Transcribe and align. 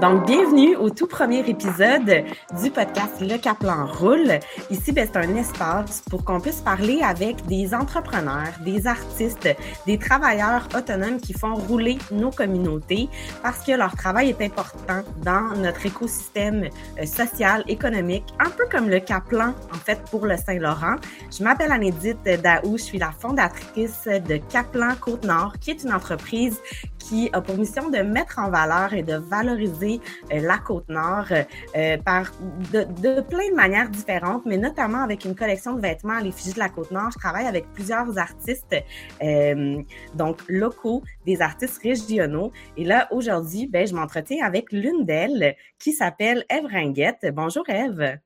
Donc, 0.00 0.26
bienvenue 0.26 0.74
au 0.76 0.90
tout 0.90 1.06
premier 1.06 1.48
épisode 1.48 2.24
du 2.60 2.70
podcast 2.70 3.20
Le 3.20 3.38
Caplan 3.38 3.86
Roule. 3.86 4.40
Ici, 4.70 4.90
ben, 4.90 5.08
c'est 5.10 5.18
un 5.18 5.36
espace 5.36 6.02
pour 6.10 6.24
qu'on 6.24 6.40
puisse 6.40 6.60
parler 6.60 7.00
avec 7.02 7.46
des 7.46 7.72
entrepreneurs, 7.74 8.52
des 8.64 8.88
artistes, 8.88 9.48
des 9.86 9.98
travailleurs 9.98 10.68
autonomes 10.76 11.20
qui 11.20 11.32
font 11.32 11.54
rouler 11.54 11.98
nos 12.10 12.30
communautés 12.30 13.08
parce 13.42 13.64
que 13.64 13.72
leur 13.72 13.94
travail 13.94 14.30
est 14.30 14.42
important 14.42 15.02
dans 15.22 15.56
notre 15.56 15.86
écosystème 15.86 16.68
euh, 17.00 17.06
social, 17.06 17.62
économique, 17.68 18.24
un 18.40 18.50
peu 18.50 18.64
comme 18.70 18.88
le 18.88 18.98
Caplan, 18.98 19.54
en 19.72 19.78
fait, 19.78 20.00
pour 20.10 20.26
le 20.26 20.36
Saint-Laurent. 20.36 20.96
Je 21.30 21.44
m'appelle 21.44 21.70
Anédite 21.70 22.24
Daou, 22.24 22.76
je 22.76 22.82
suis 22.82 22.98
la 22.98 23.12
fondatrice 23.12 24.06
de 24.06 24.36
Caplan 24.50 24.96
Côte-Nord, 25.00 25.54
qui 25.60 25.70
est 25.70 25.84
une 25.84 25.94
entreprise 25.94 26.58
qui 27.04 27.28
a 27.32 27.40
pour 27.42 27.58
mission 27.58 27.90
de 27.90 27.98
mettre 27.98 28.38
en 28.38 28.50
valeur 28.50 28.94
et 28.94 29.02
de 29.02 29.16
valoriser 29.16 30.00
euh, 30.32 30.40
la 30.40 30.58
Côte-Nord 30.58 31.26
euh, 31.30 31.98
par 31.98 32.32
de, 32.72 32.84
de, 33.02 33.20
plein 33.20 33.50
de 33.50 33.54
manières 33.54 33.90
différentes, 33.90 34.46
mais 34.46 34.56
notamment 34.56 35.02
avec 35.02 35.24
une 35.24 35.34
collection 35.34 35.74
de 35.74 35.80
vêtements 35.82 36.16
à 36.16 36.22
l'effigie 36.22 36.54
de 36.54 36.58
la 36.58 36.70
Côte-Nord. 36.70 37.10
Je 37.12 37.18
travaille 37.18 37.46
avec 37.46 37.70
plusieurs 37.72 38.18
artistes, 38.18 38.74
euh, 39.22 39.82
donc 40.14 40.38
locaux, 40.48 41.02
des 41.26 41.42
artistes 41.42 41.82
régionaux. 41.82 42.52
Et 42.78 42.84
là, 42.84 43.06
aujourd'hui, 43.10 43.66
ben, 43.66 43.86
je 43.86 43.94
m'entretiens 43.94 44.44
avec 44.44 44.72
l'une 44.72 45.04
d'elles 45.04 45.56
qui 45.78 45.92
s'appelle 45.92 46.44
Eve 46.48 46.66
Ringuette. 46.66 47.26
Bonjour 47.32 47.68
Eve. 47.68 48.18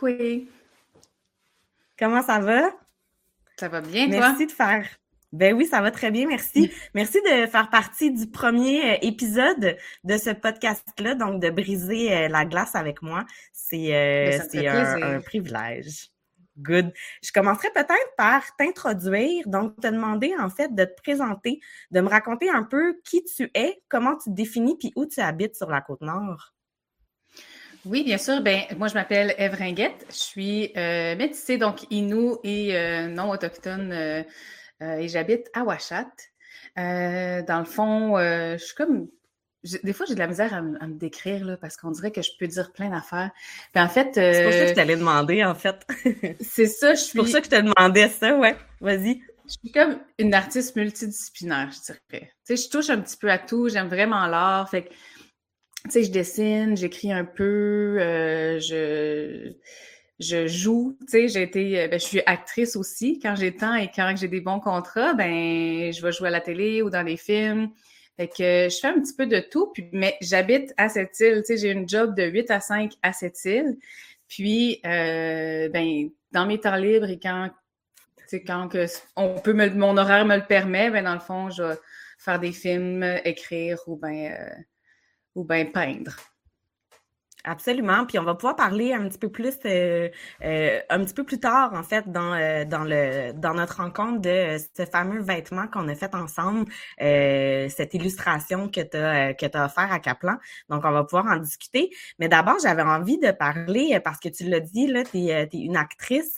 Oui. 0.00 0.48
Comment 1.98 2.22
ça 2.22 2.38
va? 2.38 2.70
Ça 3.58 3.68
va 3.68 3.82
bien, 3.82 4.08
toi? 4.08 4.20
Merci 4.20 4.46
de 4.46 4.52
faire 4.52 4.99
ben 5.32 5.54
oui, 5.54 5.66
ça 5.66 5.80
va 5.80 5.92
très 5.92 6.10
bien, 6.10 6.26
merci. 6.26 6.72
Merci 6.94 7.18
de 7.22 7.46
faire 7.46 7.70
partie 7.70 8.10
du 8.10 8.26
premier 8.26 8.94
euh, 8.94 8.98
épisode 9.02 9.76
de 10.02 10.16
ce 10.16 10.30
podcast-là, 10.30 11.14
donc 11.14 11.40
de 11.40 11.50
briser 11.50 12.12
euh, 12.12 12.28
la 12.28 12.44
glace 12.44 12.74
avec 12.74 13.00
moi. 13.00 13.24
C'est 13.52 13.94
euh, 13.94 14.38
ben, 14.52 14.68
un, 14.68 15.02
un, 15.16 15.20
privilège. 15.20 16.10
Good. 16.58 16.92
Je 17.22 17.30
commencerai 17.32 17.68
peut-être 17.72 18.16
par 18.18 18.42
t'introduire, 18.56 19.44
donc 19.46 19.80
te 19.80 19.86
demander 19.86 20.34
en 20.38 20.50
fait 20.50 20.74
de 20.74 20.84
te 20.84 21.00
présenter, 21.00 21.60
de 21.92 22.00
me 22.00 22.08
raconter 22.08 22.50
un 22.50 22.64
peu 22.64 23.00
qui 23.04 23.22
tu 23.24 23.50
es, 23.54 23.80
comment 23.88 24.16
tu 24.16 24.30
te 24.30 24.34
définis, 24.34 24.76
puis 24.78 24.92
où 24.96 25.06
tu 25.06 25.20
habites 25.20 25.54
sur 25.54 25.70
la 25.70 25.80
côte 25.80 26.00
nord. 26.00 26.52
Oui, 27.86 28.02
bien 28.02 28.18
sûr. 28.18 28.42
Ben, 28.42 28.64
moi, 28.76 28.88
je 28.88 28.94
m'appelle 28.94 29.34
Eve 29.38 29.54
Ringuette. 29.54 30.04
Je 30.10 30.16
suis 30.16 30.72
euh, 30.76 31.16
métissée, 31.16 31.56
donc 31.56 31.86
Inou 31.90 32.38
et 32.42 32.74
non 33.08 33.30
autochtone 33.30 34.24
et 34.80 35.08
j'habite 35.08 35.48
à 35.54 35.64
Ouachat. 35.64 36.06
Euh, 36.78 37.42
dans 37.42 37.58
le 37.58 37.64
fond, 37.64 38.16
euh, 38.16 38.56
je 38.56 38.64
suis 38.64 38.74
comme 38.74 39.08
des 39.82 39.92
fois, 39.92 40.06
j'ai 40.06 40.14
de 40.14 40.18
la 40.18 40.26
misère 40.26 40.54
à, 40.54 40.62
me 40.62 40.94
décrire 40.94 41.44
là, 41.44 41.58
parce 41.58 41.76
qu'on 41.76 41.90
dirait 41.90 42.12
que 42.12 42.22
je 42.22 42.30
peux 42.38 42.46
dire 42.46 42.72
plein 42.72 42.88
d'affaires. 42.88 43.30
en 43.76 43.88
fait, 43.88 44.12
c'est 44.14 44.42
pour 44.42 44.52
ça 44.52 44.60
que 44.60 44.68
je 44.68 44.74
t'allais 44.74 44.96
demander 44.96 45.44
en 45.44 45.54
fait. 45.54 45.86
c'est 46.40 46.66
ça, 46.66 46.94
je 46.94 47.00
suis. 47.00 47.18
pour 47.18 47.28
ça 47.28 47.40
que 47.40 47.46
je 47.46 47.50
te 47.50 47.60
demandais 47.60 48.08
ça, 48.08 48.34
ouais. 48.38 48.56
Vas-y. 48.80 49.20
Je 49.46 49.52
suis 49.60 49.72
comme 49.72 49.98
une 50.18 50.32
artiste 50.32 50.76
multidisciplinaire, 50.76 51.70
je 51.72 51.80
dirais. 51.92 52.32
Tu 52.46 52.56
sais, 52.56 52.56
je 52.56 52.70
touche 52.70 52.88
un 52.88 53.00
petit 53.00 53.18
peu 53.18 53.30
à 53.30 53.36
tout. 53.36 53.68
J'aime 53.68 53.88
vraiment 53.88 54.26
l'art. 54.28 54.70
Fait 54.70 54.84
que, 54.84 54.88
tu 54.88 55.90
sais, 55.90 56.04
je 56.04 56.10
dessine, 56.10 56.74
j'écris 56.74 57.12
un 57.12 57.26
peu, 57.26 57.98
je 57.98 59.52
je 60.20 60.46
joue, 60.46 60.96
tu 61.00 61.06
sais, 61.08 61.28
j'ai 61.28 61.42
été, 61.42 61.80
euh, 61.80 61.88
ben, 61.88 61.98
je 61.98 62.04
suis 62.04 62.22
actrice 62.26 62.76
aussi 62.76 63.18
quand 63.18 63.34
j'ai 63.36 63.56
temps 63.56 63.74
et 63.74 63.90
quand 63.94 64.14
j'ai 64.16 64.28
des 64.28 64.42
bons 64.42 64.60
contrats, 64.60 65.14
ben, 65.14 65.92
je 65.92 66.02
vais 66.02 66.12
jouer 66.12 66.28
à 66.28 66.30
la 66.30 66.42
télé 66.42 66.82
ou 66.82 66.90
dans 66.90 67.02
des 67.02 67.16
films. 67.16 67.70
Fait 68.18 68.28
que 68.28 68.68
je 68.70 68.78
fais 68.78 68.88
un 68.88 69.00
petit 69.00 69.14
peu 69.14 69.26
de 69.26 69.40
tout, 69.40 69.68
puis, 69.72 69.88
mais 69.92 70.16
j'habite 70.20 70.74
à 70.76 70.90
cette 70.90 71.18
île, 71.20 71.38
tu 71.38 71.46
sais, 71.46 71.56
j'ai 71.56 71.70
une 71.70 71.88
job 71.88 72.14
de 72.14 72.24
8 72.24 72.50
à 72.50 72.60
5 72.60 72.92
à 73.02 73.14
cette 73.14 73.42
île. 73.46 73.78
Puis, 74.28 74.80
euh, 74.84 75.70
ben, 75.70 76.10
dans 76.32 76.44
mes 76.44 76.60
temps 76.60 76.76
libres 76.76 77.08
et 77.08 77.18
quand, 77.18 77.50
tu 78.28 78.44
quand 78.44 78.68
que 78.68 78.84
on 79.16 79.40
peut 79.40 79.54
me, 79.54 79.70
mon 79.70 79.96
horaire 79.96 80.26
me 80.26 80.36
le 80.36 80.44
permet, 80.46 80.90
ben, 80.90 81.04
dans 81.04 81.14
le 81.14 81.20
fond, 81.20 81.48
je 81.48 81.62
vais 81.62 81.78
faire 82.18 82.38
des 82.38 82.52
films, 82.52 83.02
écrire 83.24 83.78
ou 83.86 83.96
ben, 83.96 84.32
euh, 84.32 84.62
ou 85.34 85.44
ben 85.44 85.72
peindre. 85.72 86.14
Absolument. 87.44 88.04
Puis 88.04 88.18
on 88.18 88.22
va 88.22 88.34
pouvoir 88.34 88.54
parler 88.54 88.92
un 88.92 89.08
petit 89.08 89.18
peu 89.18 89.30
plus, 89.30 89.54
euh, 89.64 90.10
euh, 90.44 90.80
un 90.90 91.04
petit 91.04 91.14
peu 91.14 91.24
plus 91.24 91.40
tard, 91.40 91.72
en 91.72 91.82
fait, 91.82 92.10
dans, 92.10 92.34
euh, 92.34 92.66
dans, 92.66 92.84
le, 92.84 93.32
dans 93.32 93.54
notre 93.54 93.78
rencontre 93.78 94.20
de 94.20 94.58
ce 94.76 94.84
fameux 94.84 95.22
vêtement 95.22 95.66
qu'on 95.68 95.88
a 95.88 95.94
fait 95.94 96.14
ensemble, 96.14 96.70
cette 96.98 97.94
illustration 97.94 98.68
que 98.68 98.80
tu 98.82 98.96
as, 98.96 99.32
que 99.34 99.46
as 99.56 99.64
offert 99.64 99.90
à 99.90 100.00
Kaplan. 100.00 100.36
Donc, 100.68 100.84
on 100.84 100.90
va 100.90 101.04
pouvoir 101.04 101.26
en 101.26 101.36
discuter. 101.36 101.90
Mais 102.18 102.28
d'abord, 102.28 102.56
j'avais 102.62 102.82
envie 102.82 103.18
de 103.18 103.30
parler, 103.30 103.98
parce 104.04 104.18
que 104.18 104.28
tu 104.28 104.44
l'as 104.44 104.60
dit, 104.60 104.86
là, 104.86 105.04
tu 105.04 105.18
es, 105.18 105.48
une 105.54 105.76
actrice. 105.76 106.36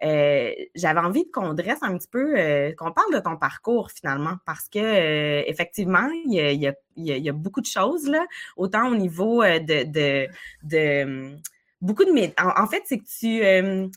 j'avais 0.00 1.00
envie 1.00 1.30
qu'on 1.32 1.54
dresse 1.54 1.82
un 1.82 1.96
petit 1.98 2.08
peu, 2.08 2.34
qu'on 2.78 2.92
parle 2.92 3.12
de 3.12 3.18
ton 3.18 3.36
parcours 3.36 3.90
finalement, 3.90 4.36
parce 4.46 4.68
que 4.68 5.48
effectivement, 5.48 6.08
il 6.26 6.32
y 6.32 6.68
a, 6.68 6.74
il 6.96 7.06
y 7.06 7.28
a 7.28 7.32
beaucoup 7.32 7.60
de 7.60 7.66
choses, 7.66 8.06
là, 8.08 8.24
autant 8.56 8.88
au 8.90 8.94
niveau 8.94 9.42
euh, 9.42 9.58
de, 9.58 9.84
de, 9.84 10.28
de 10.62 11.04
hum, 11.04 11.36
beaucoup 11.80 12.04
de... 12.04 12.10
En, 12.40 12.62
en 12.62 12.66
fait, 12.66 12.82
c'est 12.86 12.98
que 12.98 13.04
tu... 13.18 13.44
Hum, 13.44 13.90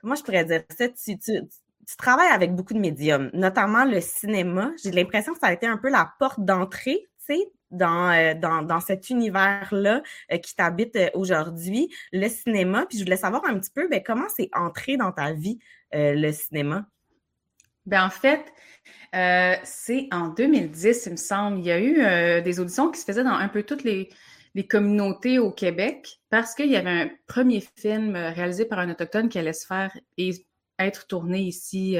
comment 0.00 0.14
je 0.14 0.22
pourrais 0.22 0.44
dire 0.44 0.62
ça? 0.76 0.88
Tu 0.88 1.96
travailles 1.96 2.32
avec 2.32 2.54
beaucoup 2.54 2.74
de 2.74 2.78
médiums, 2.78 3.30
notamment 3.32 3.84
le 3.84 4.00
cinéma. 4.00 4.72
J'ai 4.82 4.90
l'impression 4.90 5.32
que 5.32 5.38
ça 5.38 5.46
a 5.46 5.52
été 5.52 5.66
un 5.66 5.78
peu 5.78 5.88
la 5.88 6.12
porte 6.18 6.40
d'entrée, 6.40 7.06
tu 7.26 7.34
sais, 7.34 7.52
dans, 7.70 8.10
euh, 8.10 8.34
dans, 8.34 8.62
dans, 8.62 8.80
cet 8.80 9.08
univers-là 9.08 10.02
euh, 10.32 10.36
qui 10.38 10.54
t'habite 10.54 10.98
aujourd'hui, 11.14 11.88
le 12.12 12.28
cinéma. 12.28 12.84
Puis 12.86 12.98
je 12.98 13.04
voulais 13.04 13.16
savoir 13.16 13.42
un 13.46 13.58
petit 13.58 13.70
peu 13.70 13.88
ben, 13.88 14.02
comment 14.04 14.28
c'est 14.34 14.50
entré 14.54 14.96
dans 14.96 15.12
ta 15.12 15.32
vie, 15.32 15.58
le 15.92 16.30
cinéma? 16.32 16.86
Ben 17.88 18.04
en 18.04 18.10
fait, 18.10 18.44
euh, 19.14 19.54
c'est 19.64 20.08
en 20.12 20.28
2010, 20.28 21.06
il 21.06 21.12
me 21.12 21.16
semble. 21.16 21.58
Il 21.60 21.64
y 21.64 21.70
a 21.70 21.80
eu 21.80 22.02
euh, 22.02 22.42
des 22.42 22.60
auditions 22.60 22.90
qui 22.90 23.00
se 23.00 23.06
faisaient 23.06 23.24
dans 23.24 23.30
un 23.30 23.48
peu 23.48 23.62
toutes 23.62 23.82
les, 23.82 24.10
communautés 24.68 25.38
au 25.38 25.52
Québec 25.52 26.18
parce 26.30 26.52
qu'il 26.56 26.66
y 26.66 26.74
avait 26.74 26.90
un 26.90 27.10
premier 27.28 27.62
film 27.76 28.16
euh, 28.16 28.30
réalisé 28.30 28.64
par 28.64 28.80
un 28.80 28.90
autochtone 28.90 29.28
qui 29.28 29.38
allait 29.38 29.52
se 29.52 29.64
faire 29.64 29.96
et 30.16 30.32
être 30.80 31.06
tourné 31.06 31.38
ici 31.38 31.96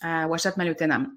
à 0.00 0.28
Ouachat-Maliotenam. 0.28 1.12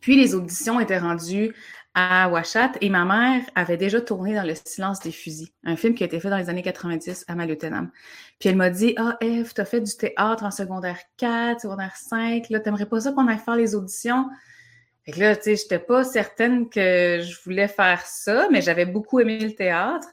Puis 0.00 0.16
les 0.16 0.34
auditions 0.34 0.80
étaient 0.80 0.98
rendues 0.98 1.54
à 1.94 2.28
Ouachat 2.30 2.72
et 2.80 2.88
ma 2.88 3.04
mère 3.04 3.42
avait 3.54 3.76
déjà 3.76 4.00
tourné 4.00 4.34
dans 4.34 4.44
Le 4.44 4.54
silence 4.54 5.00
des 5.00 5.10
fusils, 5.10 5.48
un 5.64 5.76
film 5.76 5.94
qui 5.94 6.04
a 6.04 6.06
été 6.06 6.20
fait 6.20 6.30
dans 6.30 6.36
les 6.36 6.48
années 6.48 6.62
90 6.62 7.24
à 7.26 7.34
Maliotenam. 7.34 7.90
Puis 8.38 8.48
elle 8.48 8.56
m'a 8.56 8.70
dit 8.70 8.94
Ah, 8.96 9.16
Eve, 9.20 9.52
t'as 9.54 9.64
fait 9.64 9.80
du 9.80 9.96
théâtre 9.96 10.44
en 10.44 10.50
secondaire 10.50 10.98
4, 11.16 11.60
secondaire 11.60 11.96
5, 11.96 12.48
là, 12.50 12.60
t'aimerais 12.60 12.86
pas 12.86 13.00
ça 13.00 13.12
qu'on 13.12 13.26
aille 13.26 13.38
faire 13.38 13.56
les 13.56 13.74
auditions? 13.74 14.28
Fait 15.04 15.12
que 15.12 15.20
là, 15.20 15.34
tu 15.34 15.42
sais, 15.42 15.56
j'étais 15.56 15.78
pas 15.78 16.04
certaine 16.04 16.68
que 16.68 17.20
je 17.20 17.42
voulais 17.44 17.68
faire 17.68 18.02
ça, 18.02 18.48
mais 18.50 18.60
j'avais 18.60 18.86
beaucoup 18.86 19.18
aimé 19.18 19.38
le 19.38 19.54
théâtre 19.54 20.08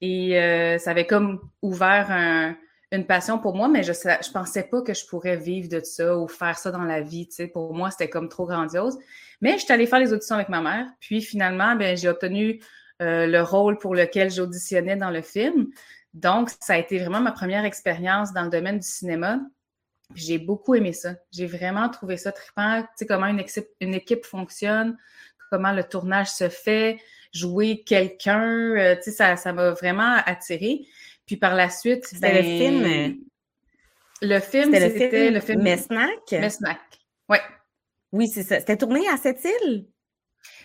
et 0.00 0.38
euh, 0.38 0.78
ça 0.78 0.92
avait 0.92 1.06
comme 1.06 1.40
ouvert 1.60 2.10
un, 2.10 2.56
une 2.90 3.06
passion 3.06 3.38
pour 3.38 3.54
moi, 3.54 3.68
mais 3.68 3.82
je 3.82 3.92
je 3.92 4.32
pensais 4.32 4.62
pas 4.62 4.80
que 4.82 4.94
je 4.94 5.06
pourrais 5.06 5.36
vivre 5.36 5.68
de 5.68 5.80
ça 5.80 6.16
ou 6.16 6.26
faire 6.26 6.58
ça 6.58 6.70
dans 6.70 6.84
la 6.84 7.00
vie. 7.00 7.28
Tu 7.28 7.34
sais, 7.34 7.46
pour 7.46 7.74
moi, 7.74 7.90
c'était 7.90 8.08
comme 8.08 8.28
trop 8.28 8.46
grandiose. 8.46 8.98
Mais 9.40 9.52
je 9.58 9.64
suis 9.64 9.72
allée 9.72 9.86
faire 9.86 9.98
les 9.98 10.12
auditions 10.12 10.36
avec 10.36 10.48
ma 10.48 10.62
mère. 10.62 10.86
Puis 11.00 11.20
finalement, 11.20 11.76
ben, 11.76 11.96
j'ai 11.96 12.08
obtenu 12.08 12.62
euh, 13.02 13.26
le 13.26 13.42
rôle 13.42 13.78
pour 13.78 13.94
lequel 13.94 14.30
j'auditionnais 14.30 14.96
dans 14.96 15.10
le 15.10 15.22
film. 15.22 15.68
Donc, 16.14 16.50
ça 16.60 16.74
a 16.74 16.78
été 16.78 16.98
vraiment 16.98 17.20
ma 17.20 17.32
première 17.32 17.64
expérience 17.64 18.32
dans 18.32 18.42
le 18.42 18.50
domaine 18.50 18.78
du 18.78 18.86
cinéma. 18.86 19.38
J'ai 20.14 20.38
beaucoup 20.38 20.74
aimé 20.74 20.94
ça. 20.94 21.14
J'ai 21.30 21.46
vraiment 21.46 21.90
trouvé 21.90 22.16
ça 22.16 22.32
trippant. 22.32 22.82
Tu 22.82 22.88
sais, 22.96 23.06
comment 23.06 23.26
une 23.26 23.40
équipe, 23.40 23.68
une 23.80 23.94
équipe 23.94 24.24
fonctionne, 24.24 24.96
comment 25.50 25.72
le 25.72 25.84
tournage 25.84 26.28
se 26.28 26.48
fait, 26.48 26.98
jouer 27.32 27.84
quelqu'un. 27.84 28.76
Euh, 28.76 28.96
tu 28.96 29.04
sais, 29.04 29.10
ça, 29.10 29.36
ça 29.36 29.52
m'a 29.52 29.70
vraiment 29.72 30.16
attiré. 30.24 30.86
Puis 31.28 31.36
par 31.36 31.54
la 31.54 31.68
suite, 31.68 32.06
c'était 32.06 32.42
le 32.42 32.42
ben, 32.42 32.58
film. 32.58 32.84
Euh, 32.84 34.26
le 34.26 34.40
film, 34.40 34.74
c'était 34.74 35.30
le 35.30 35.40
film. 35.40 35.62
Mesnac? 35.62 36.32
Mesnac. 36.32 36.80
Ouais. 37.28 37.42
Oui, 38.10 38.28
c'est 38.28 38.42
ça. 38.42 38.58
C'était 38.58 38.78
tourné 38.78 39.06
à 39.08 39.18
cette 39.18 39.44
île? 39.44 39.86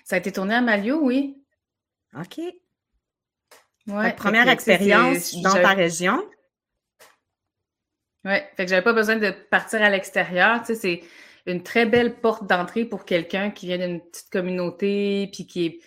Ça 0.05 0.15
a 0.15 0.19
été 0.19 0.31
tourné 0.31 0.55
à 0.55 0.61
Malio, 0.61 0.99
oui. 1.01 1.37
OK. 2.17 2.39
Ouais. 3.87 4.13
première 4.13 4.47
expérience 4.47 5.35
dans 5.41 5.53
ta 5.53 5.73
région. 5.73 6.23
Oui, 8.23 8.37
fait 8.55 8.63
que 8.63 8.69
j'avais 8.69 8.81
pas 8.81 8.93
besoin 8.93 9.17
de 9.17 9.31
partir 9.31 9.81
à 9.81 9.89
l'extérieur. 9.89 10.61
Tu 10.61 10.67
sais, 10.67 10.75
c'est 10.75 11.03
une 11.45 11.61
très 11.61 11.85
belle 11.85 12.21
porte 12.21 12.47
d'entrée 12.47 12.85
pour 12.85 13.03
quelqu'un 13.03 13.51
qui 13.51 13.65
vient 13.65 13.77
d'une 13.77 13.99
petite 13.99 14.29
communauté 14.29 15.29
puis 15.33 15.45
qui 15.45 15.65
est 15.65 15.79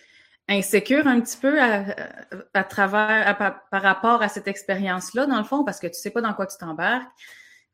insécure 0.47 1.07
un 1.07 1.19
petit 1.19 1.37
peu 1.37 1.61
à, 1.61 2.63
travers, 2.63 3.37
par 3.37 3.81
rapport 3.81 4.21
à 4.21 4.29
cette 4.29 4.47
expérience-là, 4.47 5.25
dans 5.25 5.37
le 5.37 5.43
fond, 5.43 5.63
parce 5.63 5.79
que 5.79 5.87
tu 5.87 5.95
sais 5.95 6.11
pas 6.11 6.21
dans 6.21 6.33
quoi 6.33 6.47
tu 6.47 6.57
t'embarques. 6.57 7.11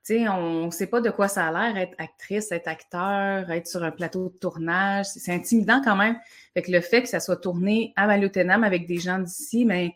tu 0.05 0.15
sais, 0.15 0.27
on 0.27 0.65
ne 0.65 0.71
sait 0.71 0.87
pas 0.87 0.99
de 0.99 1.09
quoi 1.09 1.27
ça 1.27 1.47
a 1.47 1.51
l'air 1.51 1.77
être 1.77 1.95
actrice, 1.99 2.51
être 2.51 2.67
acteur, 2.67 3.51
être 3.51 3.67
sur 3.67 3.83
un 3.83 3.91
plateau 3.91 4.29
de 4.29 4.37
tournage. 4.39 5.05
C'est 5.05 5.33
intimidant 5.33 5.81
quand 5.83 5.95
même. 5.95 6.17
Fait 6.53 6.63
que 6.63 6.71
le 6.71 6.81
fait 6.81 7.03
que 7.03 7.09
ça 7.09 7.19
soit 7.19 7.37
tourné 7.37 7.93
à 7.95 8.07
Maliotenam 8.07 8.63
avec 8.63 8.87
des 8.87 8.97
gens 8.97 9.19
d'ici, 9.19 9.65
mais 9.65 9.95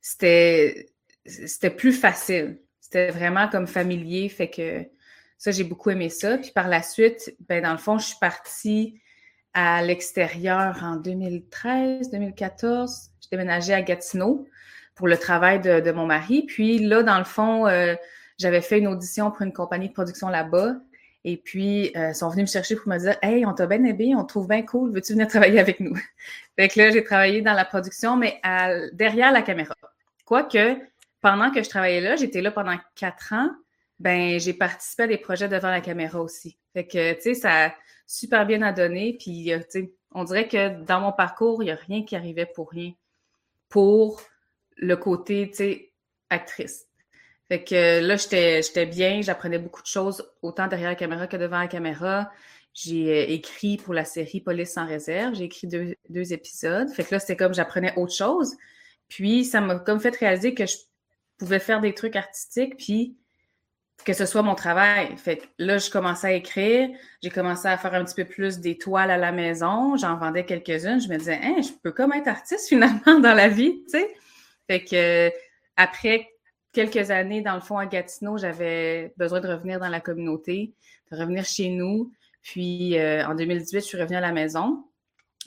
c'était 0.00 0.92
c'était 1.24 1.70
plus 1.70 1.92
facile. 1.92 2.60
C'était 2.80 3.10
vraiment 3.10 3.48
comme 3.48 3.66
familier. 3.66 4.28
Fait 4.28 4.50
que 4.50 4.86
ça, 5.38 5.50
j'ai 5.50 5.64
beaucoup 5.64 5.90
aimé 5.90 6.08
ça. 6.08 6.38
Puis 6.38 6.50
par 6.52 6.68
la 6.68 6.82
suite, 6.82 7.34
ben 7.48 7.62
dans 7.62 7.72
le 7.72 7.78
fond, 7.78 7.98
je 7.98 8.06
suis 8.06 8.18
partie 8.20 9.00
à 9.54 9.82
l'extérieur 9.82 10.78
en 10.82 10.96
2013, 10.96 12.10
2014. 12.10 13.10
J'ai 13.20 13.28
déménagé 13.30 13.74
à 13.74 13.82
Gatineau 13.82 14.46
pour 14.94 15.08
le 15.08 15.16
travail 15.16 15.60
de, 15.60 15.92
mon 15.92 16.06
mari. 16.06 16.44
Puis 16.46 16.78
là, 16.78 17.02
dans 17.02 17.18
le 17.18 17.24
fond, 17.24 17.66
euh, 17.66 17.94
j'avais 18.38 18.60
fait 18.60 18.78
une 18.78 18.88
audition 18.88 19.30
pour 19.30 19.42
une 19.42 19.52
compagnie 19.52 19.88
de 19.88 19.92
production 19.92 20.28
là-bas. 20.28 20.76
Et 21.24 21.36
puis, 21.36 21.92
euh, 21.96 22.10
ils 22.10 22.14
sont 22.14 22.28
venus 22.30 22.48
me 22.48 22.52
chercher 22.52 22.74
pour 22.76 22.88
me 22.88 22.98
dire 22.98 23.16
Hey, 23.22 23.46
on 23.46 23.52
t'a 23.52 23.66
bien 23.66 23.84
aimé, 23.84 24.14
on 24.16 24.22
te 24.24 24.28
trouve 24.28 24.48
bien 24.48 24.62
cool, 24.62 24.92
veux-tu 24.92 25.12
venir 25.12 25.28
travailler 25.28 25.60
avec 25.60 25.78
nous? 25.78 25.94
fait 26.58 26.68
que 26.68 26.80
là, 26.80 26.90
j'ai 26.90 27.04
travaillé 27.04 27.42
dans 27.42 27.52
la 27.52 27.64
production, 27.64 28.16
mais 28.16 28.40
derrière 28.92 29.32
la 29.32 29.42
caméra. 29.42 29.74
Quoique, 30.24 30.76
pendant 31.20 31.50
que 31.50 31.62
je 31.62 31.68
travaillais 31.68 32.00
là, 32.00 32.16
j'étais 32.16 32.40
là 32.40 32.50
pendant 32.50 32.76
quatre 32.96 33.32
ans, 33.32 33.50
ben 34.00 34.40
j'ai 34.40 34.52
participé 34.52 35.04
à 35.04 35.06
des 35.06 35.18
projets 35.18 35.48
devant 35.48 35.70
la 35.70 35.80
caméra 35.80 36.20
aussi. 36.20 36.58
Fait 36.72 36.86
que, 36.86 37.12
tu 37.14 37.20
sais, 37.20 37.34
ça 37.34 37.72
super 38.06 38.46
bien 38.46 38.62
à 38.62 38.72
donner. 38.72 39.16
Puis, 39.18 39.52
euh, 39.52 39.60
on 40.12 40.24
dirait 40.24 40.48
que 40.48 40.82
dans 40.84 41.00
mon 41.00 41.12
parcours, 41.12 41.62
il 41.62 41.66
n'y 41.66 41.72
a 41.72 41.76
rien 41.76 42.04
qui 42.04 42.16
arrivait 42.16 42.46
pour 42.46 42.70
rien. 42.70 42.92
Pour 43.68 44.20
le 44.76 44.96
côté, 44.96 45.48
tu 45.50 45.56
sais, 45.56 45.92
actrice. 46.30 46.86
Fait 47.48 47.64
que 47.64 48.00
là, 48.00 48.16
j'étais 48.16 48.86
bien, 48.86 49.20
j'apprenais 49.20 49.58
beaucoup 49.58 49.82
de 49.82 49.86
choses, 49.86 50.26
autant 50.42 50.68
derrière 50.68 50.90
la 50.90 50.94
caméra 50.94 51.26
que 51.26 51.36
devant 51.36 51.58
la 51.58 51.68
caméra. 51.68 52.30
J'ai 52.74 53.10
euh, 53.10 53.26
écrit 53.28 53.76
pour 53.76 53.92
la 53.92 54.04
série 54.04 54.40
Police 54.40 54.72
sans 54.72 54.86
réserve. 54.86 55.34
J'ai 55.34 55.44
écrit 55.44 55.66
deux, 55.66 55.94
deux, 56.08 56.32
épisodes. 56.32 56.88
Fait 56.90 57.04
que 57.04 57.14
là, 57.14 57.18
c'était 57.18 57.36
comme 57.36 57.52
j'apprenais 57.52 57.94
autre 57.96 58.14
chose. 58.14 58.56
Puis, 59.08 59.44
ça 59.44 59.60
m'a 59.60 59.78
comme 59.78 60.00
fait 60.00 60.16
réaliser 60.16 60.54
que 60.54 60.64
je 60.64 60.76
pouvais 61.36 61.58
faire 61.58 61.80
des 61.80 61.94
trucs 61.94 62.16
artistiques, 62.16 62.76
puis 62.76 63.16
que 64.04 64.12
ce 64.12 64.26
soit 64.26 64.42
mon 64.42 64.54
travail. 64.54 65.16
Fait 65.16 65.38
que 65.38 65.44
là, 65.58 65.78
je 65.78 65.90
commençais 65.90 66.26
à 66.26 66.32
écrire, 66.32 66.88
j'ai 67.22 67.30
commencé 67.30 67.68
à 67.68 67.76
faire 67.76 67.94
un 67.94 68.04
petit 68.04 68.14
peu 68.14 68.24
plus 68.24 68.58
d'étoiles 68.58 69.10
à 69.10 69.16
la 69.16 69.32
maison, 69.32 69.96
j'en 69.96 70.16
vendais 70.16 70.44
quelques-unes, 70.44 71.00
je 71.00 71.08
me 71.08 71.16
disais, 71.16 71.38
hein, 71.42 71.56
je 71.62 71.70
peux 71.82 71.92
comme 71.92 72.12
être 72.12 72.28
artiste 72.28 72.68
finalement 72.68 73.20
dans 73.20 73.34
la 73.34 73.48
vie, 73.48 73.82
tu 73.84 73.98
sais? 73.98 74.08
Fait 74.68 74.84
que 74.84 75.30
après 75.76 76.28
quelques 76.72 77.10
années, 77.10 77.42
dans 77.42 77.54
le 77.54 77.60
fond, 77.60 77.78
à 77.78 77.86
Gatineau, 77.86 78.38
j'avais 78.38 79.12
besoin 79.16 79.40
de 79.40 79.48
revenir 79.48 79.78
dans 79.78 79.88
la 79.88 80.00
communauté, 80.00 80.72
de 81.10 81.16
revenir 81.16 81.44
chez 81.44 81.68
nous. 81.68 82.12
Puis 82.42 82.98
euh, 82.98 83.26
en 83.26 83.34
2018, 83.34 83.80
je 83.80 83.84
suis 83.84 84.00
revenue 84.00 84.16
à 84.16 84.20
la 84.20 84.32
maison. 84.32 84.84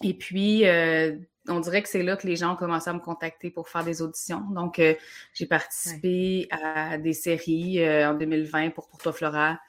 Et 0.03 0.13
puis, 0.13 0.67
euh, 0.67 1.15
on 1.47 1.59
dirait 1.59 1.81
que 1.81 1.89
c'est 1.89 2.03
là 2.03 2.15
que 2.15 2.27
les 2.27 2.35
gens 2.35 2.53
ont 2.53 2.55
commencé 2.55 2.89
à 2.89 2.93
me 2.93 2.99
contacter 2.99 3.49
pour 3.49 3.69
faire 3.69 3.83
des 3.83 4.01
auditions. 4.01 4.41
Donc, 4.51 4.79
euh, 4.79 4.93
j'ai 5.33 5.45
participé 5.45 6.47
à 6.51 6.97
des 6.97 7.13
séries 7.13 7.81
euh, 7.81 8.09
en 8.09 8.13
2020 8.15 8.71
pour 8.71 8.87
Pour 8.87 8.99
toi, 8.99 9.13
Flora, 9.13 9.59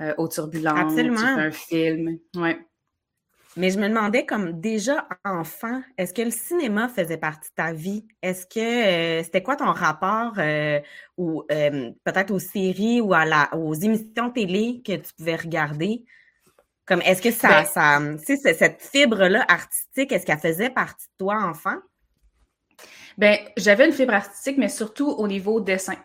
euh, 0.00 0.14
Aux 0.18 0.28
Turbulences. 0.28 0.78
Absolument. 0.78 1.20
un 1.20 1.50
film. 1.50 2.18
Ouais. 2.36 2.58
Mais 3.58 3.70
je 3.70 3.78
me 3.78 3.88
demandais, 3.88 4.26
comme 4.26 4.60
déjà 4.60 5.08
enfant, 5.24 5.82
est-ce 5.96 6.12
que 6.12 6.20
le 6.20 6.30
cinéma 6.30 6.88
faisait 6.88 7.16
partie 7.16 7.48
de 7.48 7.54
ta 7.54 7.72
vie? 7.72 8.06
Est-ce 8.20 8.44
que 8.46 9.24
c'était 9.24 9.42
quoi 9.42 9.56
ton 9.56 9.72
rapport 9.72 10.34
ou 11.16 11.42
peut-être 11.48 12.32
aux 12.32 12.38
séries 12.38 13.00
ou 13.00 13.14
à 13.14 13.24
la, 13.24 13.48
aux 13.56 13.72
émissions 13.72 14.30
télé 14.30 14.82
que 14.84 14.96
tu 14.96 15.10
pouvais 15.16 15.36
regarder? 15.36 16.04
Comme, 16.86 17.02
est-ce 17.02 17.20
que 17.20 17.32
ça, 17.32 17.64
ben 17.74 18.18
ça 18.18 18.54
cette 18.54 18.80
fibre-là 18.80 19.44
artistique, 19.48 20.12
est-ce 20.12 20.24
qu'elle 20.24 20.38
faisait 20.38 20.70
partie 20.70 21.06
de 21.06 21.24
toi, 21.24 21.42
enfant? 21.42 21.76
Ben, 23.18 23.38
j'avais 23.56 23.86
une 23.86 23.92
fibre 23.92 24.14
artistique, 24.14 24.56
mais 24.56 24.68
surtout 24.68 25.08
au 25.08 25.26
niveau 25.26 25.60
dessin. 25.60 25.96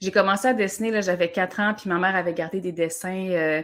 J'ai 0.00 0.12
commencé 0.12 0.46
à 0.46 0.54
dessiner, 0.54 0.92
là, 0.92 1.00
j'avais 1.00 1.32
quatre 1.32 1.58
ans, 1.58 1.74
puis 1.74 1.90
ma 1.90 1.98
mère 1.98 2.14
avait 2.14 2.34
gardé 2.34 2.60
des 2.60 2.70
dessins 2.70 3.30
euh, 3.30 3.62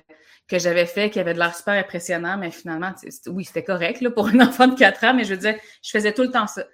que 0.49 0.59
j'avais 0.59 0.87
faits, 0.87 1.13
qui 1.13 1.21
avaient 1.21 1.35
de 1.35 1.39
l'air 1.39 1.55
super 1.55 1.75
impressionnant, 1.75 2.37
mais 2.37 2.51
finalement, 2.51 2.93
oui, 3.29 3.45
c'était 3.45 3.63
correct, 3.63 4.01
là, 4.01 4.11
pour 4.11 4.27
un 4.29 4.41
enfant 4.49 4.67
de 4.67 4.75
quatre 4.75 5.05
ans, 5.05 5.15
mais 5.15 5.25
je 5.25 5.35
veux 5.35 5.41
dire, 5.41 5.55
je 5.83 5.91
faisais 5.91 6.13
tout 6.13 6.23
le 6.23 6.31
temps 6.31 6.49
ça. 6.49 6.65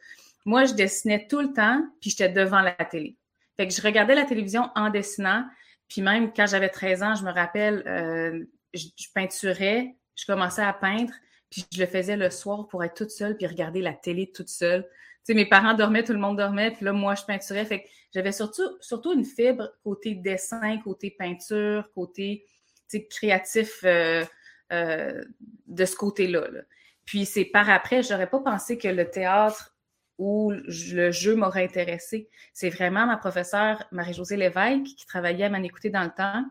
Moi, 0.46 0.64
je 0.64 0.73
dessinais 0.73 1.26
tout 1.29 1.41
le 1.41 1.53
temps, 1.53 1.85
puis 2.00 2.11
j'étais 2.11 2.31
devant 2.31 2.61
la 2.61 2.73
télé. 2.73 3.19
Fait 3.58 3.69
que 3.69 3.75
je 3.75 3.82
regardais 3.82 4.14
la 4.14 4.25
télévision 4.25 4.70
en 4.75 4.88
dessinant, 4.88 5.44
puis 5.88 6.00
même 6.00 6.32
quand 6.32 6.46
j'avais 6.46 6.70
13 6.70 7.03
ans, 7.03 7.14
je 7.17 7.25
me 7.25 7.32
rappelle, 7.32 7.82
euh, 7.87 8.44
je, 8.75 8.88
peinturais, 9.14 9.96
je 10.17 10.26
commençais 10.26 10.62
à 10.62 10.72
peindre, 10.72 11.12
puis 11.50 11.64
je 11.72 11.81
le 11.81 11.87
faisais 11.87 12.17
le 12.17 12.31
soir 12.31 12.67
pour 12.69 12.84
être 12.84 12.94
toute 12.94 13.11
seule, 13.11 13.37
puis 13.37 13.46
regarder 13.46 13.81
la 13.82 13.93
télé 13.93 14.31
toute 14.31 14.49
seule. 14.49 14.82
Tu 14.82 15.32
sais, 15.32 15.34
mes 15.34 15.46
parents 15.46 15.75
dormaient, 15.75 16.05
tout 16.05 16.12
le 16.12 16.19
monde 16.19 16.37
dormait, 16.38 16.70
puis 16.70 16.84
là, 16.84 16.93
moi, 16.93 17.14
je 17.14 17.25
peinturais. 17.25 17.64
Fait 17.64 17.82
que 17.82 17.88
j'avais 18.14 18.32
surtout, 18.32 19.12
une 19.12 19.25
fibre 19.25 19.70
côté 19.82 20.14
dessin, 20.14 20.78
côté 20.78 21.11
peinture, 21.11 21.90
côté 21.94 22.46
créatif 23.11 23.81
euh, 23.84 24.25
euh, 24.72 25.25
de 25.67 25.84
ce 25.84 25.96
côté-là. 25.96 26.46
Puis 27.05 27.26
c'est 27.26 27.44
par 27.44 27.69
après, 27.70 28.02
j'aurais 28.02 28.31
pas 28.31 28.40
pensé 28.40 28.78
que 28.78 28.88
le 28.88 29.11
théâtre 29.11 29.75
ou 30.19 30.52
le 30.52 31.11
jeu 31.11 31.34
m'aurait 31.34 31.64
intéressé. 31.64 32.28
C'est 32.52 32.69
vraiment 32.69 33.06
ma 33.06 33.17
professeure 33.17 33.82
Marie-Josée 33.90 34.37
Lévesque 34.37 34.84
qui 34.96 35.06
travaillait 35.06 35.46
à 35.46 35.49
m'en 35.49 35.62
écouter 35.62 35.90
dans 35.90 36.05
le 36.05 36.11
temps. 36.11 36.44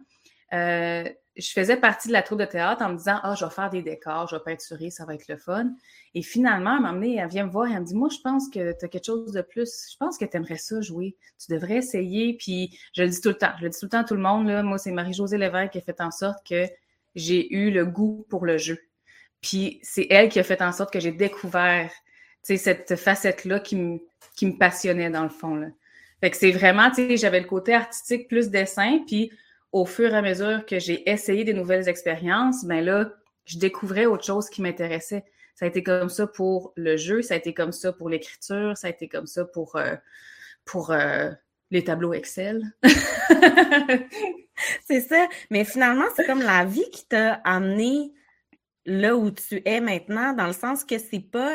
Euh, 0.54 1.08
je 1.40 1.52
faisais 1.52 1.78
partie 1.78 2.08
de 2.08 2.14
la 2.14 2.22
troupe 2.22 2.40
de 2.40 2.46
théâtre 2.46 2.82
en 2.84 2.90
me 2.90 2.98
disant 2.98 3.20
Ah, 3.24 3.36
je 3.36 3.46
vais 3.46 3.52
faire 3.52 3.70
des 3.70 3.82
décors, 3.82 4.28
je 4.28 4.36
vais 4.36 4.42
peinturer, 4.44 4.90
ça 4.90 5.06
va 5.06 5.16
être 5.16 5.28
le 5.28 5.38
fun. 5.38 5.72
Et 6.14 6.22
finalement, 6.22 6.76
elle 6.78 7.00
m'a 7.00 7.08
elle 7.24 7.30
vient 7.30 7.46
me 7.46 7.52
voir 7.52 7.68
et 7.68 7.74
elle 7.74 7.82
me 7.82 7.86
dit 7.86 7.96
Moi, 7.96 8.10
je 8.10 8.20
pense 8.24 8.50
que 8.50 8.78
tu 8.78 8.86
as 8.86 8.88
quelque 8.88 9.06
chose 9.06 9.32
de 9.32 9.42
plus. 9.42 9.88
Je 9.92 9.98
pense 9.98 10.18
que 10.18 10.26
tu 10.26 10.38
aimerais 10.38 10.58
ça 10.58 10.82
jouer. 10.82 11.16
Tu 11.44 11.52
devrais 11.52 11.78
essayer. 11.78 12.36
Puis 12.38 12.78
je 12.94 13.04
le 13.04 13.10
dis 13.10 13.22
tout 13.22 13.30
le 13.30 13.38
temps. 13.38 13.52
Je 13.60 13.64
le 13.64 13.70
dis 13.70 13.80
tout 13.80 13.86
le 13.86 13.90
temps 13.90 14.00
à 14.00 14.04
tout 14.04 14.16
le 14.16 14.22
monde. 14.22 14.48
Là. 14.48 14.64
Moi, 14.64 14.78
c'est 14.78 14.92
Marie-Josée 14.92 15.38
Lévesque 15.38 15.72
qui 15.72 15.78
a 15.78 15.82
fait 15.82 16.02
en 16.02 16.12
sorte 16.12 16.46
que 16.48 16.66
j'ai 17.16 17.54
eu 17.54 17.72
le 17.72 17.86
goût 17.86 18.26
pour 18.30 18.46
le 18.46 18.58
jeu. 18.58 18.80
Puis 19.42 19.80
c'est 19.84 20.08
elle 20.10 20.30
qui 20.30 20.40
a 20.40 20.44
fait 20.44 20.62
en 20.62 20.72
sorte 20.72 20.92
que 20.92 21.00
j'ai 21.00 21.12
découvert 21.12 21.92
cette 22.44 22.96
facette-là 22.96 23.60
qui 23.60 23.76
me, 23.76 24.00
qui 24.36 24.46
me 24.46 24.58
passionnait 24.58 25.10
dans 25.10 25.24
le 25.24 25.30
fond. 25.30 25.56
Là. 25.56 25.68
Fait 26.22 26.32
que 26.32 26.38
c'est 26.38 26.52
vraiment, 26.52 26.90
tu 26.90 27.08
sais, 27.08 27.18
j'avais 27.18 27.40
le 27.40 27.46
côté 27.48 27.74
artistique 27.74 28.28
plus 28.28 28.50
dessin, 28.50 29.00
puis 29.08 29.32
au 29.72 29.86
fur 29.86 30.14
et 30.14 30.18
à 30.18 30.22
mesure 30.22 30.66
que 30.66 30.80
j'ai 30.80 31.10
essayé 31.10 31.44
des 31.44 31.54
nouvelles 31.54 31.88
expériences, 31.88 32.66
ben 32.66 32.84
là, 32.84 33.12
je 33.46 33.58
découvrais 33.58 34.06
autre 34.06 34.26
chose 34.26 34.50
qui 34.50 34.62
m'intéressait. 34.62 35.24
Ça 35.56 35.66
a 35.66 35.68
été 35.68 35.84
comme 35.84 36.10
ça 36.10 36.26
pour 36.28 36.74
le 36.76 36.98
jeu, 36.98 37.22
ça 37.22 37.34
a 37.34 37.38
été 37.38 37.54
comme 37.54 37.72
ça 37.72 37.92
pour 37.92 38.10
l'écriture, 38.10 38.78
ça 38.78 38.88
a 38.88 38.90
été 38.90 39.08
comme 39.08 39.28
ça 39.28 39.46
pour, 39.46 39.76
euh, 39.76 39.96
pour 40.66 40.92
euh, 40.92 41.32
les 41.72 41.84
tableaux 41.84 42.14
Excel. 42.14 42.64
c'est 44.88 45.02
ça. 45.02 45.28
Mais 45.50 45.66
finalement, 45.66 46.06
c'est 46.16 46.26
comme 46.26 46.42
la 46.42 46.66
vie 46.66 46.90
qui 46.92 47.06
t'a 47.08 47.34
amené 47.44 48.14
là 48.86 49.16
où 49.16 49.30
tu 49.32 49.62
es 49.66 49.82
maintenant, 49.82 50.34
dans 50.34 50.48
le 50.48 50.54
sens 50.54 50.84
que 50.84 50.98
c'est 50.98 51.20
pas, 51.20 51.54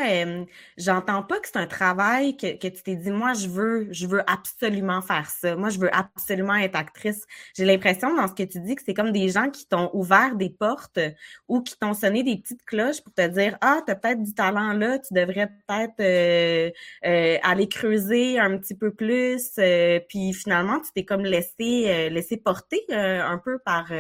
j'entends 0.76 1.23
pas 1.23 1.40
que 1.40 1.49
c'est 1.49 1.59
un 1.59 1.66
travail 1.66 2.37
que, 2.37 2.69
tu 2.69 2.83
t'es 2.83 2.97
dit, 2.97 3.11
moi, 3.11 3.35
je 3.35 3.49
veux, 3.49 3.88
je 3.90 4.07
veux 4.07 4.23
absolument 4.31 5.02
faire 5.02 5.28
ça. 5.31 5.57
Moi, 5.57 5.71
je 5.71 5.78
veux 5.78 5.95
absolument 5.95 6.54
être 6.54 6.76
actrice. 6.76 7.25
J'ai 7.57 7.64
l'impression 7.64 8.14
dans 8.14 8.28
ce 8.28 8.35
que 8.35 8.43
tu 8.43 8.61
dis 8.61 8.75
que 8.76 8.83
c'est 8.85 8.95
comme 8.95 9.12
des 9.12 9.28
gens 9.31 9.50
qui 9.50 9.66
t'ont 9.66 9.90
ouvert 9.95 10.37
des 10.37 10.50
portes 10.50 11.00
ou 11.49 11.62
qui 11.62 11.76
t'ont 11.78 11.95
sonné 11.95 12.23
des 12.23 12.37
petites 12.37 12.64
cloches 12.64 13.02
pour 13.02 13.12
te 13.14 13.26
dire, 13.26 13.57
ah, 13.61 13.81
tu 13.85 13.93
as 13.93 13.97
peut-être 13.97 14.23
du 14.23 14.35
talent 14.35 14.73
là, 14.73 14.99
tu 14.99 15.14
devrais 15.14 15.49
peut-être 15.49 16.00
euh, 16.00 16.71
euh, 17.07 17.38
aller 17.43 17.69
creuser 17.69 18.38
un 18.38 18.59
petit 18.59 18.76
peu 18.76 18.93
plus. 18.95 19.52
Euh, 19.59 20.00
puis 20.09 20.33
finalement, 20.33 20.81
tu 20.81 20.90
t'es 20.95 21.04
comme 21.04 21.25
laissé, 21.25 22.11
laissé 22.11 22.37
porter 22.37 22.85
un 22.90 23.38
peu 23.38 23.59
par, 23.64 23.90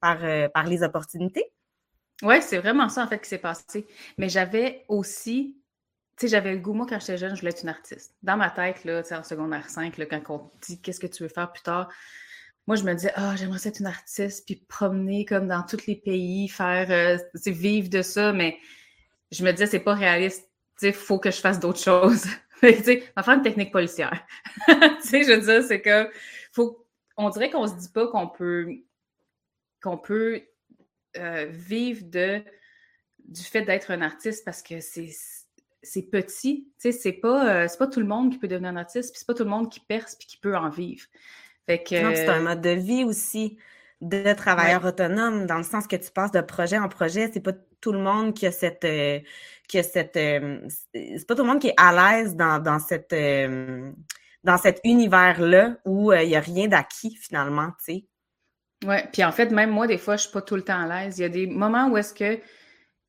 par, 0.00 0.18
par 0.52 0.66
les 0.66 0.82
opportunités. 0.82 1.52
Oui, 2.22 2.40
c'est 2.40 2.58
vraiment 2.58 2.88
ça, 2.88 3.04
en 3.04 3.08
fait, 3.08 3.20
qui 3.20 3.28
s'est 3.28 3.38
passé. 3.38 3.86
Mais 4.16 4.28
j'avais 4.28 4.84
aussi, 4.88 5.56
tu 6.16 6.26
sais, 6.26 6.28
j'avais 6.28 6.52
le 6.52 6.60
goût, 6.60 6.72
moi, 6.72 6.86
quand 6.88 7.00
j'étais 7.00 7.18
jeune, 7.18 7.34
je 7.34 7.40
voulais 7.40 7.50
être 7.52 7.62
une 7.62 7.68
artiste. 7.68 8.14
Dans 8.22 8.36
ma 8.36 8.50
tête, 8.50 8.84
là, 8.84 9.02
tu 9.02 9.08
sais, 9.08 9.16
en 9.16 9.24
secondaire 9.24 9.68
5, 9.68 9.98
là, 9.98 10.06
quand 10.06 10.22
on 10.30 10.50
dit 10.66 10.80
qu'est-ce 10.80 11.00
que 11.00 11.08
tu 11.08 11.24
veux 11.24 11.28
faire 11.28 11.50
plus 11.52 11.62
tard, 11.62 11.88
moi, 12.68 12.76
je 12.76 12.84
me 12.84 12.94
disais, 12.94 13.12
ah, 13.16 13.34
j'aimerais 13.36 13.66
être 13.66 13.80
une 13.80 13.86
artiste, 13.86 14.46
puis 14.46 14.56
promener 14.68 15.24
comme 15.24 15.48
dans 15.48 15.62
tous 15.64 15.86
les 15.86 15.96
pays, 15.96 16.48
faire, 16.48 16.90
euh, 16.90 17.18
vivre 17.46 17.88
de 17.90 18.02
ça, 18.02 18.32
mais 18.32 18.56
je 19.32 19.44
me 19.44 19.50
disais, 19.52 19.66
c'est 19.66 19.80
pas 19.80 19.94
réaliste. 19.94 20.44
Tu 20.78 20.86
sais, 20.86 20.92
faut 20.92 21.18
que 21.18 21.30
je 21.30 21.40
fasse 21.40 21.58
d'autres 21.58 21.82
choses. 21.82 22.24
tu 22.62 22.84
sais, 22.84 23.04
ma 23.16 23.22
faire 23.24 23.34
une 23.34 23.42
technique 23.42 23.72
policière. 23.72 24.24
tu 24.68 24.74
sais, 25.00 25.24
je 25.24 25.32
veux 25.32 25.40
dire, 25.40 25.64
c'est 25.64 25.82
que, 25.82 26.08
faut, 26.52 26.86
on 27.16 27.30
dirait 27.30 27.50
qu'on 27.50 27.66
se 27.66 27.74
dit 27.74 27.88
pas 27.88 28.06
qu'on 28.08 28.28
peut, 28.28 28.68
qu'on 29.82 29.98
peut 29.98 30.42
euh, 31.16 31.46
vivre 31.50 32.04
de, 32.04 32.42
du 33.24 33.42
fait 33.42 33.62
d'être 33.62 33.90
un 33.90 34.00
artiste 34.02 34.44
parce 34.44 34.62
que 34.62 34.80
c'est 34.80 36.02
petit. 36.10 36.68
Tu 36.80 36.90
sais, 36.90 36.92
c'est 36.92 37.12
pas, 37.12 37.64
euh, 37.64 37.68
pas 37.78 37.86
tout 37.86 38.00
le 38.00 38.06
monde 38.06 38.32
qui 38.32 38.38
peut 38.38 38.48
devenir 38.48 38.70
un 38.70 38.76
artiste, 38.76 39.12
puis 39.12 39.18
c'est 39.18 39.26
pas 39.26 39.34
tout 39.34 39.44
le 39.44 39.50
monde 39.50 39.70
qui 39.70 39.80
perce 39.80 40.16
puis 40.16 40.26
qui 40.26 40.36
peut 40.38 40.56
en 40.56 40.70
vivre. 40.70 41.06
Fait 41.66 41.82
que... 41.82 42.02
Non, 42.02 42.12
c'est 42.14 42.28
un 42.28 42.40
mode 42.40 42.60
de 42.60 42.70
vie 42.70 43.04
aussi. 43.04 43.58
de 44.00 44.32
travailleur 44.34 44.84
autonome, 44.84 45.46
dans 45.46 45.58
le 45.58 45.62
sens 45.62 45.86
que 45.86 45.96
tu 45.96 46.10
passes 46.10 46.32
de 46.32 46.40
projet 46.40 46.78
en 46.78 46.88
projet. 46.88 47.30
C'est 47.32 47.40
pas 47.40 47.52
tout 47.80 47.92
le 47.92 48.00
monde 48.00 48.34
qui 48.34 48.46
a 48.46 48.52
cette. 48.52 48.84
Euh, 48.84 49.20
qui 49.68 49.78
a 49.78 49.82
cette 49.82 50.14
c'est 50.14 51.26
pas 51.26 51.34
tout 51.34 51.42
le 51.42 51.48
monde 51.48 51.60
qui 51.60 51.68
est 51.68 51.74
à 51.76 51.92
l'aise 51.92 52.34
dans, 52.36 52.58
dans 52.58 52.78
cette. 52.78 53.14
Dans 54.44 54.58
cet 54.58 54.80
univers-là 54.82 55.76
où 55.84 56.12
il 56.12 56.26
n'y 56.26 56.34
a 56.34 56.40
rien 56.40 56.66
d'acquis 56.66 57.14
finalement, 57.14 57.68
tu 57.78 57.94
sais. 57.94 58.06
Oui, 58.84 58.96
puis 59.12 59.22
en 59.24 59.32
fait, 59.32 59.50
même 59.50 59.70
moi, 59.70 59.86
des 59.86 59.98
fois, 59.98 60.16
je 60.16 60.22
suis 60.22 60.32
pas 60.32 60.42
tout 60.42 60.56
le 60.56 60.62
temps 60.62 60.80
à 60.80 61.04
l'aise. 61.04 61.18
Il 61.18 61.22
y 61.22 61.24
a 61.24 61.28
des 61.28 61.46
moments 61.46 61.88
où 61.88 61.96
est-ce 61.96 62.14
que 62.14 62.40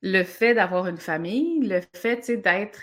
le 0.01 0.23
fait 0.23 0.53
d'avoir 0.53 0.87
une 0.87 0.97
famille, 0.97 1.65
le 1.67 1.81
fait, 1.95 2.29
d'être 2.31 2.79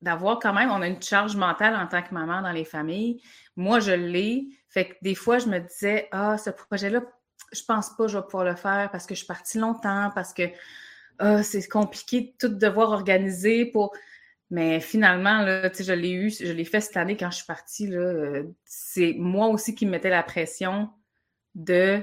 d'avoir 0.00 0.38
quand 0.38 0.54
même, 0.54 0.70
on 0.70 0.80
a 0.80 0.86
une 0.86 1.02
charge 1.02 1.36
mentale 1.36 1.76
en 1.76 1.86
tant 1.86 2.02
que 2.02 2.14
maman 2.14 2.40
dans 2.40 2.52
les 2.52 2.64
familles. 2.64 3.22
Moi, 3.56 3.80
je 3.80 3.92
l'ai. 3.92 4.46
Fait 4.70 4.88
que 4.88 4.94
des 5.02 5.14
fois, 5.14 5.38
je 5.38 5.46
me 5.48 5.58
disais, 5.58 6.08
ah, 6.12 6.38
ce 6.38 6.50
projet-là, 6.50 7.02
je 7.52 7.62
pense 7.66 7.90
pas 7.90 8.04
que 8.04 8.08
je 8.12 8.16
vais 8.16 8.24
pouvoir 8.24 8.44
le 8.44 8.54
faire 8.54 8.88
parce 8.90 9.06
que 9.06 9.14
je 9.14 9.18
suis 9.18 9.26
partie 9.26 9.58
longtemps, 9.58 10.10
parce 10.14 10.32
que 10.32 10.44
ah, 11.18 11.42
c'est 11.42 11.66
compliqué 11.68 12.20
de 12.22 12.48
tout 12.48 12.54
devoir 12.54 12.90
organiser 12.90 13.66
pour. 13.66 13.92
Mais 14.50 14.80
finalement, 14.80 15.42
là, 15.42 15.70
je 15.72 15.92
l'ai 15.92 16.10
eu, 16.12 16.30
je 16.30 16.52
l'ai 16.52 16.64
fait 16.64 16.80
cette 16.80 16.96
année 16.96 17.16
quand 17.16 17.30
je 17.30 17.36
suis 17.36 17.46
partie. 17.46 17.94
Euh, 17.94 18.44
c'est 18.64 19.14
moi 19.18 19.48
aussi 19.48 19.74
qui 19.74 19.86
me 19.86 19.92
mettais 19.92 20.10
la 20.10 20.22
pression 20.22 20.90
de 21.54 22.02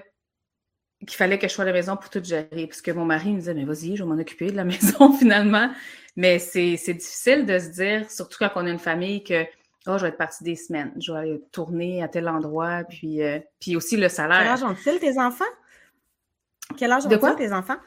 qu'il 0.99 1.15
fallait 1.15 1.37
que 1.37 1.47
je 1.47 1.53
sois 1.53 1.63
à 1.63 1.67
la 1.67 1.73
maison 1.73 1.95
pour 1.95 2.09
tout 2.09 2.23
gérer. 2.23 2.67
Parce 2.67 2.81
que 2.81 2.91
mon 2.91 3.05
mari 3.05 3.31
me 3.31 3.39
disait, 3.39 3.53
mais 3.53 3.65
vas-y, 3.65 3.95
je 3.95 4.03
vais 4.03 4.09
m'en 4.09 4.19
occuper 4.19 4.51
de 4.51 4.55
la 4.55 4.63
maison 4.65 5.13
finalement. 5.13 5.71
Mais 6.15 6.39
c'est 6.39 6.75
difficile 6.75 7.45
de 7.45 7.59
se 7.59 7.69
dire, 7.69 8.09
surtout 8.09 8.37
quand 8.39 8.51
on 8.55 8.65
a 8.65 8.69
une 8.69 8.79
famille, 8.79 9.23
que 9.23 9.45
oh, 9.87 9.97
je 9.97 10.03
vais 10.03 10.09
être 10.09 10.17
partie 10.17 10.43
des 10.43 10.55
semaines, 10.55 10.91
je 10.99 11.11
vais 11.11 11.19
aller 11.19 11.43
tourner 11.51 12.03
à 12.03 12.07
tel 12.07 12.27
endroit, 12.27 12.83
puis, 12.83 13.21
euh, 13.21 13.39
puis 13.59 13.75
aussi 13.75 13.97
le 13.97 14.09
salaire. 14.09 14.39
Quel 14.39 14.47
âge 14.47 14.63
ont-ils 14.63 14.99
tes 14.99 15.19
enfants? 15.19 15.45
Quel 16.75 16.91
âge 16.91 17.05
ont-ils 17.05 17.35
tes 17.35 17.53
enfants? 17.53 17.77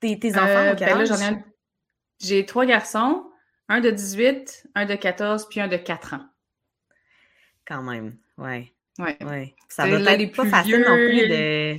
Tes, 0.00 0.18
tes 0.18 0.34
enfants 0.34 0.46
euh, 0.46 0.74
quel 0.76 0.88
ben 0.88 1.00
âge? 1.00 1.36
J'ai 2.18 2.44
trois 2.44 2.66
garçons, 2.66 3.30
un 3.68 3.80
de 3.80 3.90
18, 3.90 4.68
un 4.74 4.84
de 4.84 4.94
14, 4.94 5.48
puis 5.48 5.60
un 5.60 5.68
de 5.68 5.76
4 5.76 6.14
ans. 6.14 6.26
Quand 7.66 7.82
même, 7.82 8.16
ouais. 8.36 8.72
Ouais. 8.98 9.16
ouais. 9.24 9.54
Ça 9.68 9.88
doit 9.88 10.00
être 10.12 10.36
pas 10.36 10.46
facile 10.46 10.84
non 10.86 10.96
plus 10.96 11.28
de... 11.28 11.78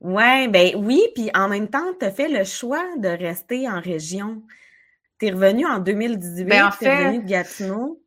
Ouais, 0.00 0.48
ben 0.48 0.72
oui, 0.76 1.02
puis 1.14 1.30
en 1.34 1.48
même 1.48 1.68
temps, 1.68 1.94
tu 1.98 2.04
as 2.04 2.10
fait 2.10 2.28
le 2.28 2.44
choix 2.44 2.84
de 2.98 3.08
rester 3.08 3.68
en 3.68 3.80
région. 3.80 4.42
Tu 5.18 5.26
es 5.26 5.30
revenu 5.30 5.66
en 5.66 5.78
2018, 5.78 6.44
ben, 6.44 6.66
en 6.66 6.70
fait, 6.70 6.86
es 6.86 7.06
revenu 7.06 7.22
de 7.22 7.28
Gatineau. 7.28 8.02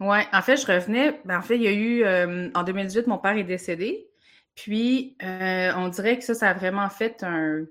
Oui, 0.00 0.18
en 0.32 0.42
fait, 0.42 0.56
je 0.56 0.66
revenais. 0.66 1.20
Ben, 1.24 1.38
en 1.38 1.42
fait, 1.42 1.56
il 1.56 1.62
y 1.62 1.68
a 1.68 1.72
eu 1.72 2.04
euh, 2.04 2.50
en 2.54 2.64
2018, 2.64 3.06
mon 3.06 3.18
père 3.18 3.36
est 3.36 3.44
décédé. 3.44 4.08
Puis, 4.56 5.16
euh, 5.22 5.72
on 5.76 5.88
dirait 5.88 6.18
que 6.18 6.24
ça, 6.24 6.34
ça 6.34 6.50
a 6.50 6.54
vraiment 6.54 6.88
fait 6.90 7.22
un, 7.22 7.64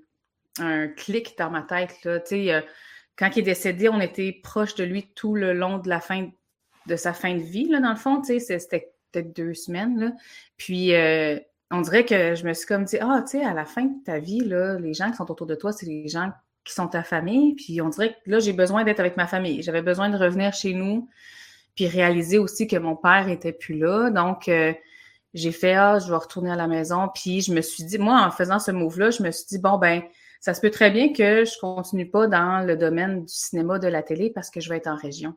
un 0.58 0.88
clic 0.88 1.36
dans 1.38 1.50
ma 1.50 1.62
tête. 1.62 1.94
Là. 2.04 2.20
Euh, 2.32 2.62
quand 3.16 3.30
il 3.36 3.40
est 3.40 3.42
décédé, 3.42 3.88
on 3.88 4.00
était 4.00 4.32
proche 4.42 4.74
de 4.76 4.84
lui 4.84 5.12
tout 5.14 5.34
le 5.34 5.52
long 5.52 5.78
de 5.78 5.88
la 5.88 6.00
fin 6.00 6.28
de 6.86 6.96
sa 6.96 7.12
fin 7.12 7.34
de 7.34 7.42
vie, 7.42 7.68
là, 7.68 7.80
dans 7.80 7.90
le 7.90 7.96
fond. 7.96 8.22
C'était 8.22 8.92
peut-être 9.12 9.34
deux 9.34 9.54
semaines. 9.54 9.98
Là. 9.98 10.12
Puis, 10.56 10.92
on 11.70 11.80
dirait 11.80 12.04
que 12.04 12.34
je 12.34 12.44
me 12.44 12.52
suis 12.54 12.66
comme 12.66 12.84
dit, 12.84 12.98
ah, 13.00 13.22
tu 13.22 13.38
sais, 13.38 13.44
à 13.44 13.52
la 13.52 13.64
fin 13.64 13.84
de 13.84 14.04
ta 14.04 14.18
vie, 14.18 14.40
là, 14.40 14.78
les 14.78 14.94
gens 14.94 15.10
qui 15.10 15.16
sont 15.16 15.30
autour 15.30 15.46
de 15.46 15.54
toi, 15.54 15.72
c'est 15.72 15.86
les 15.86 16.08
gens 16.08 16.30
qui 16.64 16.74
sont 16.74 16.86
ta 16.86 17.02
famille. 17.02 17.54
Puis 17.54 17.80
on 17.80 17.88
dirait 17.88 18.14
que 18.24 18.30
là, 18.30 18.38
j'ai 18.38 18.52
besoin 18.52 18.84
d'être 18.84 19.00
avec 19.00 19.16
ma 19.16 19.26
famille. 19.26 19.62
J'avais 19.62 19.82
besoin 19.82 20.08
de 20.08 20.16
revenir 20.16 20.52
chez 20.52 20.74
nous, 20.74 21.08
puis 21.74 21.88
réaliser 21.88 22.38
aussi 22.38 22.66
que 22.66 22.76
mon 22.76 22.96
père 22.96 23.28
était 23.28 23.52
plus 23.52 23.78
là. 23.78 24.10
Donc, 24.10 24.48
euh, 24.48 24.72
j'ai 25.34 25.52
fait, 25.52 25.74
ah, 25.74 25.98
je 25.98 26.08
vais 26.08 26.16
retourner 26.16 26.50
à 26.50 26.56
la 26.56 26.68
maison. 26.68 27.08
Puis 27.14 27.40
je 27.42 27.52
me 27.52 27.60
suis 27.60 27.84
dit, 27.84 27.98
moi, 27.98 28.24
en 28.24 28.30
faisant 28.30 28.58
ce 28.58 28.70
move-là, 28.70 29.10
je 29.10 29.22
me 29.22 29.30
suis 29.32 29.46
dit, 29.46 29.58
bon, 29.58 29.76
ben, 29.78 30.02
ça 30.40 30.54
se 30.54 30.60
peut 30.60 30.70
très 30.70 30.90
bien 30.90 31.12
que 31.12 31.44
je 31.44 31.58
continue 31.58 32.08
pas 32.08 32.28
dans 32.28 32.64
le 32.64 32.76
domaine 32.76 33.24
du 33.24 33.34
cinéma, 33.34 33.78
de 33.78 33.88
la 33.88 34.02
télé, 34.02 34.30
parce 34.30 34.50
que 34.50 34.60
je 34.60 34.68
vais 34.68 34.76
être 34.76 34.86
en 34.86 34.96
région. 34.96 35.34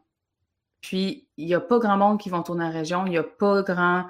Puis, 0.81 1.27
il 1.37 1.45
n'y 1.45 1.53
a 1.53 1.59
pas 1.59 1.79
grand 1.79 1.97
monde 1.97 2.19
qui 2.19 2.29
vont 2.29 2.43
tourner 2.43 2.65
en 2.65 2.71
région. 2.71 3.05
Il 3.05 3.11
n'y 3.11 3.17
a 3.17 3.23
pas 3.23 3.61
grand 3.63 4.05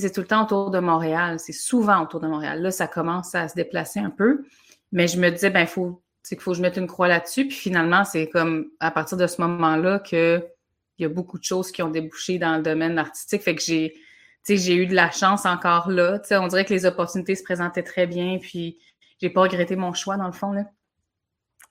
c'est 0.00 0.12
tout 0.12 0.20
le 0.20 0.26
temps 0.26 0.44
autour 0.44 0.70
de 0.70 0.78
Montréal. 0.78 1.38
C'est 1.38 1.52
souvent 1.52 2.02
autour 2.02 2.20
de 2.20 2.26
Montréal. 2.26 2.60
Là, 2.60 2.70
ça 2.70 2.86
commence 2.86 3.34
à 3.34 3.48
se 3.48 3.54
déplacer 3.54 4.00
un 4.00 4.10
peu. 4.10 4.44
Mais 4.92 5.08
je 5.08 5.18
me 5.18 5.30
disais, 5.30 5.50
ben, 5.50 5.66
faut, 5.66 6.02
qu'il 6.26 6.40
faut 6.40 6.52
que 6.52 6.56
je 6.56 6.62
mette 6.62 6.76
une 6.76 6.86
croix 6.86 7.08
là-dessus. 7.08 7.46
Puis 7.48 7.56
finalement, 7.56 8.04
c'est 8.04 8.28
comme 8.28 8.66
à 8.80 8.90
partir 8.90 9.16
de 9.16 9.26
ce 9.26 9.40
moment-là 9.40 10.00
qu'il 10.00 10.42
y 10.98 11.04
a 11.04 11.08
beaucoup 11.08 11.38
de 11.38 11.44
choses 11.44 11.70
qui 11.70 11.82
ont 11.82 11.90
débouché 11.90 12.38
dans 12.38 12.56
le 12.56 12.62
domaine 12.62 12.98
artistique. 12.98 13.42
Fait 13.42 13.54
que 13.54 13.62
j'ai, 13.62 13.94
j'ai 14.48 14.74
eu 14.74 14.86
de 14.86 14.94
la 14.94 15.10
chance 15.10 15.46
encore 15.46 15.90
là. 15.90 16.20
on 16.32 16.48
dirait 16.48 16.64
que 16.64 16.74
les 16.74 16.86
opportunités 16.86 17.34
se 17.34 17.42
présentaient 17.42 17.82
très 17.82 18.06
bien. 18.06 18.38
Puis 18.40 18.78
j'ai 19.20 19.30
pas 19.30 19.42
regretté 19.42 19.76
mon 19.76 19.92
choix, 19.92 20.16
dans 20.16 20.26
le 20.26 20.32
fond. 20.32 20.52
Là. 20.52 20.64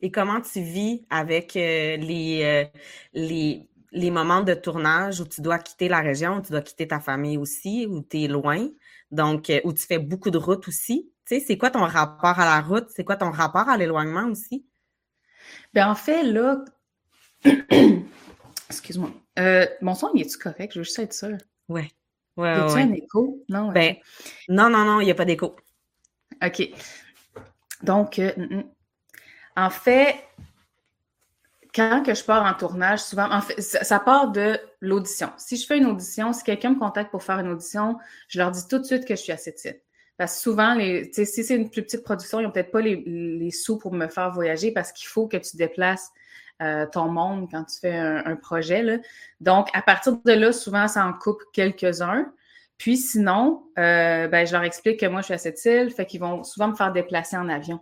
Et 0.01 0.11
comment 0.11 0.41
tu 0.41 0.61
vis 0.61 1.05
avec 1.09 1.55
euh, 1.55 1.97
les, 1.97 2.41
euh, 2.43 2.79
les 3.13 3.69
les 3.93 4.11
moments 4.11 4.41
de 4.41 4.53
tournage 4.53 5.21
où 5.21 5.25
tu 5.25 5.41
dois 5.41 5.59
quitter 5.59 5.87
la 5.87 6.01
région, 6.01 6.37
où 6.37 6.41
tu 6.41 6.51
dois 6.51 6.61
quitter 6.61 6.87
ta 6.87 6.99
famille 6.99 7.37
aussi, 7.37 7.87
où 7.87 8.01
tu 8.01 8.23
es 8.23 8.27
loin, 8.27 8.67
donc 9.11 9.49
euh, 9.49 9.61
où 9.63 9.73
tu 9.73 9.85
fais 9.85 9.99
beaucoup 9.99 10.31
de 10.31 10.37
routes 10.37 10.67
aussi. 10.67 11.11
Tu 11.25 11.35
sais, 11.35 11.45
c'est 11.45 11.57
quoi 11.57 11.69
ton 11.69 11.85
rapport 11.85 12.39
à 12.39 12.45
la 12.45 12.61
route? 12.61 12.87
C'est 12.89 13.03
quoi 13.03 13.15
ton 13.15 13.31
rapport 13.31 13.69
à 13.69 13.77
l'éloignement 13.77 14.27
aussi? 14.29 14.65
Bien, 15.73 15.89
en 15.89 15.95
fait, 15.95 16.23
là, 16.23 16.63
excuse-moi, 18.69 19.11
euh, 19.39 19.65
mon 19.81 19.95
son, 19.95 20.09
il 20.13 20.21
est-tu 20.21 20.37
correct? 20.37 20.73
Je 20.73 20.79
veux 20.79 20.83
juste 20.83 20.99
être 20.99 21.13
sûre. 21.13 21.37
Ouais. 21.69 21.89
Ouais, 22.35 22.49
a-tu 22.49 22.79
un 22.79 22.91
écho? 22.93 23.43
Non, 23.47 23.71
ben, 23.71 23.95
non, 24.49 24.69
non, 24.69 24.85
non, 24.85 24.99
il 25.01 25.05
n'y 25.05 25.11
a 25.11 25.15
pas 25.15 25.25
d'écho. 25.25 25.55
OK. 26.43 26.69
Donc, 27.83 28.17
euh, 28.17 28.33
mm, 28.35 28.55
mm. 28.55 28.63
en 29.57 29.69
fait, 29.69 30.15
quand 31.73 32.03
que 32.03 32.13
je 32.13 32.23
pars 32.23 32.45
en 32.45 32.53
tournage, 32.53 32.99
souvent, 32.99 33.29
en 33.31 33.41
fait, 33.41 33.59
ça, 33.59 33.99
part 33.99 34.31
de 34.31 34.59
l'audition. 34.79 35.31
Si 35.37 35.57
je 35.57 35.65
fais 35.65 35.77
une 35.77 35.87
audition, 35.87 36.31
si 36.31 36.43
quelqu'un 36.43 36.71
me 36.71 36.79
contacte 36.79 37.09
pour 37.09 37.23
faire 37.23 37.39
une 37.39 37.49
audition, 37.49 37.97
je 38.27 38.39
leur 38.39 38.51
dis 38.51 38.67
tout 38.67 38.77
de 38.77 38.83
suite 38.83 39.05
que 39.05 39.15
je 39.15 39.21
suis 39.21 39.31
à 39.31 39.37
site. 39.37 39.81
Parce 40.17 40.35
que 40.35 40.41
souvent, 40.41 40.77
si 40.77 41.25
c'est 41.25 41.55
une 41.55 41.69
plus 41.69 41.81
petite 41.81 42.03
production, 42.03 42.39
ils 42.39 42.43
n'ont 42.43 42.51
peut-être 42.51 42.71
pas 42.71 42.81
les, 42.81 43.51
sous 43.51 43.77
pour 43.77 43.93
me 43.93 44.07
faire 44.07 44.31
voyager 44.31 44.71
parce 44.71 44.91
qu'il 44.91 45.07
faut 45.07 45.27
que 45.27 45.37
tu 45.37 45.57
déplaces 45.57 46.11
euh, 46.61 46.85
ton 46.85 47.09
monde 47.09 47.47
quand 47.49 47.63
tu 47.63 47.79
fais 47.79 47.97
un, 47.97 48.35
projet. 48.35 49.01
Donc, 49.41 49.69
à 49.73 49.81
partir 49.81 50.17
de 50.23 50.31
là, 50.31 50.53
souvent, 50.53 50.87
ça 50.87 51.05
en 51.05 51.13
coupe 51.13 51.41
quelques-uns. 51.53 52.31
Puis 52.77 52.97
sinon, 52.97 53.63
euh, 53.79 54.27
ben, 54.27 54.45
je 54.45 54.53
leur 54.53 54.63
explique 54.63 54.99
que 54.99 55.05
moi, 55.07 55.21
je 55.21 55.25
suis 55.25 55.33
à 55.33 55.37
cette 55.39 55.63
île, 55.65 55.89
fait 55.91 56.05
qu'ils 56.05 56.19
vont 56.19 56.43
souvent 56.43 56.67
me 56.67 56.75
faire 56.75 56.91
déplacer 56.91 57.37
en 57.37 57.49
avion. 57.49 57.79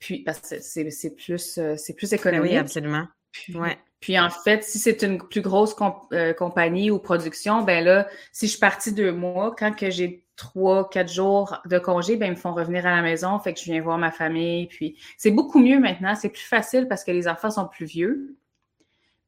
Puis, 0.00 0.20
parce 0.20 0.40
que 0.40 0.56
c'est 0.60 1.14
plus, 1.14 1.58
euh, 1.58 1.76
c'est 1.76 1.94
plus 1.94 2.12
économique. 2.12 2.52
Oui, 2.52 2.56
absolument. 2.56 3.06
Puis, 3.32 3.54
ouais. 3.56 3.78
puis 4.00 4.18
en 4.18 4.30
fait, 4.30 4.64
si 4.64 4.78
c'est 4.78 5.02
une 5.02 5.18
plus 5.18 5.42
grosse 5.42 5.76
euh, 6.12 6.32
compagnie 6.32 6.90
ou 6.90 6.98
production, 6.98 7.62
ben 7.62 7.84
là, 7.84 8.08
si 8.32 8.46
je 8.46 8.52
suis 8.52 8.60
partie 8.60 8.92
deux 8.92 9.12
mois, 9.12 9.54
quand 9.56 9.72
que 9.72 9.90
j'ai 9.90 10.24
trois, 10.36 10.88
quatre 10.88 11.12
jours 11.12 11.58
de 11.66 11.78
congé, 11.78 12.16
ben 12.16 12.26
ils 12.26 12.30
me 12.30 12.36
font 12.36 12.54
revenir 12.54 12.86
à 12.86 12.96
la 12.96 13.02
maison, 13.02 13.38
fait 13.38 13.52
que 13.52 13.60
je 13.60 13.66
viens 13.66 13.80
voir 13.82 13.98
ma 13.98 14.10
famille. 14.10 14.66
Puis 14.66 14.98
c'est 15.18 15.30
beaucoup 15.30 15.60
mieux 15.60 15.78
maintenant, 15.78 16.14
c'est 16.14 16.30
plus 16.30 16.40
facile 16.40 16.88
parce 16.88 17.04
que 17.04 17.12
les 17.12 17.28
enfants 17.28 17.50
sont 17.50 17.68
plus 17.68 17.84
vieux. 17.84 18.36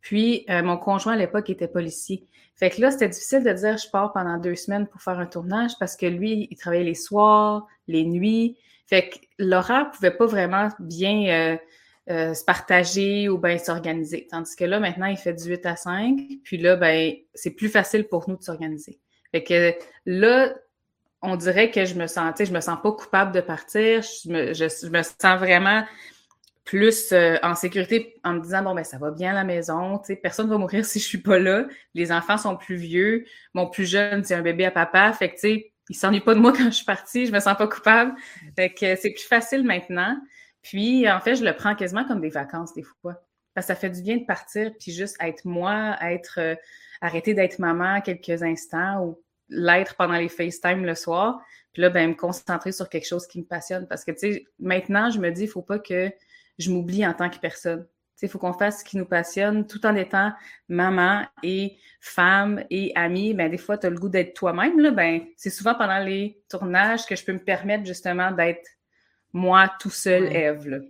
Puis 0.01 0.47
euh, 0.51 0.63
mon 0.63 0.79
conjoint 0.79 1.13
à 1.13 1.17
l'époque 1.17 1.51
était 1.51 1.69
policier. 1.69 2.27
Fait 2.57 2.71
que 2.71 2.81
là, 2.81 2.91
c'était 2.91 3.09
difficile 3.09 3.45
de 3.45 3.53
dire 3.53 3.77
je 3.77 3.89
pars 3.91 4.13
pendant 4.13 4.39
deux 4.39 4.57
semaines 4.57 4.87
pour 4.87 5.03
faire 5.03 5.19
un 5.19 5.27
tournage 5.27 5.73
parce 5.79 5.97
que 5.97 6.07
lui, 6.07 6.49
il 6.51 6.57
travaillait 6.57 6.85
les 6.85 6.95
soirs, 6.95 7.67
les 7.89 8.05
nuits. 8.05 8.57
Fait 8.87 9.09
que 9.09 9.17
l'horaire 9.39 9.91
pouvait 9.91 10.11
pas 10.11 10.27
vraiment 10.27 10.69
bien 10.79 11.29
euh, 11.29 11.57
euh, 12.11 12.35
se 12.35 12.45
partager 12.45 13.29
ou 13.29 13.39
bien 13.39 13.59
s'organiser. 13.59 14.27
Tandis 14.31 14.57
que 14.57 14.65
là, 14.65 14.81
maintenant, 14.81 15.07
il 15.07 15.17
fait 15.17 15.35
du 15.35 15.49
8 15.49 15.67
à 15.67 15.77
5. 15.77 16.19
Puis 16.43 16.59
là, 16.59 16.77
ben, 16.77 17.15
c'est 17.35 17.53
plus 17.53 17.69
facile 17.69 18.09
pour 18.09 18.29
nous 18.29 18.37
de 18.37 18.43
s'organiser. 18.43 19.01
Fait 19.31 19.45
que 19.45 19.75
là, 20.05 20.53
on 21.23 21.37
dirait 21.37 21.71
que 21.71 21.85
je 21.85 21.95
me 21.95 22.07
sens, 22.07 22.35
je 22.39 22.53
me 22.53 22.61
sens 22.61 22.79
pas 22.83 22.93
coupable 22.93 23.33
de 23.33 23.41
partir. 23.41 24.03
Je 24.03 24.29
me, 24.29 24.53
je, 24.53 24.89
me 24.89 25.03
sens 25.03 25.39
vraiment 25.39 25.85
plus 26.65 27.13
euh, 27.13 27.37
en 27.43 27.55
sécurité 27.55 28.21
en 28.25 28.35
me 28.35 28.41
disant 28.41 28.63
bon 28.63 28.75
ben 28.75 28.85
ça 28.85 28.99
va 28.99 29.11
bien 29.11 29.31
à 29.31 29.35
la 29.35 29.45
maison, 29.45 29.99
tu 29.99 30.07
sais 30.07 30.17
personne 30.17 30.49
va 30.49 30.59
mourir 30.59 30.85
si 30.87 30.99
je 30.99 31.05
suis 31.05 31.23
pas 31.23 31.39
là. 31.39 31.67
Les 31.95 32.13
enfants 32.13 32.39
sont 32.39 32.57
plus 32.57 32.77
vieux, 32.77 33.25
mon 33.55 33.69
plus 33.69 33.89
jeune 33.89 34.25
c'est 34.25 34.35
un 34.35 34.43
bébé 34.43 34.65
à 34.65 34.71
papa, 34.71 35.13
fait 35.13 35.31
que 35.31 35.35
tu 35.35 35.41
sais 35.41 35.72
il 35.89 35.97
s'ennuie 35.97 36.21
pas 36.21 36.35
de 36.35 36.41
moi 36.41 36.53
quand 36.57 36.65
je 36.65 36.71
suis 36.71 36.85
partie, 36.85 37.27
je 37.27 37.33
me 37.33 37.41
sens 37.41 37.57
pas 37.57 37.67
coupable. 37.67 38.15
Fait 38.57 38.73
que 38.73 38.97
c'est 38.97 39.11
plus 39.11 39.25
facile 39.25 39.65
maintenant. 39.65 40.17
Puis, 40.63 41.11
en 41.11 41.21
fait, 41.21 41.37
je 41.37 41.45
le 41.45 41.55
prends 41.55 41.75
quasiment 41.75 42.07
comme 42.07 42.21
des 42.21 42.31
vacances 42.31 42.73
des 42.75 42.83
fois. 42.85 43.25
Parce 43.55 43.67
que 43.67 43.75
ça 43.75 43.79
fait 43.79 43.91
du 43.91 44.03
bien 44.03 44.17
de 44.17 44.25
partir, 44.25 44.73
puis 44.81 44.93
juste 44.93 45.17
être 45.21 45.45
moi, 45.45 45.97
être 46.01 46.39
euh, 46.39 46.55
arrêter 47.01 47.35
d'être 47.35 47.59
maman 47.59 48.01
quelques 48.01 48.43
instants 48.43 49.05
ou 49.05 49.23
l'être 49.49 49.97
pendant 49.97 50.15
les 50.15 50.29
FaceTime 50.29 50.85
le 50.87 50.95
soir. 50.95 51.41
Puis 51.73 51.83
là, 51.83 51.91
ben, 51.91 52.11
me 52.11 52.15
concentrer 52.15 52.73
sur 52.73 52.89
quelque 52.89 53.07
chose 53.07 53.27
qui 53.27 53.41
me 53.41 53.45
passionne. 53.45 53.87
Parce 53.89 54.05
que, 54.05 54.13
tu 54.13 54.19
sais, 54.19 54.45
maintenant, 54.59 55.11
je 55.11 55.19
me 55.19 55.31
dis, 55.31 55.43
il 55.43 55.49
faut 55.49 55.63
pas 55.63 55.79
que 55.79 56.11
je 56.59 56.71
m'oublie 56.71 57.07
en 57.07 57.13
tant 57.13 57.29
que 57.29 57.39
personne. 57.39 57.87
Il 58.23 58.29
faut 58.29 58.39
qu'on 58.39 58.53
fasse 58.53 58.81
ce 58.81 58.85
qui 58.85 58.97
nous 58.97 59.05
passionne 59.05 59.67
tout 59.67 59.85
en 59.85 59.95
étant 59.97 60.33
maman 60.69 61.25
et 61.43 61.77
femme 62.01 62.65
et 62.71 62.93
amie. 62.95 63.35
Ben, 63.35 63.51
des 63.51 63.59
fois, 63.59 63.79
tu 63.79 63.87
as 63.87 63.91
le 63.91 63.99
goût 63.99 64.09
d'être 64.09 64.35
toi-même. 64.35 64.91
Ben, 64.95 65.23
c'est 65.37 65.51
souvent 65.51 65.75
pendant 65.75 65.99
les 65.99 66.43
tournages 66.49 67.07
que 67.07 67.17
je 67.17 67.25
peux 67.25 67.33
me 67.33 67.43
permettre 67.43 67.85
justement 67.85 68.31
d'être 68.31 68.69
moi 69.33 69.71
tout 69.81 69.91
seul, 69.91 70.25
Eve. 70.35 70.83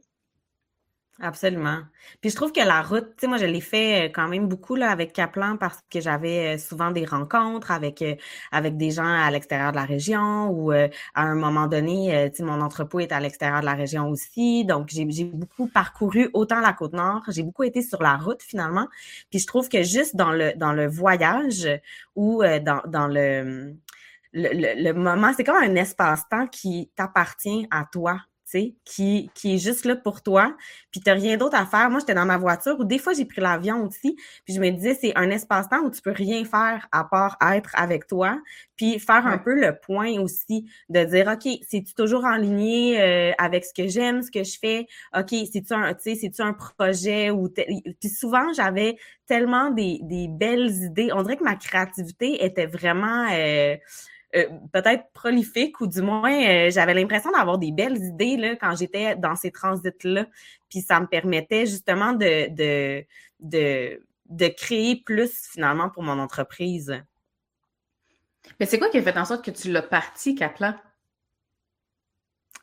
Absolument. 1.24 1.78
Puis 2.20 2.30
je 2.30 2.34
trouve 2.34 2.50
que 2.50 2.58
la 2.60 2.82
route, 2.82 3.10
tu 3.10 3.20
sais, 3.20 3.26
moi, 3.28 3.36
je 3.36 3.44
l'ai 3.46 3.60
fait 3.60 4.08
euh, 4.08 4.12
quand 4.12 4.26
même 4.26 4.48
beaucoup 4.48 4.74
là, 4.74 4.90
avec 4.90 5.12
Kaplan 5.12 5.56
parce 5.56 5.78
que 5.88 6.00
j'avais 6.00 6.56
euh, 6.56 6.58
souvent 6.58 6.90
des 6.90 7.04
rencontres 7.04 7.70
avec, 7.70 8.02
euh, 8.02 8.16
avec 8.50 8.76
des 8.76 8.90
gens 8.90 9.06
à 9.06 9.30
l'extérieur 9.30 9.70
de 9.70 9.76
la 9.76 9.84
région 9.84 10.48
ou 10.50 10.72
à 10.72 10.88
un 11.14 11.36
moment 11.36 11.68
donné, 11.68 12.28
tu 12.32 12.38
sais, 12.38 12.42
mon 12.42 12.60
entrepôt 12.60 12.98
est 12.98 13.12
à 13.12 13.20
l'extérieur 13.20 13.60
de 13.60 13.66
la 13.66 13.74
région 13.74 14.08
aussi. 14.08 14.64
Donc, 14.64 14.88
j'ai 14.88 15.04
beaucoup 15.24 15.68
parcouru 15.68 16.28
autant 16.32 16.58
la 16.60 16.72
Côte-Nord, 16.72 17.22
j'ai 17.28 17.44
beaucoup 17.44 17.62
été 17.62 17.82
sur 17.82 18.02
la 18.02 18.16
route 18.16 18.42
finalement. 18.42 18.88
Puis 19.30 19.38
je 19.38 19.46
trouve 19.46 19.68
que 19.68 19.84
juste 19.84 20.16
dans 20.16 20.32
le, 20.32 20.52
dans 20.56 20.72
le 20.72 20.88
voyage 20.88 21.68
ou 22.16 22.42
dans, 22.42 22.82
dans 22.88 23.06
le, 23.06 23.76
le, 24.32 24.82
le 24.82 24.92
moment, 24.92 25.32
c'est 25.36 25.44
comme 25.44 25.62
un 25.62 25.76
espace-temps 25.76 26.48
qui 26.48 26.90
t'appartient 26.96 27.68
à 27.70 27.84
toi 27.84 28.18
qui, 28.84 29.30
qui 29.34 29.54
est 29.54 29.58
juste 29.58 29.84
là 29.84 29.96
pour 29.96 30.22
toi, 30.22 30.54
puis 30.90 31.00
tu 31.00 31.08
n'as 31.08 31.16
rien 31.16 31.36
d'autre 31.36 31.56
à 31.56 31.66
faire. 31.66 31.90
Moi, 31.90 32.00
j'étais 32.00 32.14
dans 32.14 32.26
ma 32.26 32.38
voiture, 32.38 32.78
ou 32.78 32.84
des 32.84 32.98
fois, 32.98 33.12
j'ai 33.12 33.24
pris 33.24 33.40
l'avion 33.40 33.86
aussi, 33.86 34.16
puis 34.44 34.54
je 34.54 34.60
me 34.60 34.70
disais, 34.70 34.94
c'est 34.94 35.16
un 35.16 35.30
espace-temps 35.30 35.80
où 35.84 35.90
tu 35.90 36.02
peux 36.02 36.12
rien 36.12 36.44
faire 36.44 36.88
à 36.92 37.04
part 37.04 37.36
être 37.54 37.70
avec 37.74 38.06
toi, 38.06 38.40
puis 38.76 38.98
faire 38.98 39.26
un 39.26 39.38
peu 39.38 39.54
le 39.54 39.78
point 39.78 40.18
aussi, 40.20 40.66
de 40.88 41.04
dire, 41.04 41.28
OK, 41.28 41.50
c'est-tu 41.68 41.94
toujours 41.94 42.24
en 42.24 42.36
ligne 42.36 42.96
euh, 42.96 43.32
avec 43.38 43.64
ce 43.64 43.72
que 43.72 43.88
j'aime, 43.88 44.22
ce 44.22 44.30
que 44.30 44.44
je 44.44 44.58
fais? 44.58 44.86
OK, 45.16 45.28
c'est-tu 45.30 45.72
un, 45.72 45.94
c'est-tu 45.98 46.42
un 46.42 46.52
projet? 46.52 47.30
ou 47.30 47.48
Puis 47.48 48.08
souvent, 48.08 48.52
j'avais 48.52 48.96
tellement 49.26 49.70
des, 49.70 50.00
des 50.02 50.28
belles 50.28 50.70
idées. 50.82 51.10
On 51.14 51.22
dirait 51.22 51.36
que 51.36 51.44
ma 51.44 51.56
créativité 51.56 52.44
était 52.44 52.66
vraiment... 52.66 53.26
Euh, 53.32 53.76
euh, 54.34 54.46
peut-être 54.72 55.04
prolifique 55.12 55.80
ou 55.80 55.86
du 55.86 56.00
moins 56.00 56.32
euh, 56.32 56.70
j'avais 56.70 56.94
l'impression 56.94 57.30
d'avoir 57.32 57.58
des 57.58 57.70
belles 57.70 57.98
idées 57.98 58.36
là, 58.36 58.56
quand 58.56 58.74
j'étais 58.76 59.14
dans 59.16 59.36
ces 59.36 59.50
transits-là. 59.50 60.26
Puis 60.70 60.80
ça 60.80 61.00
me 61.00 61.06
permettait 61.06 61.66
justement 61.66 62.12
de, 62.12 62.48
de, 62.54 63.04
de, 63.40 64.02
de 64.26 64.48
créer 64.48 64.96
plus 64.96 65.48
finalement 65.52 65.90
pour 65.90 66.02
mon 66.02 66.18
entreprise. 66.18 67.02
Mais 68.58 68.66
c'est 68.66 68.78
quoi 68.78 68.88
qui 68.88 68.98
a 68.98 69.02
fait 69.02 69.16
en 69.18 69.24
sorte 69.24 69.44
que 69.44 69.50
tu 69.50 69.70
l'as 69.70 69.82
parti, 69.82 70.34
Kaplan? 70.34 70.74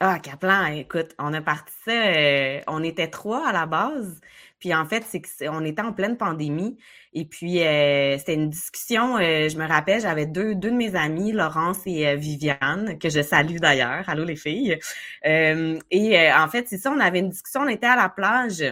Ah, 0.02 0.18
Kaplan, 0.20 0.68
écoute, 0.68 1.14
on 1.20 1.34
a 1.34 1.42
parti 1.42 1.74
ça, 1.84 1.92
euh, 1.92 2.62
on 2.68 2.84
était 2.84 3.10
trois 3.10 3.46
à 3.50 3.52
la 3.52 3.66
base. 3.66 4.22
Puis 4.60 4.74
en 4.74 4.86
fait, 4.86 5.04
c'est 5.06 5.22
qu'on 5.22 5.66
était 5.66 5.82
en 5.82 5.92
pleine 5.92 6.16
pandémie. 6.16 6.78
Et 7.14 7.26
puis, 7.26 7.62
euh, 7.62 8.18
c'était 8.18 8.36
une 8.36 8.50
discussion, 8.50 9.18
euh, 9.18 9.50
je 9.50 9.58
me 9.58 9.68
rappelle, 9.68 10.00
j'avais 10.00 10.26
deux, 10.26 10.56
deux 10.56 10.72
de 10.72 10.76
mes 10.76 10.96
amis, 10.96 11.34
Laurence 11.34 11.80
et 11.86 12.16
Viviane, 12.16 12.98
que 12.98 13.10
je 13.10 13.22
salue 13.22 13.58
d'ailleurs. 13.58 14.08
Allô 14.08 14.24
les 14.24 14.38
filles. 14.38 14.80
et 15.24 16.32
en 16.34 16.48
fait, 16.50 16.68
c'est 16.70 16.78
ça, 16.78 16.92
on 16.92 17.00
avait 17.00 17.20
une 17.20 17.30
discussion, 17.30 17.62
on 17.62 17.68
était 17.68 17.88
à 17.88 17.98
la 17.98 18.08
plage. 18.10 18.64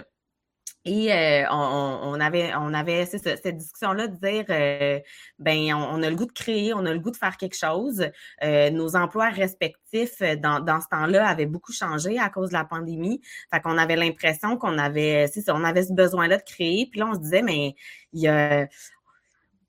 Et 0.88 1.12
euh, 1.12 1.44
on, 1.52 2.18
avait, 2.22 2.56
on 2.56 2.74
avait 2.74 3.06
cette 3.06 3.58
discussion-là 3.58 4.08
de 4.08 4.16
dire, 4.16 4.46
euh, 4.50 5.02
ben, 5.38 5.74
on, 5.74 6.02
a 6.02 6.10
le 6.10 6.16
goût 6.16 6.26
de 6.26 6.32
créer, 6.32 6.74
on 6.74 6.86
a 6.86 6.94
le 6.94 7.00
goût 7.00 7.12
de 7.12 7.18
faire 7.18 7.36
quelque 7.36 7.58
chose. 7.58 8.08
Euh, 8.42 8.70
nos 8.70 8.96
emplois 8.96 9.28
respectifs 9.28 10.22
dans, 10.22 10.80
ce 10.80 10.88
temps-là 10.88 11.28
avaient 11.28 11.46
beaucoup 11.46 11.74
changé 11.74 12.18
à 12.18 12.30
cause 12.30 12.50
de 12.50 12.54
la 12.54 12.64
pandémie. 12.64 13.22
Fait 13.54 13.60
qu'on 13.60 13.78
avait 13.78 13.98
l'impression 13.98 14.56
qu'on 14.58 14.78
avait 14.78 15.28
ce 15.28 15.94
besoin-là 15.94 16.38
de 16.38 16.44
créer. 16.44 16.88
Puis 16.90 17.02
là, 17.02 17.08
on 17.08 17.16
se 17.16 17.20
disait, 17.20 17.42
mais 17.42 17.76
il 18.14 18.22
y 18.22 18.30
a, 18.30 18.66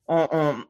on 0.07 0.65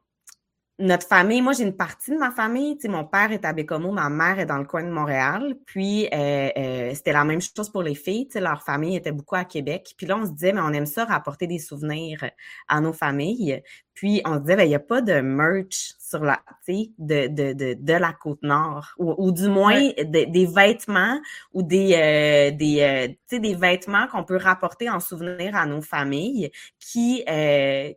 notre 0.79 1.05
famille, 1.05 1.41
moi 1.41 1.53
j'ai 1.53 1.63
une 1.63 1.75
partie 1.75 2.11
de 2.11 2.17
ma 2.17 2.31
famille, 2.31 2.77
tu 2.77 2.83
sais, 2.83 2.87
mon 2.87 3.03
père 3.03 3.31
est 3.31 3.43
à 3.43 3.51
Bécomo, 3.51 3.91
ma 3.91 4.09
mère 4.09 4.39
est 4.39 4.45
dans 4.45 4.57
le 4.57 4.63
coin 4.63 4.81
de 4.81 4.89
Montréal, 4.89 5.55
puis 5.65 6.07
euh, 6.13 6.49
euh, 6.57 6.93
c'était 6.95 7.11
la 7.11 7.25
même 7.25 7.41
chose 7.41 7.69
pour 7.69 7.83
les 7.83 7.95
filles, 7.95 8.27
tu 8.27 8.33
sais, 8.33 8.41
leur 8.41 8.63
famille 8.63 8.95
était 8.95 9.11
beaucoup 9.11 9.35
à 9.35 9.43
Québec, 9.43 9.93
puis 9.97 10.07
là 10.07 10.17
on 10.17 10.25
se 10.25 10.31
disait, 10.31 10.53
mais 10.53 10.61
on 10.61 10.71
aime 10.71 10.85
ça 10.85 11.03
rapporter 11.03 11.47
des 11.47 11.59
souvenirs 11.59 12.23
à 12.69 12.79
nos 12.79 12.93
familles, 12.93 13.61
puis 13.93 14.21
on 14.25 14.35
se 14.35 14.39
disait, 14.39 14.55
ben, 14.55 14.63
il 14.63 14.69
n'y 14.69 14.75
a 14.75 14.79
pas 14.79 15.01
de 15.01 15.19
merch 15.19 15.95
sur 15.99 16.23
la, 16.23 16.41
tu 16.65 16.73
sais, 16.73 16.91
de, 16.97 17.27
de, 17.27 17.53
de, 17.53 17.75
de, 17.77 17.93
la 17.93 18.13
Côte-Nord, 18.13 18.93
ou, 18.97 19.31
du 19.33 19.49
moins 19.49 19.91
des 19.97 20.45
vêtements 20.45 21.19
ou 21.53 21.61
des, 21.61 21.93
euh, 21.93 22.55
des, 22.55 23.17
tu 23.27 23.35
sais, 23.35 23.39
des 23.41 23.55
vêtements 23.55 24.07
qu'on 24.07 24.23
peut 24.23 24.37
rapporter 24.37 24.89
en 24.89 25.01
souvenir 25.01 25.57
à 25.57 25.65
nos 25.65 25.81
familles 25.81 26.49
qui, 26.79 27.25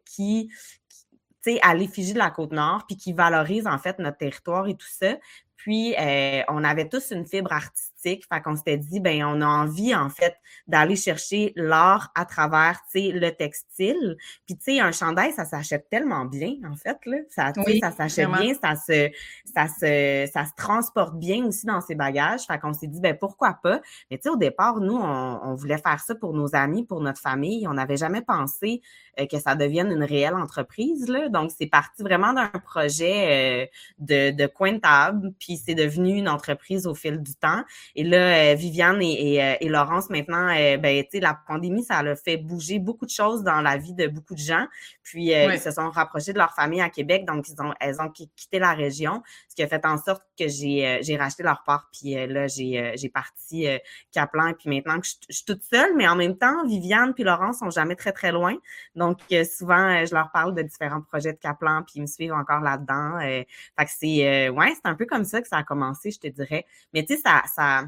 qui, 0.04 0.50
à 1.62 1.74
l'effigie 1.74 2.12
de 2.12 2.18
la 2.18 2.30
Côte-Nord, 2.30 2.84
puis 2.86 2.96
qui 2.96 3.12
valorise 3.12 3.66
en 3.66 3.78
fait 3.78 3.98
notre 3.98 4.18
territoire 4.18 4.66
et 4.68 4.74
tout 4.74 4.88
ça. 4.88 5.16
Puis, 5.56 5.94
euh, 5.98 6.42
on 6.48 6.64
avait 6.64 6.88
tous 6.88 7.12
une 7.12 7.26
fibre 7.26 7.52
artistique. 7.52 7.91
Fait 8.02 8.40
qu'on 8.42 8.56
s'était 8.56 8.76
dit, 8.76 9.00
ben 9.00 9.24
on 9.24 9.40
a 9.40 9.46
envie, 9.46 9.94
en 9.94 10.08
fait, 10.08 10.36
d'aller 10.66 10.96
chercher 10.96 11.52
l'art 11.56 12.10
à 12.14 12.24
travers, 12.24 12.80
tu 12.90 13.00
sais, 13.00 13.12
le 13.12 13.30
textile. 13.32 14.16
Puis, 14.46 14.56
tu 14.56 14.64
sais, 14.64 14.80
un 14.80 14.92
chandail, 14.92 15.32
ça 15.32 15.44
s'achète 15.44 15.88
tellement 15.88 16.24
bien, 16.24 16.54
en 16.70 16.76
fait, 16.76 16.98
là. 17.06 17.18
Ça, 17.28 17.52
ça 17.54 17.90
s'achète 17.90 18.30
bien, 18.30 18.54
ça 18.54 18.74
se, 18.76 19.10
ça, 19.54 19.66
se, 19.68 20.28
ça 20.32 20.44
se 20.44 20.52
transporte 20.56 21.18
bien 21.18 21.44
aussi 21.44 21.66
dans 21.66 21.80
ses 21.80 21.94
bagages. 21.94 22.42
Fait 22.42 22.58
qu'on 22.58 22.72
s'est 22.72 22.86
dit, 22.86 23.00
ben 23.00 23.16
pourquoi 23.16 23.58
pas? 23.62 23.80
Mais 24.10 24.18
tu 24.18 24.24
sais, 24.24 24.28
au 24.30 24.36
départ, 24.36 24.80
nous, 24.80 24.96
on, 24.96 25.40
on, 25.44 25.54
voulait 25.54 25.78
faire 25.78 26.00
ça 26.00 26.14
pour 26.14 26.34
nos 26.34 26.54
amis, 26.54 26.84
pour 26.84 27.00
notre 27.00 27.20
famille. 27.20 27.66
On 27.68 27.74
n'avait 27.74 27.96
jamais 27.96 28.22
pensé 28.22 28.82
euh, 29.20 29.26
que 29.26 29.38
ça 29.38 29.54
devienne 29.54 29.90
une 29.90 30.04
réelle 30.04 30.34
entreprise, 30.34 31.08
là. 31.08 31.28
Donc, 31.28 31.50
c'est 31.56 31.66
parti 31.66 32.02
vraiment 32.02 32.32
d'un 32.32 32.48
projet 32.48 33.62
euh, 33.62 33.66
de, 33.98 34.30
de 34.30 34.46
coin 34.46 34.72
de 34.72 34.78
table. 34.78 35.32
Puis, 35.38 35.56
c'est 35.56 35.74
devenu 35.74 36.16
une 36.16 36.28
entreprise 36.28 36.86
au 36.86 36.94
fil 36.94 37.22
du 37.22 37.34
temps. 37.34 37.62
Et 37.94 38.04
là, 38.04 38.52
euh, 38.52 38.54
Viviane 38.54 39.00
et, 39.02 39.42
euh, 39.42 39.54
et, 39.60 39.68
Laurence, 39.68 40.10
maintenant, 40.10 40.48
euh, 40.48 40.76
ben, 40.76 41.02
tu 41.04 41.10
sais, 41.12 41.20
la 41.20 41.38
pandémie, 41.46 41.84
ça 41.84 41.98
a 41.98 42.16
fait 42.16 42.36
bouger 42.36 42.78
beaucoup 42.78 43.06
de 43.06 43.10
choses 43.10 43.42
dans 43.42 43.60
la 43.60 43.76
vie 43.76 43.94
de 43.94 44.06
beaucoup 44.06 44.34
de 44.34 44.40
gens. 44.40 44.66
Puis, 45.02 45.30
ils 45.30 45.60
se 45.60 45.70
sont 45.70 45.90
rapprochés 45.90 46.32
de 46.32 46.38
leur 46.38 46.54
famille 46.54 46.80
à 46.80 46.88
Québec, 46.88 47.24
donc 47.26 47.48
ils 47.48 47.60
ont, 47.60 47.72
elles 47.80 48.00
ont 48.00 48.08
quitté 48.08 48.58
la 48.58 48.72
région, 48.72 49.22
ce 49.48 49.54
qui 49.54 49.62
a 49.62 49.68
fait 49.68 49.84
en 49.84 49.98
sorte 49.98 50.22
que 50.38 50.48
j'ai, 50.48 51.00
j'ai 51.02 51.16
racheté 51.16 51.42
leur 51.42 51.62
part. 51.64 51.88
Puis 51.92 52.14
là, 52.14 52.46
j'ai, 52.46 52.92
j'ai 52.96 53.08
parti 53.08 53.66
Caplan. 54.10 54.54
Puis 54.54 54.70
maintenant 54.70 54.98
que 55.00 55.06
je, 55.06 55.34
suis 55.34 55.44
toute 55.44 55.62
seule, 55.64 55.94
mais 55.96 56.08
en 56.08 56.16
même 56.16 56.36
temps, 56.38 56.66
Viviane 56.66 57.12
puis 57.14 57.24
Laurence 57.24 57.58
sont 57.58 57.70
jamais 57.70 57.96
très, 57.96 58.12
très 58.12 58.32
loin. 58.32 58.54
Donc, 58.94 59.18
souvent, 59.50 60.04
je 60.04 60.14
leur 60.14 60.30
parle 60.30 60.54
de 60.54 60.62
différents 60.62 61.02
projets 61.02 61.32
de 61.32 61.38
Caplan, 61.38 61.82
puis 61.82 61.94
ils 61.96 62.02
me 62.02 62.06
suivent 62.06 62.32
encore 62.32 62.60
là-dedans. 62.60 63.18
fait 63.20 63.84
que 63.84 63.90
c'est, 63.90 64.48
ouais, 64.48 64.72
c'est 64.74 64.88
un 64.88 64.94
peu 64.94 65.04
comme 65.04 65.24
ça 65.24 65.42
ça 65.48 65.58
a 65.58 65.62
commencé, 65.62 66.10
je 66.10 66.18
te 66.18 66.28
dirais. 66.28 66.66
Mais 66.94 67.04
tu 67.04 67.14
sais, 67.14 67.22
ça, 67.22 67.42
ça, 67.54 67.81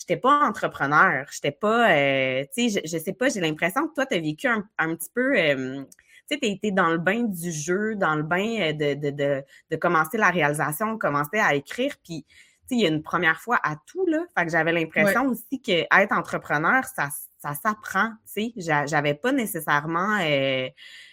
j'étais 0.00 0.16
pas 0.16 0.40
entrepreneur, 0.40 1.26
j'étais 1.30 1.52
pas, 1.52 1.92
euh, 1.92 2.44
tu 2.56 2.70
sais, 2.70 2.82
je, 2.84 2.98
sais 2.98 3.12
pas, 3.12 3.28
j'ai 3.28 3.40
l'impression 3.40 3.86
que 3.86 3.94
toi, 3.94 4.06
tu 4.06 4.16
as 4.16 4.20
vécu 4.20 4.48
un, 4.48 4.94
petit 4.94 5.10
peu, 5.14 5.38
euh, 5.38 5.84
tu 5.84 6.36
sais, 6.36 6.38
tu 6.40 6.48
été 6.48 6.70
dans 6.72 6.88
le 6.88 6.98
bain 6.98 7.24
du 7.24 7.52
jeu, 7.52 7.94
dans 7.96 8.14
le 8.14 8.22
bain 8.22 8.60
euh, 8.60 8.72
de, 8.72 8.94
de, 8.94 9.10
de, 9.10 9.44
de 9.70 9.76
commencer 9.76 10.16
la 10.18 10.30
réalisation, 10.30 10.98
commencer 10.98 11.38
à 11.38 11.54
écrire, 11.54 11.94
puis 12.02 12.24
tu 12.24 12.34
sais, 12.34 12.74
il 12.76 12.80
y 12.80 12.86
a 12.86 12.88
une 12.88 13.02
première 13.02 13.40
fois 13.40 13.60
à 13.62 13.76
tout, 13.86 14.06
là. 14.06 14.24
Fait 14.36 14.46
que 14.46 14.50
j'avais 14.50 14.72
l'impression 14.72 15.26
aussi 15.26 15.60
que 15.60 15.84
être 15.90 16.12
entrepreneur, 16.12 16.84
ça 16.84 17.08
ça 17.40 17.54
s'apprend, 17.54 18.10
tu 18.34 18.52
sais. 18.54 18.84
J'avais 18.86 19.14
pas 19.14 19.32
nécessairement. 19.32 20.18
Euh, 20.20 20.68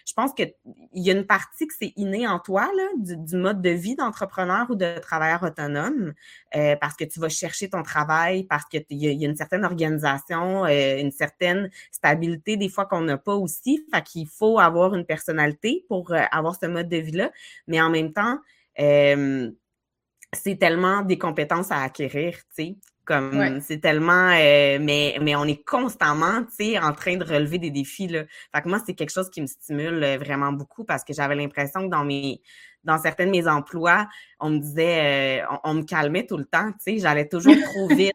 je 0.05 0.13
pense 0.13 0.33
qu'il 0.33 0.53
y 0.93 1.09
a 1.09 1.13
une 1.13 1.25
partie 1.25 1.67
que 1.67 1.73
c'est 1.73 1.93
inné 1.95 2.27
en 2.27 2.39
toi, 2.39 2.69
là, 2.75 2.83
du, 2.97 3.37
mode 3.37 3.61
de 3.61 3.69
vie 3.69 3.95
d'entrepreneur 3.95 4.69
ou 4.69 4.75
de 4.75 4.99
travailleur 4.99 5.43
autonome, 5.43 6.13
euh, 6.55 6.75
parce 6.81 6.95
que 6.95 7.05
tu 7.05 7.21
vas 7.21 7.29
chercher 7.29 7.69
ton 7.69 7.81
travail, 7.81 8.43
parce 8.43 8.65
qu'il 8.65 8.83
y, 8.89 9.07
y, 9.07 9.25
a 9.25 9.29
une 9.29 9.37
certaine 9.37 9.63
organisation, 9.63 10.65
euh, 10.65 10.97
une 10.99 11.11
certaine 11.11 11.69
stabilité, 11.91 12.57
des 12.57 12.69
fois 12.69 12.85
qu'on 12.85 13.01
n'a 13.01 13.17
pas 13.17 13.35
aussi. 13.35 13.85
Fait 13.93 14.03
qu'il 14.03 14.27
faut 14.27 14.59
avoir 14.59 14.95
une 14.95 15.05
personnalité 15.05 15.85
pour 15.87 16.13
avoir 16.31 16.55
ce 16.55 16.65
mode 16.65 16.89
de 16.89 16.97
vie-là. 16.97 17.31
Mais 17.67 17.79
en 17.81 17.89
même 17.89 18.11
temps, 18.11 18.39
c'est 18.75 20.59
tellement 20.59 21.03
des 21.03 21.17
compétences 21.17 21.71
à 21.71 21.81
acquérir, 21.81 22.35
tu 22.35 22.41
sais. 22.55 22.75
Comme 23.07 23.61
c'est 23.61 23.79
tellement 23.79 24.31
euh, 24.33 24.79
mais 24.81 25.17
mais 25.21 25.33
on 25.37 25.45
est 25.45 25.63
constamment, 25.63 26.43
tu 26.43 26.73
sais, 26.73 26.79
en 26.79 26.91
train 26.91 27.15
de 27.15 27.23
relever 27.23 27.57
des 27.57 27.71
défis 27.71 28.09
là. 28.09 28.23
Fait 28.53 28.61
que 28.61 28.67
moi 28.67 28.81
c'est 28.85 28.95
quelque 28.95 29.11
chose 29.11 29.29
qui 29.29 29.41
me 29.41 29.47
stimule 29.47 30.03
euh, 30.03 30.17
vraiment 30.17 30.51
beaucoup 30.51 30.83
parce 30.83 31.05
que 31.05 31.13
j'avais 31.13 31.35
l'impression 31.35 31.85
que 31.85 31.89
dans 31.89 32.03
mes 32.03 32.41
dans 32.83 32.97
certains 32.97 33.25
de 33.25 33.31
mes 33.31 33.47
emplois, 33.47 34.09
on 34.41 34.49
me 34.49 34.59
disait 34.59 35.41
euh, 35.41 35.57
on, 35.63 35.75
me 35.75 35.83
calmait 35.83 36.25
tout 36.25 36.35
le 36.35 36.43
temps, 36.43 36.69
tu 36.73 36.95
sais, 36.95 36.99
j'allais 36.99 37.29
toujours 37.29 37.55
trop 37.55 37.87
vite. 37.95 38.13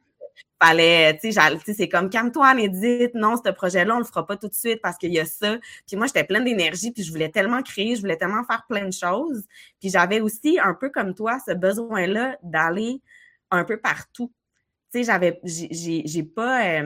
Fallait, 0.63 1.19
tu 1.19 1.33
sais, 1.33 1.51
c'est 1.75 1.89
comme 1.89 2.11
calme-toi, 2.11 2.55
Edith, 2.61 3.15
non, 3.15 3.37
ce 3.43 3.51
projet-là, 3.51 3.97
on 3.97 3.99
le 3.99 4.05
fera 4.05 4.27
pas 4.27 4.37
tout 4.37 4.49
de 4.49 4.55
suite 4.55 4.81
parce 4.83 4.99
qu'il 4.99 5.13
y 5.13 5.19
a 5.19 5.25
ça. 5.25 5.59
Puis 5.87 5.97
moi, 5.97 6.07
j'étais 6.07 6.25
pleine 6.25 6.45
d'énergie, 6.45 6.93
puis 6.93 7.03
je 7.03 7.11
voulais 7.11 7.31
tellement 7.31 7.63
créer, 7.63 7.97
je 7.97 8.03
voulais 8.03 8.17
tellement 8.17 8.45
faire 8.45 8.65
plein 8.69 8.87
de 8.87 8.93
choses. 8.93 9.45
Puis 9.81 9.91
j'avais 9.91 10.21
aussi, 10.21 10.61
un 10.63 10.75
peu 10.75 10.91
comme 10.91 11.15
toi, 11.15 11.39
ce 11.45 11.53
besoin-là 11.53 12.37
d'aller 12.43 13.01
un 13.51 13.65
peu 13.65 13.79
partout 13.79 14.33
sais, 14.93 15.05
j'avais, 15.05 15.41
j'ai 15.45 16.23
pas, 16.23 16.83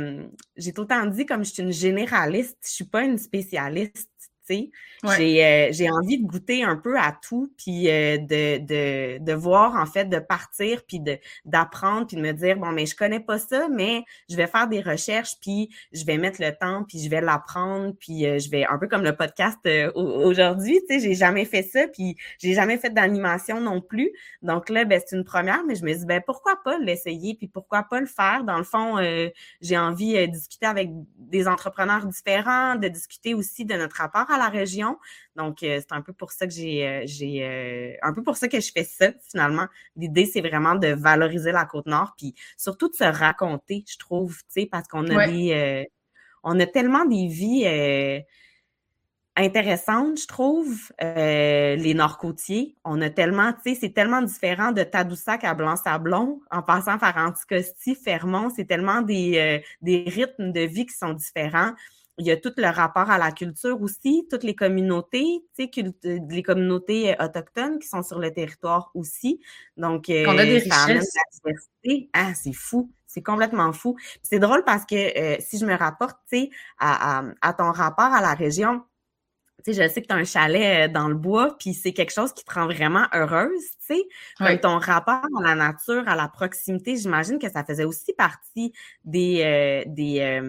j'ai 0.57 0.73
tout 0.73 0.83
le 0.83 0.87
temps 0.87 1.07
dit 1.07 1.27
comme 1.27 1.45
je 1.45 1.51
suis 1.53 1.63
une 1.63 1.73
généraliste, 1.73 2.59
je 2.65 2.71
suis 2.71 2.85
pas 2.85 3.05
une 3.05 3.19
spécialiste. 3.19 4.11
Euh, 4.51 5.69
j'ai 5.71 5.91
envie 5.91 6.19
de 6.19 6.27
goûter 6.27 6.65
un 6.65 6.77
peu 6.77 6.99
à 6.99 7.13
tout, 7.13 7.53
puis 7.59 7.91
euh, 7.91 8.19
de, 8.19 8.59
de, 8.59 9.19
de, 9.19 9.33
voir, 9.33 9.75
en 9.77 9.87
fait, 9.87 10.07
de 10.07 10.19
partir, 10.19 10.83
puis 10.87 11.01
d'apprendre, 11.45 12.07
puis 12.07 12.17
de 12.17 12.23
me 12.23 12.33
dire, 12.33 12.57
bon, 12.57 12.73
mais 12.73 12.87
je 12.87 12.97
connais 12.97 13.21
pas 13.21 13.39
ça, 13.39 13.69
mais 13.69 14.05
je 14.29 14.37
vais 14.37 14.47
faire 14.47 14.69
des 14.69 14.81
recherches, 14.81 15.35
puis 15.41 15.71
je 15.93 16.05
vais 16.05 16.19
mettre 16.19 16.41
le 16.41 16.53
temps, 16.53 16.85
puis 16.85 17.03
je 17.03 17.11
vais 17.11 17.21
l'apprendre, 17.21 17.95
puis 17.99 18.27
euh, 18.27 18.39
je 18.39 18.51
vais, 18.51 18.65
un 18.65 18.79
peu 18.79 18.89
comme 18.89 19.03
le 19.03 19.15
podcast 19.15 19.59
aujourd'hui, 19.95 20.81
tu 20.89 20.95
sais, 20.95 21.01
j'ai 21.01 21.15
jamais 21.15 21.45
fait 21.45 21.63
ça, 21.63 21.87
puis 21.89 22.17
j'ai 22.39 22.55
jamais 22.55 22.79
fait 22.79 22.91
d'animation 22.91 23.61
non 23.61 23.81
plus. 23.81 24.11
Donc 24.43 24.69
là, 24.69 24.85
ben, 24.85 25.01
c'est 25.05 25.17
une 25.17 25.25
première, 25.25 25.65
mais 25.65 25.75
je 25.75 25.85
me 25.85 25.93
dis, 25.93 26.07
ben, 26.07 26.23
pourquoi 26.25 26.61
pas 26.65 26.79
l'essayer, 26.79 27.35
puis 27.35 27.49
pourquoi 27.49 27.85
pas 27.85 28.01
le 28.01 28.07
faire? 28.07 28.45
Dans 28.45 28.59
le 28.59 28.65
fond, 28.65 28.97
j'ai 29.61 29.79
envie 29.79 30.15
de 30.15 30.27
discuter 30.27 30.67
avec 30.67 30.91
des 31.19 31.49
entrepreneurs 31.49 32.07
différents, 32.07 32.77
de 32.77 32.89
discuter 32.89 33.35
aussi 33.35 33.65
de 33.65 33.75
notre 33.75 33.97
rapport 33.97 34.31
à 34.31 34.36
la 34.39 34.49
région. 34.49 34.99
Donc, 35.37 35.63
euh, 35.63 35.81
c'est 35.81 35.93
un 35.93 36.03
peu 36.03 36.13
pour 36.13 36.33
ça 36.33 36.47
que 36.47 36.53
j'ai, 36.53 36.87
euh, 36.87 37.03
j'ai 37.05 37.45
euh, 37.45 37.93
un 38.03 38.13
peu 38.13 38.23
pour 38.23 38.37
ça 38.37 38.49
que 38.49 38.61
je 38.61 38.73
fais 38.73 38.85
ça, 38.85 39.13
finalement. 39.31 39.67
L'idée, 39.97 40.27
c'est 40.27 40.41
vraiment 40.41 40.75
de 40.75 40.89
valoriser 40.89 41.53
la 41.53 41.65
Côte-Nord, 41.65 42.15
puis 42.17 42.35
surtout 42.57 42.89
de 42.89 42.95
se 42.95 43.05
raconter, 43.05 43.85
je 43.89 43.99
trouve, 43.99 44.37
tu 44.39 44.63
sais, 44.63 44.67
parce 44.67 44.89
qu'on 44.89 45.07
a 45.09 45.27
des, 45.27 45.89
on 46.43 46.59
a 46.61 46.67
tellement 46.67 47.05
des 47.05 47.27
vies 47.27 48.25
intéressantes, 49.37 50.21
je 50.21 50.27
trouve, 50.27 50.93
les 51.01 51.95
Nord-Côtiers. 51.95 52.77
On 52.85 53.01
a 53.03 53.11
tellement, 53.11 53.53
tu 53.53 53.75
sais, 53.75 53.79
c'est 53.81 53.93
tellement 53.93 54.23
différent 54.23 54.73
de 54.73 54.83
Tadoussac 54.83 55.45
à 55.45 55.55
Blanc-Sablon, 55.55 56.41
en 56.51 56.63
passant 56.63 56.99
par 56.99 57.17
Anticosti, 57.17 57.95
Fermont, 57.95 58.51
c'est 58.55 58.67
tellement 58.67 59.03
des, 59.03 59.63
des 59.83 60.05
rythmes 60.07 60.53
de 60.53 60.61
vie 60.61 60.87
qui 60.87 60.97
sont 60.97 61.13
différents 61.13 61.73
il 62.19 62.27
y 62.27 62.31
a 62.31 62.37
tout 62.37 62.53
le 62.57 62.69
rapport 62.69 63.11
à 63.11 63.19
la 63.19 63.31
culture 63.31 63.81
aussi, 63.83 64.27
toutes 64.31 64.43
les 64.43 64.55
communautés, 64.55 65.45
tu 65.57 65.69
sais, 65.75 66.21
les 66.29 66.43
communautés 66.43 67.13
euh, 67.13 67.25
autochtones 67.25 67.79
qui 67.79 67.89
sont 67.89 68.03
sur 68.03 68.19
le 68.19 68.33
territoire 68.33 68.91
aussi. 68.95 69.41
Donc, 69.77 70.09
euh, 70.09 70.25
on 70.27 70.39
a 70.39 70.45
des 70.45 70.59
richesses. 70.59 71.15
Ah, 72.15 72.33
c'est 72.35 72.55
fou. 72.55 72.91
C'est 73.07 73.23
complètement 73.23 73.73
fou. 73.73 73.97
C'est 74.23 74.39
drôle 74.39 74.65
parce 74.65 74.85
que 74.85 74.95
euh, 74.95 75.37
si 75.41 75.59
je 75.59 75.67
me 75.67 75.75
rapporte, 75.75 76.19
tu 76.31 76.39
sais, 76.39 76.51
à, 76.79 77.23
à, 77.41 77.53
ton 77.53 77.71
rapport 77.71 78.13
à 78.13 78.21
la 78.21 78.35
région, 78.35 78.83
tu 79.67 79.75
sais, 79.75 79.83
je 79.83 79.89
sais 79.93 80.03
que 80.03 80.07
tu 80.07 80.13
as 80.15 80.17
un 80.17 80.25
chalet 80.25 80.91
dans 80.91 81.09
le 81.09 81.15
bois, 81.15 81.57
puis 81.59 81.75
c'est 81.75 81.93
quelque 81.93 82.13
chose 82.13 82.33
qui 82.33 82.45
te 82.45 82.55
rend 82.55 82.67
vraiment 82.67 83.07
heureuse, 83.13 83.65
tu 83.87 83.97
sais. 84.39 84.59
Ton 84.59 84.79
rapport 84.79 85.25
à 85.39 85.43
la 85.43 85.55
nature, 85.55 86.05
à 86.07 86.15
la 86.15 86.29
proximité, 86.29 86.97
j'imagine 86.97 87.39
que 87.39 87.51
ça 87.51 87.65
faisait 87.65 87.85
aussi 87.85 88.13
partie 88.15 88.73
des, 89.05 89.85
des, 89.87 90.47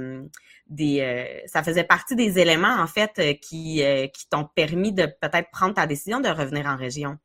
des 0.70 1.02
euh, 1.02 1.48
ça 1.48 1.64
faisait 1.64 1.84
partie 1.84 2.16
des 2.16 2.40
éléments 2.40 2.76
en 2.80 2.88
fait 2.88 3.12
euh, 3.20 3.34
qui, 3.34 3.84
euh, 3.84 4.08
qui 4.08 4.28
t'ont 4.30 4.46
permis 4.46 4.92
de 4.92 5.06
peut-être 5.06 5.50
prendre 5.52 5.74
ta 5.74 5.88
décision 5.88 6.20
de 6.20 6.30
revenir 6.30 6.66
en 6.66 6.76
région. 6.76 7.18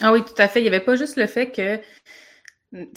Ah 0.00 0.12
oui, 0.12 0.24
tout 0.24 0.34
à 0.38 0.48
fait. 0.48 0.60
Il 0.60 0.62
n'y 0.62 0.68
avait 0.68 0.80
pas 0.80 0.96
juste 0.96 1.16
le 1.16 1.26
fait 1.26 1.50
que 1.50 1.80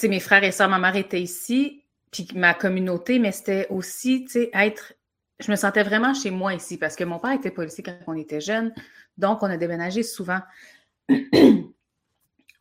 mes 0.08 0.19
frères 0.19 0.43
et 0.43 0.51
sœurs, 0.51 0.69
ma 0.69 0.80
mère 0.80 0.95
était 0.95 1.21
ici, 1.21 1.84
puis 2.12 2.27
ma 2.34 2.53
communauté, 2.53 3.19
mais 3.19 3.32
c'était 3.32 3.67
aussi 3.69 4.25
être. 4.53 4.93
Je 5.39 5.52
me 5.52 5.56
sentais 5.56 5.84
vraiment 5.84 6.13
chez 6.13 6.32
moi 6.32 6.54
ici 6.54 6.78
parce 6.78 6.95
que 6.95 7.04
mon 7.04 7.19
père 7.19 7.32
était 7.32 7.52
policier 7.52 7.84
quand 7.84 7.97
on 8.08 8.15
était 8.15 8.41
jeune, 8.41 8.73
donc 9.17 9.43
on 9.43 9.47
a 9.47 9.58
déménagé 9.58 10.04
souvent. 10.04 10.39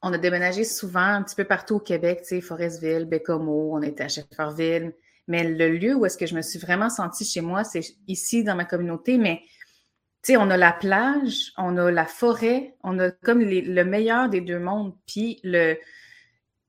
on 0.03 0.12
a 0.12 0.19
déménagé 0.19 0.65
souvent 0.65 1.01
un 1.01 1.23
petit 1.23 1.37
peu 1.37 1.45
partout 1.45 1.77
au 1.77 1.81
Québec, 1.81 2.21
tu 2.23 2.29
sais, 2.29 2.41
Forestville, 2.41 3.07
Bécomo, 3.07 3.71
on 3.75 3.83
était 3.83 4.05
à 4.05 4.09
Shefferville, 4.09 4.93
mais 5.27 5.45
le 5.45 5.71
lieu 5.71 5.95
où 5.95 6.07
est-ce 6.07 6.19
que 6.19 6.27
je 6.27 6.35
me 6.35 6.43
suis 6.43 6.59
vraiment 6.59 6.91
sentie 6.91 7.25
chez 7.25 7.41
moi, 7.41 7.65
c'est 7.65 7.83
ici 8.07 8.45
dans 8.45 8.55
ma 8.55 8.65
communauté. 8.65 9.19
Mais 9.19 9.41
tu 10.23 10.33
sais, 10.33 10.37
on 10.37 10.51
a 10.51 10.57
la 10.57 10.73
plage, 10.73 11.53
on 11.57 11.77
a 11.79 11.91
la 11.91 12.07
forêt, 12.07 12.77
on 12.85 12.99
a 12.99 13.11
comme 13.11 13.41
le 13.41 13.85
meilleur 13.85 14.29
des 14.29 14.41
deux 14.41 14.59
mondes. 14.61 14.95
Puis 15.07 15.41
le 15.43 15.77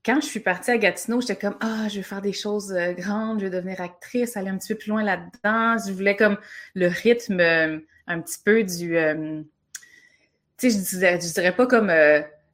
quand 0.07 0.21
je 0.21 0.27
suis 0.27 0.39
partie 0.39 0.71
à 0.71 0.77
Gatineau, 0.77 1.19
j'étais 1.19 1.35
comme 1.35 1.57
ah, 1.59 1.89
je 1.89 1.97
veux 1.97 2.03
faire 2.03 2.21
des 2.21 2.31
choses 2.31 2.71
euh, 2.71 2.93
grandes, 2.93 3.41
je 3.41 3.45
veux 3.45 3.51
devenir 3.51 3.81
actrice, 3.81 4.37
aller 4.37 4.47
un 4.47 4.57
petit 4.57 4.73
peu 4.73 4.79
plus 4.79 4.89
loin 4.89 5.03
là-dedans. 5.03 5.75
Je 5.85 5.91
voulais 5.91 6.15
comme 6.15 6.37
le 6.75 6.87
rythme 6.87 7.41
euh, 7.41 7.77
un 8.07 8.21
petit 8.21 8.37
peu 8.43 8.63
du 8.63 8.97
euh, 8.97 9.41
tu 10.57 10.71
sais, 10.71 10.79
je 10.79 10.97
dirais, 10.97 11.17
dirais 11.17 11.53
pas 11.53 11.67
comme 11.67 11.91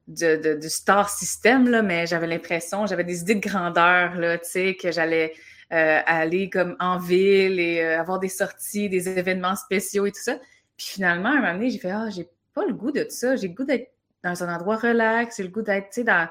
du 0.07 0.69
star 0.69 1.11
system, 1.11 1.69
là, 1.69 1.83
mais 1.83 2.07
j'avais 2.07 2.25
l'impression, 2.25 2.87
j'avais 2.87 3.03
des 3.03 3.21
idées 3.21 3.35
de 3.35 3.47
grandeur, 3.47 4.13
tu 4.15 4.49
sais, 4.49 4.75
que 4.75 4.91
j'allais 4.91 5.33
aller 5.69 6.49
comme 6.49 6.75
en 6.79 6.97
ville 6.97 7.59
et 7.59 7.81
avoir 7.81 8.19
des 8.19 8.29
sorties, 8.29 8.89
des 8.89 9.07
événements 9.07 9.55
spéciaux 9.55 10.05
et 10.07 10.11
tout 10.11 10.21
ça. 10.21 10.37
Puis 10.75 10.87
finalement, 10.87 11.29
à 11.29 11.33
un 11.33 11.35
moment 11.35 11.53
donné, 11.53 11.69
j'ai 11.69 11.79
fait 11.79 11.91
Ah, 11.91 12.09
j'ai 12.09 12.27
pas 12.53 12.65
le 12.65 12.73
goût 12.73 12.91
de 12.91 13.05
ça. 13.09 13.37
J'ai 13.37 13.47
le 13.47 13.53
goût 13.53 13.63
d'être 13.63 13.91
dans 14.23 14.43
un 14.43 14.53
endroit 14.53 14.75
relax, 14.75 15.37
j'ai 15.37 15.43
le 15.43 15.49
goût 15.49 15.61
d'être, 15.61 15.89
tu 15.89 16.01
sais, 16.01 16.03
dans, 16.03 16.27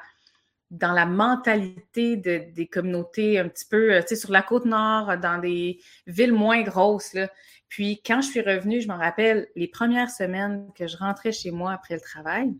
dans 0.73 0.93
la 0.93 1.05
mentalité 1.05 2.17
de, 2.17 2.51
des 2.53 2.67
communautés 2.67 3.39
un 3.39 3.49
petit 3.49 3.67
peu, 3.67 3.93
euh, 3.93 4.01
tu 4.01 4.09
sais, 4.09 4.17
sur 4.17 4.33
la 4.33 4.43
côte 4.43 4.65
nord, 4.65 5.19
dans 5.19 5.39
des 5.39 5.79
villes 6.07 6.33
moins 6.33 6.63
grosses, 6.63 7.13
là. 7.13 7.29
Puis 7.69 8.03
quand 8.05 8.21
je 8.21 8.29
suis 8.29 8.41
revenue, 8.41 8.81
je 8.81 8.89
me 8.89 8.95
rappelle 8.95 9.49
les 9.55 9.69
premières 9.69 10.11
semaines 10.11 10.69
que 10.75 10.87
je 10.87 10.97
rentrais 10.97 11.33
chez 11.33 11.51
moi 11.51 11.73
après 11.73 11.95
le 11.95 12.01
travail, 12.01 12.53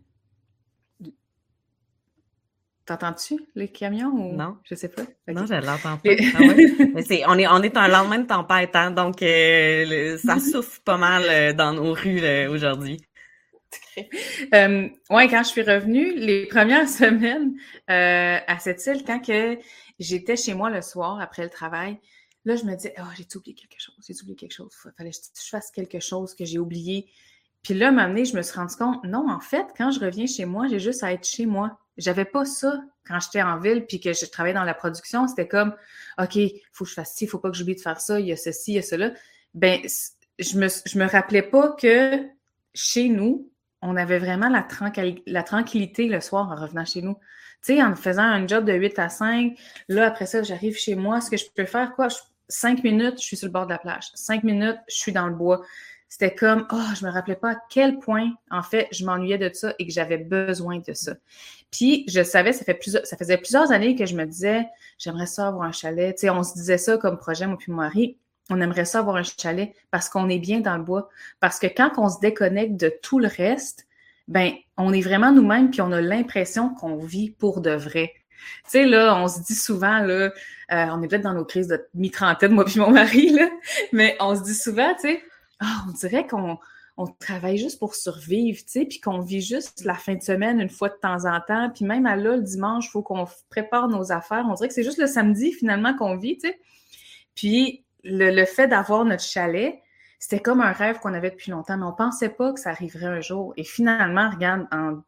T'entends-tu 2.85 3.39
les 3.55 3.69
camions 3.69 4.09
ou? 4.09 4.35
Non. 4.35 4.57
Je 4.65 4.75
sais 4.75 4.89
pas. 4.89 5.03
Non 5.29 5.45
je 5.45 5.53
l'entends 5.53 5.97
pas. 5.97 6.09
Ah 6.35 6.39
mais 6.93 7.01
c'est 7.01 7.23
on 7.25 7.37
est 7.37 7.47
on 7.47 7.61
est 7.61 7.77
un 7.77 7.87
lendemain 7.87 8.19
de 8.19 8.27
tempête 8.27 8.75
hein, 8.75 8.91
donc 8.91 9.21
euh, 9.21 10.17
ça 10.17 10.37
souffle 10.51 10.81
pas 10.83 10.97
mal 10.97 11.23
euh, 11.29 11.53
dans 11.53 11.71
nos 11.71 11.93
rues 11.93 12.21
aujourd'hui 12.49 12.99
euh, 14.53 14.89
ouais 15.09 15.27
quand 15.27 15.43
je 15.43 15.49
suis 15.49 15.61
revenue 15.61 16.13
les 16.15 16.45
premières 16.47 16.89
semaines 17.01 17.55
à 17.87 18.59
cette 18.59 18.85
île 18.85 19.03
quand 19.05 19.19
que 19.19 19.57
j'étais 19.99 20.35
chez 20.35 20.53
moi 20.53 20.69
le 20.69 20.81
soir 20.81 21.19
après 21.19 21.43
le 21.43 21.49
travail 21.49 21.99
là 22.45 22.55
je 22.55 22.63
me 22.63 22.75
disais 22.75 22.93
oh 22.99 23.03
j'ai 23.15 23.25
oublié 23.35 23.55
quelque 23.55 23.79
chose? 23.79 23.95
J'ai 24.07 24.15
oublié 24.21 24.35
quelque 24.35 24.53
chose? 24.53 24.71
Il 24.85 24.91
fallait 24.97 25.11
que 25.11 25.17
je 25.17 25.49
fasse 25.49 25.71
quelque 25.71 25.99
chose 25.99 26.35
que 26.35 26.45
j'ai 26.45 26.59
oublié 26.59 27.07
puis 27.63 27.73
là, 27.73 27.89
un 27.89 28.23
je 28.23 28.35
me 28.35 28.41
suis 28.41 28.55
rendu 28.55 28.75
compte, 28.75 29.03
non, 29.05 29.29
en 29.29 29.39
fait, 29.39 29.67
quand 29.77 29.89
je 29.89 30.01
reviens 30.01 30.27
chez 30.27 30.43
moi, 30.43 30.67
j'ai 30.67 30.79
juste 30.79 31.01
à 31.01 31.13
être 31.13 31.25
chez 31.25 31.45
moi. 31.45 31.79
J'avais 31.97 32.25
pas 32.25 32.43
ça 32.43 32.83
quand 33.07 33.19
j'étais 33.21 33.41
en 33.41 33.57
ville 33.57 33.85
puis 33.85 34.01
que 34.01 34.11
je 34.11 34.25
travaillais 34.25 34.53
dans 34.53 34.65
la 34.65 34.73
production. 34.73 35.27
C'était 35.27 35.47
comme, 35.47 35.73
OK, 36.21 36.35
il 36.35 36.59
faut 36.73 36.83
que 36.83 36.89
je 36.89 36.95
fasse 36.95 37.15
ci, 37.15 37.23
il 37.23 37.27
faut 37.27 37.39
pas 37.39 37.49
que 37.49 37.55
j'oublie 37.55 37.75
de 37.75 37.81
faire 37.81 38.01
ça, 38.01 38.19
il 38.19 38.27
y 38.27 38.33
a 38.33 38.35
ceci, 38.35 38.73
il 38.73 38.75
y 38.75 38.79
a 38.79 38.81
cela. 38.81 39.13
Ben, 39.53 39.79
je 40.39 40.57
me, 40.57 40.67
je 40.67 40.99
me 40.99 41.07
rappelais 41.07 41.41
pas 41.41 41.71
que 41.71 42.27
chez 42.73 43.07
nous, 43.07 43.49
on 43.83 43.95
avait 43.95 44.19
vraiment 44.19 44.49
la, 44.49 44.67
la 45.27 45.43
tranquillité 45.43 46.07
le 46.07 46.19
soir 46.21 46.51
en 46.51 46.55
revenant 46.55 46.85
chez 46.85 47.01
nous. 47.01 47.15
Tu 47.63 47.75
sais, 47.75 47.83
en 47.83 47.95
faisant 47.95 48.23
un 48.23 48.47
job 48.47 48.65
de 48.65 48.73
8 48.73 48.99
à 48.99 49.09
5, 49.09 49.57
là, 49.87 50.07
après 50.07 50.25
ça, 50.25 50.43
j'arrive 50.43 50.75
chez 50.75 50.95
moi. 50.95 51.21
Ce 51.21 51.29
que 51.29 51.37
je 51.37 51.45
peux 51.55 51.65
faire, 51.65 51.93
quoi? 51.95 52.07
cinq 52.49 52.83
minutes, 52.83 53.15
je 53.19 53.25
suis 53.25 53.37
sur 53.37 53.47
le 53.47 53.53
bord 53.53 53.65
de 53.65 53.71
la 53.71 53.79
plage. 53.79 54.09
Cinq 54.15 54.43
minutes, 54.43 54.77
je 54.87 54.95
suis 54.95 55.11
dans 55.13 55.27
le 55.27 55.33
bois 55.33 55.61
c'était 56.13 56.35
comme, 56.35 56.67
oh, 56.71 56.93
je 56.95 57.03
me 57.07 57.11
rappelais 57.11 57.35
pas 57.35 57.53
à 57.53 57.55
quel 57.71 57.97
point, 57.97 58.29
en 58.51 58.61
fait, 58.61 58.87
je 58.91 59.03
m'ennuyais 59.03 59.39
de 59.39 59.49
ça 59.51 59.73
et 59.79 59.87
que 59.87 59.91
j'avais 59.91 60.19
besoin 60.19 60.77
de 60.77 60.93
ça. 60.93 61.15
Puis, 61.71 62.05
je 62.07 62.21
savais, 62.21 62.53
ça, 62.53 62.63
fait 62.63 62.79
ça 63.03 63.17
faisait 63.17 63.37
plusieurs 63.37 63.71
années 63.71 63.95
que 63.95 64.05
je 64.05 64.15
me 64.15 64.23
disais, 64.23 64.63
j'aimerais 64.99 65.25
ça 65.25 65.47
avoir 65.47 65.63
un 65.63 65.71
chalet. 65.71 66.15
Tu 66.15 66.21
sais, 66.21 66.29
on 66.29 66.43
se 66.43 66.53
disait 66.53 66.77
ça 66.77 66.99
comme 66.99 67.17
projet, 67.17 67.47
moi 67.47 67.57
puis 67.57 67.71
mon 67.71 67.79
mari. 67.79 68.19
On 68.49 68.59
aimerait 68.61 68.85
ça 68.85 68.99
avoir 68.99 69.15
un 69.15 69.23
chalet 69.23 69.73
parce 69.91 70.09
qu'on 70.09 70.29
est 70.29 70.39
bien 70.39 70.59
dans 70.59 70.77
le 70.77 70.83
bois. 70.83 71.09
Parce 71.39 71.59
que 71.59 71.67
quand 71.67 71.91
on 71.97 72.09
se 72.09 72.19
déconnecte 72.19 72.77
de 72.77 72.91
tout 73.01 73.19
le 73.19 73.27
reste, 73.27 73.87
ben, 74.27 74.53
on 74.77 74.93
est 74.93 75.01
vraiment 75.01 75.31
nous-mêmes 75.31 75.71
puis 75.71 75.81
on 75.81 75.91
a 75.91 76.01
l'impression 76.01 76.73
qu'on 76.75 76.97
vit 76.97 77.29
pour 77.31 77.61
de 77.61 77.71
vrai. 77.71 78.13
Tu 78.65 78.71
sais, 78.71 78.85
là, 78.85 79.15
on 79.15 79.27
se 79.27 79.41
dit 79.41 79.55
souvent, 79.55 79.99
là, 79.99 80.25
euh, 80.25 80.31
on 80.69 81.01
est 81.01 81.07
peut-être 81.07 81.23
dans 81.23 81.33
nos 81.33 81.45
crises 81.45 81.67
de 81.67 81.85
mi-trentaine, 81.93 82.51
moi 82.51 82.65
puis 82.65 82.79
mon 82.79 82.91
mari, 82.91 83.29
là, 83.29 83.49
mais 83.93 84.17
on 84.19 84.35
se 84.35 84.43
dit 84.43 84.55
souvent, 84.55 84.93
tu 84.95 85.07
sais, 85.07 85.23
ah, 85.59 85.85
on 85.87 85.91
dirait 85.91 86.27
qu'on 86.27 86.57
on 86.95 87.07
travaille 87.07 87.57
juste 87.57 87.79
pour 87.79 87.95
survivre, 87.95 88.59
tu 88.59 88.65
sais, 88.67 88.85
puis 88.85 88.99
qu'on 88.99 89.19
vit 89.19 89.41
juste 89.41 89.83
la 89.83 89.95
fin 89.95 90.13
de 90.13 90.21
semaine 90.21 90.59
une 90.59 90.69
fois 90.69 90.89
de 90.89 90.97
temps 91.01 91.25
en 91.25 91.39
temps, 91.41 91.71
puis 91.73 91.85
même 91.85 92.05
à 92.05 92.15
là, 92.15 92.35
le 92.35 92.43
dimanche, 92.43 92.85
il 92.87 92.91
faut 92.91 93.01
qu'on 93.01 93.25
prépare 93.49 93.87
nos 93.87 94.11
affaires. 94.11 94.45
On 94.49 94.53
dirait 94.53 94.67
que 94.67 94.73
c'est 94.73 94.83
juste 94.83 94.99
le 94.99 95.07
samedi, 95.07 95.53
finalement, 95.53 95.95
qu'on 95.95 96.17
vit, 96.17 96.37
tu 96.37 96.49
sais. 96.49 96.59
Puis 97.33 97.83
le, 98.03 98.45
fait 98.45 98.67
d'avoir 98.67 99.05
notre 99.05 99.23
chalet, 99.23 99.81
c'était 100.19 100.39
comme 100.39 100.61
un 100.61 100.71
rêve 100.71 100.99
qu'on 100.99 101.13
avait 101.13 101.31
depuis 101.31 101.51
longtemps, 101.51 101.77
mais 101.77 101.85
on 101.85 101.93
pensait 101.93 102.29
pas 102.29 102.53
que 102.53 102.59
ça 102.59 102.69
arriverait 102.69 103.07
un 103.07 103.21
jour. 103.21 103.53
Et 103.57 103.63
finalement, 103.63 104.29
regarde, 104.29 104.67
en 104.71 105.01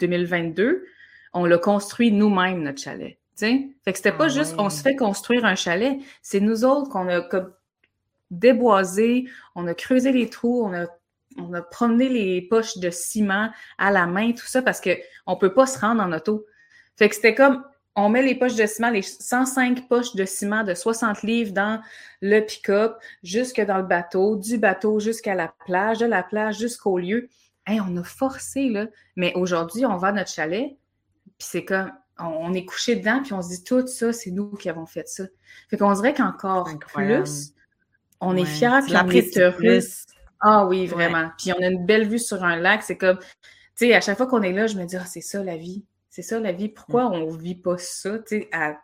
2022, 0.00 0.84
on 1.32 1.44
l'a 1.44 1.58
construit 1.58 2.10
nous-mêmes, 2.10 2.62
notre 2.62 2.80
chalet. 2.80 3.18
sais? 3.34 3.68
Fait 3.84 3.92
que 3.92 3.98
c'était 3.98 4.12
pas 4.12 4.24
ah 4.24 4.28
juste 4.28 4.54
on 4.58 4.70
se 4.70 4.82
fait 4.82 4.96
construire 4.96 5.44
un 5.44 5.54
chalet, 5.54 5.98
c'est 6.22 6.40
nous 6.40 6.64
autres 6.64 6.90
qu'on 6.90 7.08
a 7.08 7.20
comme 7.20 7.52
déboisé, 8.30 9.28
on 9.54 9.66
a 9.66 9.74
creusé 9.74 10.12
les 10.12 10.28
trous, 10.28 10.62
on 10.64 10.74
a, 10.74 10.86
on 11.38 11.52
a 11.54 11.62
promené 11.62 12.08
les 12.08 12.42
poches 12.42 12.78
de 12.78 12.90
ciment 12.90 13.50
à 13.78 13.90
la 13.90 14.06
main, 14.06 14.32
tout 14.32 14.46
ça, 14.46 14.62
parce 14.62 14.80
qu'on 14.80 15.34
ne 15.34 15.38
peut 15.38 15.54
pas 15.54 15.66
se 15.66 15.78
rendre 15.78 16.02
en 16.02 16.12
auto. 16.12 16.46
Fait 16.96 17.08
que 17.08 17.14
c'était 17.14 17.34
comme 17.34 17.64
on 17.96 18.08
met 18.08 18.22
les 18.22 18.34
poches 18.34 18.54
de 18.54 18.66
ciment, 18.66 18.90
les 18.90 19.02
105 19.02 19.88
poches 19.88 20.14
de 20.14 20.24
ciment 20.24 20.62
de 20.62 20.74
60 20.74 21.22
livres 21.22 21.52
dans 21.52 21.80
le 22.20 22.40
pick-up, 22.40 22.96
jusque 23.22 23.60
dans 23.60 23.78
le 23.78 23.84
bateau, 23.84 24.36
du 24.36 24.58
bateau 24.58 25.00
jusqu'à 25.00 25.34
la 25.34 25.52
plage, 25.66 25.98
de 25.98 26.06
la 26.06 26.22
plage 26.22 26.58
jusqu'au 26.58 26.98
lieu. 26.98 27.28
Hey, 27.66 27.80
on 27.80 27.96
a 27.96 28.04
forcé, 28.04 28.68
là. 28.68 28.86
Mais 29.16 29.32
aujourd'hui, 29.34 29.84
on 29.84 29.96
va 29.96 30.08
à 30.08 30.12
notre 30.12 30.30
chalet, 30.30 30.76
puis 31.38 31.48
c'est 31.50 31.64
comme, 31.64 31.92
on, 32.18 32.52
est 32.54 32.64
couché 32.64 32.96
dedans, 32.96 33.20
puis 33.22 33.32
on 33.32 33.42
se 33.42 33.48
dit, 33.48 33.64
tout 33.64 33.86
ça, 33.86 34.12
c'est 34.12 34.30
nous 34.30 34.50
qui 34.52 34.68
avons 34.68 34.86
fait 34.86 35.08
ça. 35.08 35.24
Fait 35.68 35.76
qu'on 35.76 35.92
dirait 35.92 36.14
qu'encore 36.14 36.68
plus, 36.94 37.52
on 38.20 38.36
est 38.36 38.44
fiers, 38.44 38.80
puis 38.84 38.96
on 38.96 39.10
est 39.10 39.36
heureux. 39.38 39.80
Ah 40.40 40.66
oui, 40.66 40.86
vraiment. 40.86 41.30
Puis 41.36 41.52
on 41.52 41.62
a 41.62 41.66
une 41.66 41.84
belle 41.84 42.08
vue 42.08 42.18
sur 42.18 42.44
un 42.44 42.56
lac. 42.56 42.82
C'est 42.82 42.96
comme, 42.96 43.18
tu 43.18 43.28
sais, 43.74 43.94
à 43.94 44.00
chaque 44.00 44.16
fois 44.16 44.26
qu'on 44.26 44.42
est 44.42 44.52
là, 44.52 44.66
je 44.66 44.76
me 44.76 44.84
dis, 44.84 44.96
ah, 44.96 45.04
c'est 45.04 45.20
ça 45.20 45.42
la 45.42 45.56
vie. 45.56 45.84
C'est 46.18 46.22
ça 46.22 46.40
la 46.40 46.50
vie. 46.50 46.68
Pourquoi 46.68 47.10
mm. 47.10 47.12
on 47.12 47.30
vit 47.30 47.54
pas 47.54 47.78
ça, 47.78 48.18
tu 48.18 48.48
à 48.50 48.76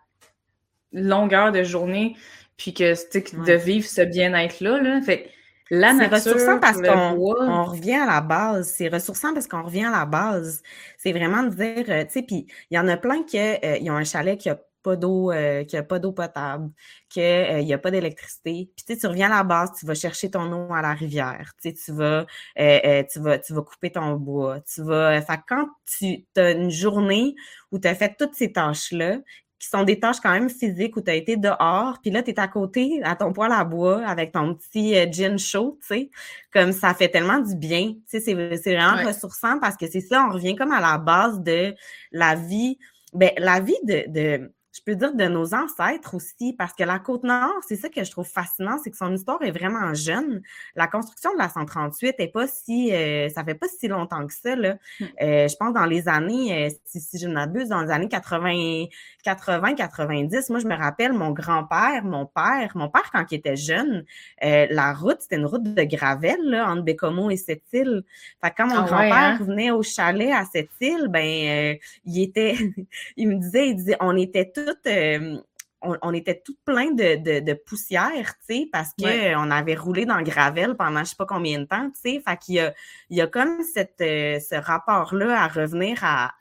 longueur 0.92 1.50
de 1.50 1.64
journée, 1.64 2.14
puis 2.56 2.72
que, 2.72 2.94
tu 3.10 3.28
sais, 3.28 3.36
de 3.36 3.52
vivre 3.54 3.88
ce 3.88 4.02
bien-être-là, 4.02 4.80
là? 4.80 5.02
Fait 5.02 5.28
la 5.68 5.94
nature, 5.94 6.12
ressourçant 6.14 6.60
parce 6.60 6.80
qu'on 6.80 7.18
on 7.18 7.64
revient 7.64 7.96
à 7.96 8.06
la 8.06 8.20
base. 8.20 8.68
C'est 8.68 8.86
ressourçant 8.86 9.34
parce 9.34 9.48
qu'on 9.48 9.64
revient 9.64 9.86
à 9.86 9.90
la 9.90 10.06
base. 10.06 10.62
C'est 10.96 11.10
vraiment 11.10 11.42
de 11.42 11.48
dire, 11.48 11.84
euh, 11.88 12.04
tu 12.04 12.12
sais, 12.12 12.22
puis 12.22 12.46
il 12.70 12.76
y 12.76 12.78
en 12.78 12.86
a 12.86 12.96
plein 12.96 13.24
qui 13.24 13.36
euh, 13.40 13.80
ont 13.90 13.96
un 13.96 14.04
chalet 14.04 14.38
qui 14.38 14.48
a 14.48 14.60
pas 14.84 14.96
d'eau, 14.96 15.32
euh, 15.32 15.64
qu'il 15.64 15.78
n'y 15.78 15.80
a 15.80 15.82
pas 15.82 15.98
d'eau 15.98 16.12
potable, 16.12 16.70
qu'il 17.08 17.22
euh, 17.22 17.62
n'y 17.62 17.72
a 17.72 17.78
pas 17.78 17.90
d'électricité. 17.90 18.70
Puis 18.76 18.84
tu, 18.86 18.94
sais, 18.94 19.00
tu 19.00 19.06
reviens 19.08 19.26
à 19.32 19.36
la 19.38 19.42
base, 19.42 19.72
tu 19.78 19.86
vas 19.86 19.94
chercher 19.94 20.30
ton 20.30 20.52
eau 20.52 20.72
à 20.72 20.82
la 20.82 20.92
rivière. 20.94 21.52
Tu, 21.60 21.70
sais, 21.70 21.74
tu, 21.74 21.92
vas, 21.92 22.26
euh, 22.60 23.02
tu, 23.10 23.18
vas, 23.18 23.38
tu 23.38 23.54
vas 23.54 23.62
couper 23.62 23.90
ton 23.90 24.14
bois. 24.14 24.60
Tu 24.60 24.82
vas. 24.82 25.20
Fait 25.22 25.40
quand 25.48 25.68
tu 25.98 26.26
as 26.36 26.52
une 26.52 26.70
journée 26.70 27.34
où 27.72 27.78
tu 27.78 27.88
as 27.88 27.94
fait 27.94 28.14
toutes 28.16 28.34
ces 28.34 28.52
tâches-là, 28.52 29.18
qui 29.58 29.68
sont 29.70 29.84
des 29.84 29.98
tâches 29.98 30.20
quand 30.20 30.32
même 30.32 30.50
physiques 30.50 30.94
où 30.96 31.00
tu 31.00 31.10
as 31.10 31.14
été 31.14 31.36
dehors, 31.38 31.98
puis 32.02 32.10
là, 32.10 32.22
tu 32.22 32.30
es 32.30 32.38
à 32.38 32.48
côté, 32.48 33.00
à 33.02 33.16
ton 33.16 33.32
poêle 33.32 33.52
à 33.52 33.64
bois, 33.64 34.04
avec 34.06 34.32
ton 34.32 34.54
petit 34.54 34.94
gin 35.10 35.38
chaud, 35.38 35.78
tu 35.80 35.86
sais, 35.86 36.10
comme 36.52 36.72
ça 36.72 36.92
fait 36.92 37.08
tellement 37.08 37.38
du 37.38 37.56
bien. 37.56 37.94
Tu 38.10 38.20
sais, 38.20 38.20
c'est 38.20 38.74
vraiment 38.74 39.06
ressourçant 39.06 39.58
parce 39.60 39.76
que 39.78 39.86
c'est 39.88 40.02
ça, 40.02 40.26
on 40.28 40.34
revient 40.34 40.54
comme 40.54 40.72
à 40.72 40.82
la 40.82 40.98
base 40.98 41.40
de 41.40 41.74
la 42.12 42.34
vie, 42.34 42.78
ben, 43.14 43.30
la 43.38 43.60
vie 43.60 43.78
de, 43.84 44.04
de 44.08 44.52
je 44.74 44.80
peux 44.84 44.96
dire 44.96 45.14
de 45.14 45.24
nos 45.26 45.54
ancêtres 45.54 46.14
aussi, 46.14 46.52
parce 46.52 46.72
que 46.72 46.82
la 46.82 46.98
Côte-Nord, 46.98 47.54
c'est 47.66 47.76
ça 47.76 47.88
que 47.88 48.02
je 48.02 48.10
trouve 48.10 48.26
fascinant, 48.26 48.76
c'est 48.82 48.90
que 48.90 48.96
son 48.96 49.14
histoire 49.14 49.40
est 49.42 49.52
vraiment 49.52 49.94
jeune. 49.94 50.42
La 50.74 50.88
construction 50.88 51.32
de 51.32 51.38
la 51.38 51.48
138 51.48 52.16
est 52.18 52.28
pas 52.28 52.48
si, 52.48 52.92
euh, 52.92 53.28
ça 53.28 53.44
fait 53.44 53.54
pas 53.54 53.68
si 53.68 53.87
longtemps 53.87 54.26
que 54.26 54.34
ça, 54.34 54.56
là. 54.56 54.76
Hmm. 54.98 55.04
Euh, 55.22 55.48
je 55.48 55.54
pense 55.56 55.72
dans 55.72 55.87
les 55.87 56.08
années, 56.08 56.66
euh, 56.66 56.70
si, 56.84 57.00
si, 57.00 57.18
je 57.18 57.28
m'abuse, 57.28 57.68
dans 57.68 57.82
les 57.82 57.90
années 57.92 58.08
80, 58.08 58.87
80, 59.22 59.74
90, 59.74 60.50
moi, 60.50 60.58
je 60.58 60.66
me 60.66 60.74
rappelle 60.74 61.12
mon 61.12 61.30
grand-père, 61.30 62.02
mon 62.02 62.26
père, 62.26 62.72
mon 62.74 62.88
père, 62.88 63.10
quand 63.12 63.24
il 63.30 63.37
était 63.37 63.56
jeune, 63.56 64.04
la 64.42 64.92
route, 64.92 65.18
c'était 65.20 65.37
une 65.37 65.46
route 65.46 65.62
de 65.62 65.84
gravel, 65.84 66.38
là, 66.42 66.68
entre 66.68 66.82
Bécomo 66.82 67.30
et 67.30 67.37
Sept-Îles. 67.37 68.02
Fait 68.42 68.50
que 68.50 68.56
quand 68.56 68.66
mon 68.66 68.80
ah 68.80 68.87
grand-père 68.87 69.14
hein? 69.14 69.38
venait 69.40 69.70
au 69.70 69.84
chalet 69.84 70.32
à 70.32 70.44
Sept-Îles, 70.44 71.06
ben, 71.08 71.78
il 72.04 72.22
était, 72.22 72.56
il 73.16 73.28
me 73.28 73.37
disait, 73.37 73.68
il 73.68 73.76
disait, 73.76 73.96
on 74.00 74.16
était 74.16 74.50
tous 74.52 74.63
euh, 74.87 75.38
on, 75.83 76.12
était 76.12 76.40
tout 76.44 76.57
plein 76.64 76.92
de, 76.92 77.53
poussière, 77.64 78.35
tu 78.48 78.55
sais, 78.55 78.68
parce 78.72 78.90
qu'on 78.98 79.50
avait 79.50 79.74
roulé 79.74 80.07
dans 80.07 80.16
le 80.16 80.24
gravel 80.24 80.77
pendant 80.77 81.00
je 81.00 81.11
sais 81.11 81.16
pas 81.16 81.27
combien 81.27 81.61
de 81.61 81.64
temps, 81.64 81.90
tu 81.90 82.00
sais. 82.00 82.22
Fait 82.27 82.37
qu'il 82.38 82.55
y 82.57 82.61
a, 82.61 82.74
il 83.11 83.18
y 83.18 83.20
a 83.20 83.27
comme 83.27 83.62
cette, 83.62 84.00
euh, 84.00 84.40
ce 84.40 84.55
rapport-là 84.55 85.42
à 85.42 85.48
revenir 85.48 85.98
à, 86.03 86.33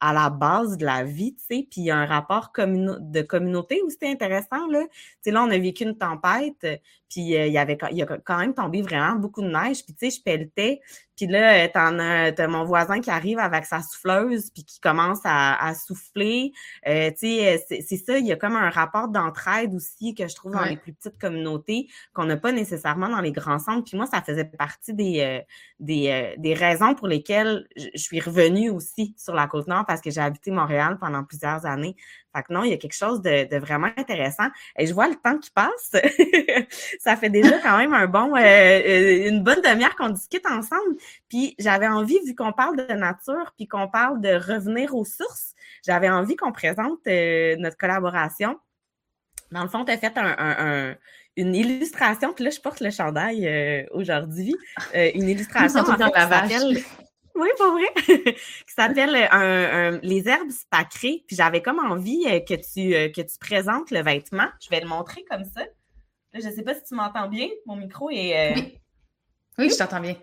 à 0.00 0.14
la 0.14 0.30
base 0.30 0.78
de 0.78 0.86
la 0.86 1.04
vie, 1.04 1.34
tu 1.34 1.40
sais, 1.40 1.66
puis 1.70 1.82
il 1.82 1.84
y 1.84 1.90
a 1.90 1.96
un 1.96 2.06
rapport 2.06 2.52
de 2.56 3.22
communauté 3.22 3.82
aussi 3.82 3.98
intéressant, 4.02 4.66
là. 4.68 4.82
Tu 4.90 4.96
sais, 5.22 5.30
là, 5.30 5.42
on 5.42 5.50
a 5.50 5.58
vécu 5.58 5.84
une 5.84 5.96
tempête, 5.96 6.66
puis 7.08 7.36
euh, 7.36 7.46
il 7.46 7.52
y 7.52 7.58
avait 7.58 7.78
il 7.90 7.98
y 7.98 8.02
a 8.02 8.06
quand 8.06 8.38
même 8.38 8.54
tombé 8.54 8.80
vraiment 8.80 9.16
beaucoup 9.16 9.42
de 9.42 9.50
neige, 9.50 9.84
puis 9.84 9.94
tu 9.94 10.10
sais, 10.10 10.16
je 10.18 10.22
pelletais, 10.22 10.80
puis 11.20 11.30
là, 11.30 11.68
t'en 11.68 11.98
as, 11.98 12.32
t'as 12.32 12.46
mon 12.46 12.64
voisin 12.64 13.02
qui 13.02 13.10
arrive 13.10 13.38
avec 13.38 13.66
sa 13.66 13.82
souffleuse, 13.82 14.50
puis 14.54 14.64
qui 14.64 14.80
commence 14.80 15.20
à, 15.24 15.74
souffler. 15.74 16.52
Euh, 16.88 17.10
tu 17.10 17.36
sais, 17.36 17.62
c'est 17.68 17.96
ça, 17.98 18.16
il 18.16 18.26
y 18.26 18.32
a 18.32 18.36
comme 18.36 18.56
un 18.56 18.70
rapport 18.70 19.08
d'entraide 19.08 19.74
aussi 19.74 20.14
que 20.14 20.26
je 20.28 20.34
trouve 20.34 20.52
dans 20.52 20.64
les 20.64 20.78
plus 20.78 20.94
petites 20.94 21.18
communautés, 21.20 21.88
qu'on 22.14 22.24
n'a 22.24 22.38
pas 22.38 22.52
nécessairement 22.52 23.10
dans 23.10 23.20
les 23.20 23.32
grands 23.32 23.58
centres. 23.58 23.84
Puis 23.84 23.98
moi, 23.98 24.06
ça 24.06 24.22
faisait 24.22 24.46
partie 24.46 24.94
des, 24.94 25.20
euh, 25.20 25.40
des, 25.78 26.08
euh, 26.08 26.34
des, 26.38 26.54
raisons 26.54 26.94
pour 26.94 27.06
lesquelles 27.06 27.68
je 27.76 27.98
suis 27.98 28.20
revenue 28.20 28.70
aussi 28.70 29.14
sur 29.18 29.34
la 29.34 29.46
Côte-Nord, 29.46 29.84
parce 29.86 30.00
que 30.00 30.10
j'ai 30.10 30.22
habité 30.22 30.50
Montréal 30.50 30.96
pendant 30.98 31.22
plusieurs 31.22 31.66
années. 31.66 31.96
Fait 32.34 32.42
que 32.44 32.52
non, 32.52 32.62
il 32.62 32.70
y 32.70 32.72
a 32.72 32.76
quelque 32.76 32.94
chose 32.94 33.20
de, 33.22 33.58
vraiment 33.58 33.90
intéressant. 33.96 34.48
Et 34.78 34.86
je 34.86 34.94
vois 34.94 35.08
le 35.08 35.16
temps 35.16 35.38
qui 35.38 35.50
passe. 35.50 35.92
ça 37.00 37.16
fait 37.16 37.30
déjà 37.30 37.58
quand 37.58 37.76
même 37.76 37.92
un 37.92 38.06
bon, 38.06 38.36
euh, 38.36 38.40
euh, 38.40 39.28
une 39.28 39.42
bonne 39.42 39.60
demi-heure 39.62 39.96
qu'on 39.96 40.10
discute 40.10 40.46
ensemble. 40.46 40.96
Puis 41.28 41.54
j'avais 41.58 41.88
envie, 41.88 42.18
vu 42.24 42.34
qu'on 42.34 42.52
parle 42.52 42.76
de 42.76 42.92
nature, 42.92 43.52
puis 43.56 43.66
qu'on 43.66 43.88
parle 43.88 44.20
de 44.20 44.34
revenir 44.34 44.94
aux 44.94 45.04
sources, 45.04 45.54
j'avais 45.84 46.08
envie 46.08 46.36
qu'on 46.36 46.52
présente 46.52 47.00
euh, 47.08 47.56
notre 47.58 47.76
collaboration. 47.76 48.58
Dans 49.50 49.62
le 49.62 49.68
fond, 49.68 49.84
tu 49.84 49.90
as 49.90 49.98
fait 49.98 50.16
un, 50.16 50.94
une 51.36 51.56
illustration, 51.56 52.32
puis 52.32 52.44
là, 52.44 52.50
je 52.50 52.60
porte 52.60 52.78
le 52.78 52.90
chandail 52.90 53.88
aujourd'hui. 53.90 54.54
une 54.94 55.28
illustration 55.28 55.80
en 55.88 55.96
fait, 55.96 55.98
la 55.98 56.26
oui, 57.40 57.48
pas 57.58 57.70
vrai. 57.70 58.34
qui 58.34 58.74
s'appelle 58.74 59.28
euh, 59.32 59.98
Les 60.02 60.28
herbes 60.28 60.50
sacrées. 60.72 61.24
Puis 61.26 61.36
j'avais 61.36 61.62
comme 61.62 61.78
envie 61.78 62.24
euh, 62.26 62.40
que 62.40 62.54
tu, 62.54 62.94
euh, 62.94 63.08
que 63.08 63.20
tu 63.20 63.38
présentes 63.38 63.90
le 63.90 64.02
vêtement. 64.02 64.48
Je 64.60 64.68
vais 64.70 64.80
le 64.80 64.88
montrer 64.88 65.24
comme 65.30 65.44
ça. 65.44 65.62
Là, 66.32 66.40
je 66.40 66.48
ne 66.48 66.52
sais 66.52 66.62
pas 66.62 66.74
si 66.74 66.84
tu 66.84 66.94
m'entends 66.94 67.28
bien. 67.28 67.48
Mon 67.66 67.76
micro 67.76 68.10
est. 68.10 68.54
Oui. 68.54 68.78
oui, 69.58 69.70
je 69.70 69.76
t'entends 69.76 70.00
bien. 70.00 70.16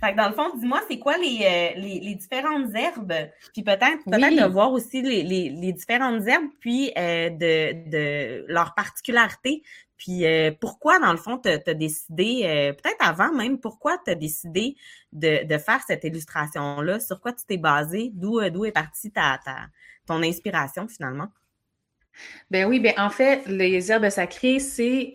Fait 0.00 0.12
que 0.12 0.18
dans 0.18 0.28
le 0.28 0.34
fond, 0.34 0.54
dis-moi, 0.54 0.82
c'est 0.86 0.98
quoi 0.98 1.16
les, 1.16 1.72
les, 1.76 2.14
différentes 2.14 2.74
herbes? 2.74 3.14
Puis 3.54 3.62
peut-être 3.62 4.04
peut 4.04 4.18
de 4.18 4.52
voir 4.52 4.70
aussi 4.70 5.00
les, 5.00 5.22
les, 5.22 5.72
différentes 5.72 6.26
herbes, 6.26 6.50
puis 6.60 6.92
de, 6.94 7.88
de 7.88 8.44
leur 8.48 8.74
particularité. 8.74 9.62
Puis 9.98 10.24
euh, 10.24 10.52
pourquoi, 10.58 11.00
dans 11.00 11.10
le 11.10 11.18
fond, 11.18 11.38
tu 11.38 11.48
as, 11.48 11.74
décidé, 11.74 12.42
euh, 12.44 12.72
peut-être 12.72 13.00
avant 13.00 13.32
même, 13.32 13.58
pourquoi 13.58 13.98
tu 14.04 14.12
as 14.12 14.14
décidé 14.14 14.76
de, 15.12 15.44
de, 15.44 15.58
faire 15.58 15.80
cette 15.86 16.04
illustration-là? 16.04 17.00
Sur 17.00 17.20
quoi 17.20 17.32
tu 17.32 17.44
t'es 17.44 17.56
basé? 17.56 18.12
D'où, 18.14 18.38
euh, 18.38 18.48
d'où 18.48 18.64
est 18.64 18.72
partie 18.72 19.10
ta, 19.10 19.40
ta, 19.44 19.66
ton 20.06 20.22
inspiration 20.22 20.86
finalement? 20.86 21.28
Ben 22.50 22.66
oui, 22.66 22.78
ben 22.78 22.94
en 22.96 23.10
fait, 23.10 23.46
les 23.46 23.90
herbes 23.90 24.08
sacrées, 24.08 24.60
c'est 24.60 25.12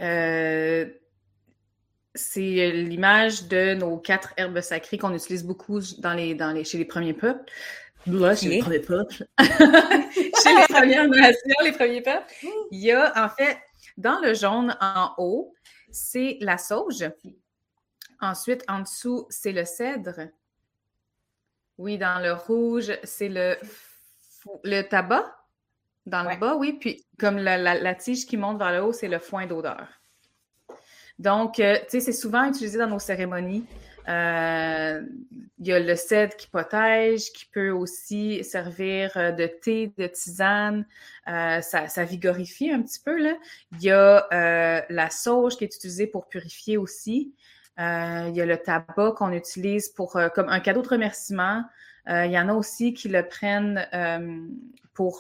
c'est 2.16 2.72
l'image 2.72 3.48
de 3.48 3.74
nos 3.74 3.98
quatre 3.98 4.34
herbes 4.38 4.62
sacrées 4.62 5.00
qu'on 5.00 5.16
utilise 5.16 5.44
beaucoup 5.44 5.80
dans 5.98 6.14
les, 6.14 6.36
dans 6.36 6.52
les, 6.52 6.64
chez 6.64 6.78
les 6.78 6.86
premiers 6.86 7.16
peuples. 7.16 7.52
Là, 8.06 8.36
chez 8.36 8.50
les 8.50 8.60
premiers 8.60 8.80
peuples. 8.80 9.26
chez 9.40 10.56
les 10.56 10.68
premières 10.70 11.08
nations, 11.08 11.56
les 11.64 11.72
premiers 11.72 12.02
peuples. 12.02 12.32
Il 12.70 12.80
y 12.80 12.92
a 12.92 13.12
en 13.16 13.30
fait 13.30 13.58
dans 13.98 14.20
le 14.20 14.34
jaune 14.34 14.76
en 14.82 15.14
haut, 15.18 15.54
c'est 15.92 16.38
la 16.42 16.58
sauge. 16.58 17.06
Ensuite, 18.20 18.64
en 18.68 18.80
dessous, 18.80 19.26
c'est 19.30 19.52
le 19.52 19.66
cèdre. 19.66 20.30
Oui, 21.78 21.98
dans 21.98 22.22
le 22.22 22.34
rouge, 22.34 22.98
c'est 23.04 23.30
le, 23.30 23.58
le 24.64 24.82
tabac. 24.84 25.36
Dans 26.06 26.24
le 26.24 26.36
bas, 26.38 26.56
oui. 26.56 26.74
Puis, 26.74 27.06
comme 27.18 27.38
la, 27.38 27.96
tige 27.96 28.26
qui 28.26 28.38
monte 28.38 28.58
vers 28.58 28.72
le 28.72 28.84
haut, 28.84 28.94
c'est 28.94 29.08
le 29.08 29.20
foin 29.20 29.46
d'odeur. 29.46 29.88
Donc, 31.18 31.60
euh, 31.60 31.78
tu 31.84 31.92
sais, 31.92 32.00
c'est 32.00 32.12
souvent 32.12 32.44
utilisé 32.46 32.78
dans 32.78 32.88
nos 32.88 33.00
cérémonies. 33.00 33.66
Euh, 34.08 35.02
il 35.60 35.68
y 35.68 35.72
a 35.72 35.80
le 35.80 35.96
cèdre 35.96 36.36
qui 36.36 36.48
protège, 36.48 37.32
qui 37.32 37.46
peut 37.46 37.70
aussi 37.70 38.44
servir 38.44 39.16
euh, 39.16 39.32
de 39.32 39.48
thé, 39.48 39.94
de 39.98 40.08
tisane. 40.08 40.86
Euh, 41.28 41.62
ça, 41.62 42.04
vigorifie 42.04 42.72
un 42.72 42.82
petit 42.82 43.00
peu. 43.00 43.18
Là. 43.18 43.36
Il 43.74 43.84
y 43.84 43.92
a 43.92 44.28
la 44.90 45.10
sauge 45.10 45.56
qui 45.58 45.64
est 45.64 45.76
utilisée 45.76 46.08
pour 46.08 46.28
purifier 46.28 46.78
aussi. 46.78 47.34
il 47.78 48.34
y 48.34 48.42
a 48.42 48.46
le 48.46 48.58
tabac 48.58 49.14
qu'on 49.18 49.32
utilise 49.32 49.90
pour 49.90 50.20
comme 50.36 50.50
un 50.50 50.60
cadeau 50.60 50.82
de 50.82 50.90
remerciement. 50.90 51.64
il 52.08 52.32
y 52.32 52.38
en 52.38 52.50
a 52.50 52.54
aussi 52.54 52.94
qui 52.94 53.08
le 53.10 53.28
prennent 53.28 53.88
pour 54.94 55.20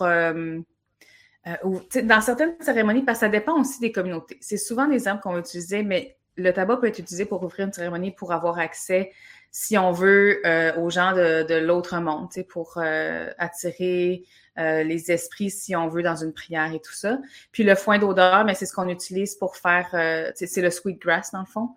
dans 2.04 2.22
certaines 2.22 2.56
cérémonies, 2.62 3.04
parce 3.04 3.20
que 3.20 3.26
ça 3.26 3.30
dépend 3.30 3.60
aussi 3.60 3.80
des 3.80 3.92
communautés. 3.92 4.38
C'est 4.42 4.58
souvent 4.58 4.88
des 4.88 5.08
herbes 5.08 5.20
qu'on 5.22 5.34
va 5.34 5.40
utiliser, 5.40 5.84
mais 5.84 6.18
le 6.36 6.52
tabac 6.52 6.78
peut 6.78 6.88
être 6.88 7.00
utilisé 7.00 7.26
pour 7.26 7.44
ouvrir 7.44 7.68
une 7.68 7.74
cérémonie 7.74 8.12
pour 8.12 8.32
avoir 8.32 8.60
accès, 8.60 9.12
si 9.52 9.78
on 9.78 9.92
veut, 9.92 10.42
euh, 10.46 10.76
aux 10.78 10.90
gens 10.90 11.14
de, 11.14 11.56
l'autre 11.56 11.98
monde, 12.00 12.30
pour 12.50 12.78
euh, 12.78 13.30
attirer 13.38 14.24
euh, 14.58 14.84
les 14.84 15.12
esprits, 15.12 15.50
si 15.50 15.76
on 15.76 15.88
veut, 15.88 16.04
dans 16.04 16.16
une 16.16 16.34
prière 16.34 16.74
et 16.74 16.80
tout 16.80 16.94
ça. 16.94 17.20
Puis 17.52 17.64
le 17.64 17.76
foin 17.76 18.00
d'odeur, 18.00 18.46
mais 18.46 18.56
c'est 18.56 18.66
ce 18.66 18.74
qu'on 18.74 18.90
utilise 18.90 19.36
pour 19.36 19.58
faire, 19.58 19.90
c'est 20.36 20.62
le 20.62 20.70
sweetgrass 20.70 21.32
dans 21.32 21.42
le 21.42 21.46
fond, 21.46 21.70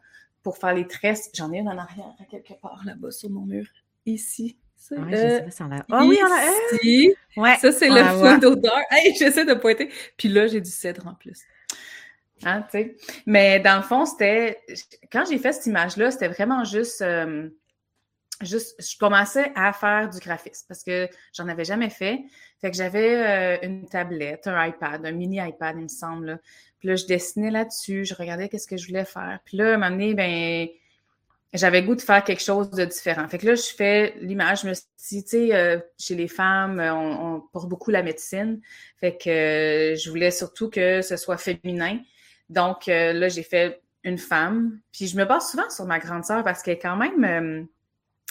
pour 0.42 0.58
faire 0.58 0.74
les 0.74 0.86
tresses. 0.86 1.30
J'en 1.34 1.52
ai 1.52 1.58
une 1.58 1.68
en 1.68 1.78
arrière, 1.78 2.14
quelque 2.30 2.54
part 2.54 2.82
là-bas 2.84 3.10
sur 3.10 3.30
mon 3.30 3.42
mur. 3.42 3.66
Ici, 4.06 4.56
ça? 4.76 4.94
Ouais, 4.96 5.14
euh, 5.14 5.40
ah 5.90 6.04
oui, 6.04 6.18
on 6.22 6.32
a... 6.32 7.42
Ouais, 7.42 7.56
ça, 7.56 7.72
c'est 7.72 7.88
le 7.88 8.04
fond 8.04 8.38
d'odeur. 8.38 8.78
Hey, 8.90 9.14
j'essaie 9.16 9.44
de 9.44 9.54
pointer. 9.54 9.90
Puis 10.16 10.28
là, 10.28 10.46
j'ai 10.46 10.60
du 10.60 10.70
cèdre 10.70 11.06
en 11.06 11.14
plus. 11.14 11.40
Hein. 12.44 12.66
Mais 13.26 13.60
dans 13.60 13.76
le 13.76 13.82
fond, 13.82 14.04
c'était... 14.04 14.60
Quand 15.10 15.24
j'ai 15.28 15.38
fait 15.38 15.52
cette 15.52 15.66
image-là, 15.66 16.10
c'était 16.10 16.28
vraiment 16.28 16.64
juste... 16.64 17.02
Euh, 17.02 17.48
juste, 18.42 18.76
je 18.78 18.98
commençais 18.98 19.50
à 19.54 19.72
faire 19.72 20.10
du 20.10 20.18
graphisme 20.18 20.66
parce 20.68 20.82
que 20.82 21.08
j'en 21.32 21.48
avais 21.48 21.64
jamais 21.64 21.90
fait. 21.90 22.20
Fait 22.60 22.70
que 22.70 22.76
j'avais 22.76 23.16
euh, 23.16 23.58
une 23.62 23.86
tablette, 23.86 24.46
un 24.46 24.66
iPad, 24.66 25.04
un 25.04 25.12
mini 25.12 25.38
iPad, 25.38 25.76
il 25.78 25.84
me 25.84 25.88
semble. 25.88 26.40
Puis 26.78 26.88
là, 26.88 26.96
je 26.96 27.06
dessinais 27.06 27.50
là-dessus, 27.50 28.04
je 28.04 28.14
regardais 28.14 28.48
qu'est-ce 28.48 28.66
que 28.66 28.76
je 28.76 28.86
voulais 28.86 29.04
faire. 29.04 29.40
Puis 29.44 29.56
là, 29.56 29.70
à 29.70 29.74
un 29.74 29.78
moment 29.78 29.90
donné, 29.90 30.14
ben, 30.14 30.68
j'avais 31.52 31.82
goût 31.82 31.94
de 31.94 32.00
faire 32.00 32.22
quelque 32.24 32.42
chose 32.42 32.70
de 32.70 32.84
différent. 32.84 33.26
Fait 33.28 33.38
que 33.38 33.46
là, 33.46 33.54
je 33.54 33.74
fais 33.74 34.14
l'image, 34.20 34.62
je 34.62 34.68
me 34.68 34.74
suis 34.74 34.84
dit, 35.08 35.24
tu 35.24 35.30
sais, 35.30 35.54
euh, 35.54 35.78
chez 35.98 36.14
les 36.14 36.28
femmes, 36.28 36.80
on, 36.80 37.40
porte 37.52 37.68
beaucoup 37.68 37.90
la 37.90 38.02
médecine. 38.02 38.60
Fait 39.00 39.16
que 39.16 39.94
je 39.98 40.10
voulais 40.10 40.30
surtout 40.30 40.68
que 40.68 41.02
ce 41.02 41.16
soit 41.16 41.38
féminin. 41.38 41.98
Donc 42.48 42.86
là, 42.86 43.28
j'ai 43.28 43.42
fait 43.42 43.80
une 44.04 44.18
femme. 44.18 44.78
Puis 44.92 45.08
je 45.08 45.16
me 45.16 45.24
base 45.24 45.50
souvent 45.50 45.68
sur 45.70 45.84
ma 45.84 45.98
grande 45.98 46.24
sœur 46.24 46.44
parce 46.44 46.62
qu'elle 46.62 46.74
est 46.74 46.78
quand 46.78 46.96
même 46.96 47.68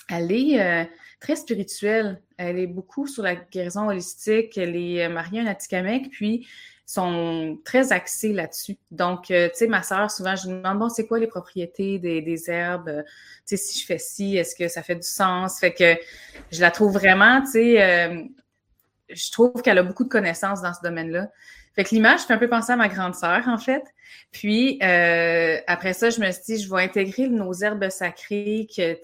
elle 0.09 0.31
est 0.31 0.61
euh, 0.61 0.85
très 1.19 1.35
spirituelle. 1.35 2.21
Elle 2.37 2.59
est 2.59 2.67
beaucoup 2.67 3.07
sur 3.07 3.23
la 3.23 3.35
guérison 3.35 3.87
holistique. 3.87 4.57
Elle 4.57 4.75
est 4.75 5.05
euh, 5.05 5.09
mariée 5.09 5.39
à 5.41 5.43
un 5.43 5.47
Atikamek, 5.47 6.09
puis 6.11 6.47
sont 6.87 7.59
très 7.65 7.91
axés 7.91 8.31
là-dessus. 8.31 8.77
Donc, 8.91 9.31
euh, 9.31 9.49
tu 9.49 9.55
sais, 9.55 9.67
ma 9.67 9.81
sœur, 9.81 10.11
souvent, 10.11 10.35
je 10.35 10.47
lui 10.47 10.55
demande, 10.55 10.77
bon, 10.77 10.89
c'est 10.89 11.07
quoi 11.07 11.17
les 11.17 11.25
propriétés 11.25 11.97
des, 11.97 12.21
des 12.21 12.49
herbes? 12.51 13.03
tu 13.47 13.57
sais, 13.57 13.57
si 13.57 13.79
je 13.79 13.85
fais 13.87 13.97
ci, 13.97 14.37
est-ce 14.37 14.55
que 14.55 14.67
ça 14.67 14.83
fait 14.83 14.95
du 14.95 15.07
sens? 15.07 15.59
Fait 15.59 15.73
que 15.73 15.95
je 16.51 16.61
la 16.61 16.69
trouve 16.69 16.93
vraiment, 16.93 17.41
tu 17.41 17.51
sais, 17.51 18.29
je 19.09 19.31
trouve 19.31 19.63
qu'elle 19.63 19.79
a 19.79 19.83
beaucoup 19.83 20.03
de 20.03 20.09
connaissances 20.09 20.61
dans 20.61 20.75
ce 20.75 20.81
domaine-là. 20.83 21.31
Fait 21.75 21.83
que 21.83 21.89
l'image 21.89 22.21
fait 22.21 22.33
un 22.33 22.37
peu 22.37 22.47
penser 22.47 22.71
à 22.71 22.75
ma 22.77 22.87
grande 22.87 23.15
sœur, 23.15 23.47
en 23.47 23.57
fait. 23.57 23.83
Puis, 24.31 24.79
après 24.81 25.93
ça, 25.93 26.09
je 26.09 26.19
me 26.19 26.31
suis 26.31 26.43
dit, 26.45 26.63
je 26.63 26.73
vais 26.73 26.83
intégrer 26.83 27.27
nos 27.27 27.53
herbes 27.53 27.89
sacrées 27.89 28.67
que, 28.75 28.95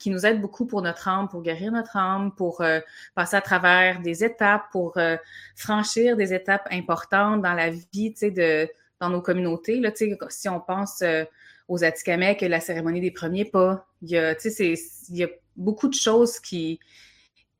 qui 0.00 0.10
nous 0.10 0.26
aide 0.26 0.40
beaucoup 0.40 0.66
pour 0.66 0.82
notre 0.82 1.06
âme, 1.06 1.28
pour 1.28 1.42
guérir 1.42 1.70
notre 1.70 1.96
âme, 1.96 2.32
pour 2.34 2.62
euh, 2.62 2.80
passer 3.14 3.36
à 3.36 3.42
travers 3.42 4.00
des 4.00 4.24
étapes, 4.24 4.64
pour 4.72 4.96
euh, 4.96 5.16
franchir 5.54 6.16
des 6.16 6.32
étapes 6.32 6.66
importantes 6.72 7.42
dans 7.42 7.52
la 7.52 7.70
vie, 7.70 8.14
de, 8.20 8.68
dans 8.98 9.10
nos 9.10 9.20
communautés. 9.20 9.78
Là, 9.78 9.92
si 10.30 10.48
on 10.48 10.58
pense 10.58 11.02
euh, 11.02 11.24
aux 11.68 11.84
Atikamekw, 11.84 12.46
la 12.46 12.60
cérémonie 12.60 13.02
des 13.02 13.10
premiers 13.10 13.44
pas, 13.44 13.86
il 14.00 14.10
y 14.10 14.18
a, 14.18 14.34
il 14.34 15.16
y 15.16 15.22
a 15.22 15.28
beaucoup 15.54 15.88
de 15.88 15.94
choses 15.94 16.40
qui, 16.40 16.80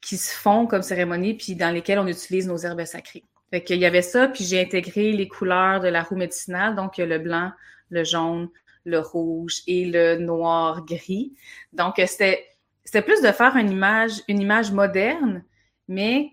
qui 0.01 0.17
se 0.17 0.35
font 0.35 0.67
comme 0.67 0.83
cérémonie, 0.83 1.35
puis 1.35 1.55
dans 1.55 1.71
lesquelles 1.71 1.99
on 1.99 2.07
utilise 2.07 2.49
nos 2.49 2.57
herbes 2.57 2.87
sacrées. 2.87 3.25
Fait 3.51 3.63
qu'il 3.65 3.79
y 3.79 3.87
avait 3.87 4.03
ça, 4.03 4.29
puis 4.29 4.45
j'ai 4.45 4.61
intégré 4.61 5.13
les 5.13 5.29
couleurs 5.29 5.81
de 5.81 5.89
la 5.89 6.03
roue 6.03 6.17
médicinale, 6.17 6.77
donc 6.77 6.99
le 6.99 7.19
blanc, 7.19 7.51
le 7.91 8.05
jaune, 8.05 8.49
le 8.85 9.01
rouge 9.01 9.63
et 9.67 9.87
le 9.87 10.17
noir-gris. 10.17 11.35
Donc, 11.73 11.95
c'était, 12.07 12.47
c'était 12.85 13.03
plus 13.03 13.21
de 13.23 13.33
faire 13.33 13.57
une 13.57 13.71
image, 13.71 14.23
une 14.29 14.41
image 14.41 14.71
moderne, 14.73 15.45
mais 15.89 16.31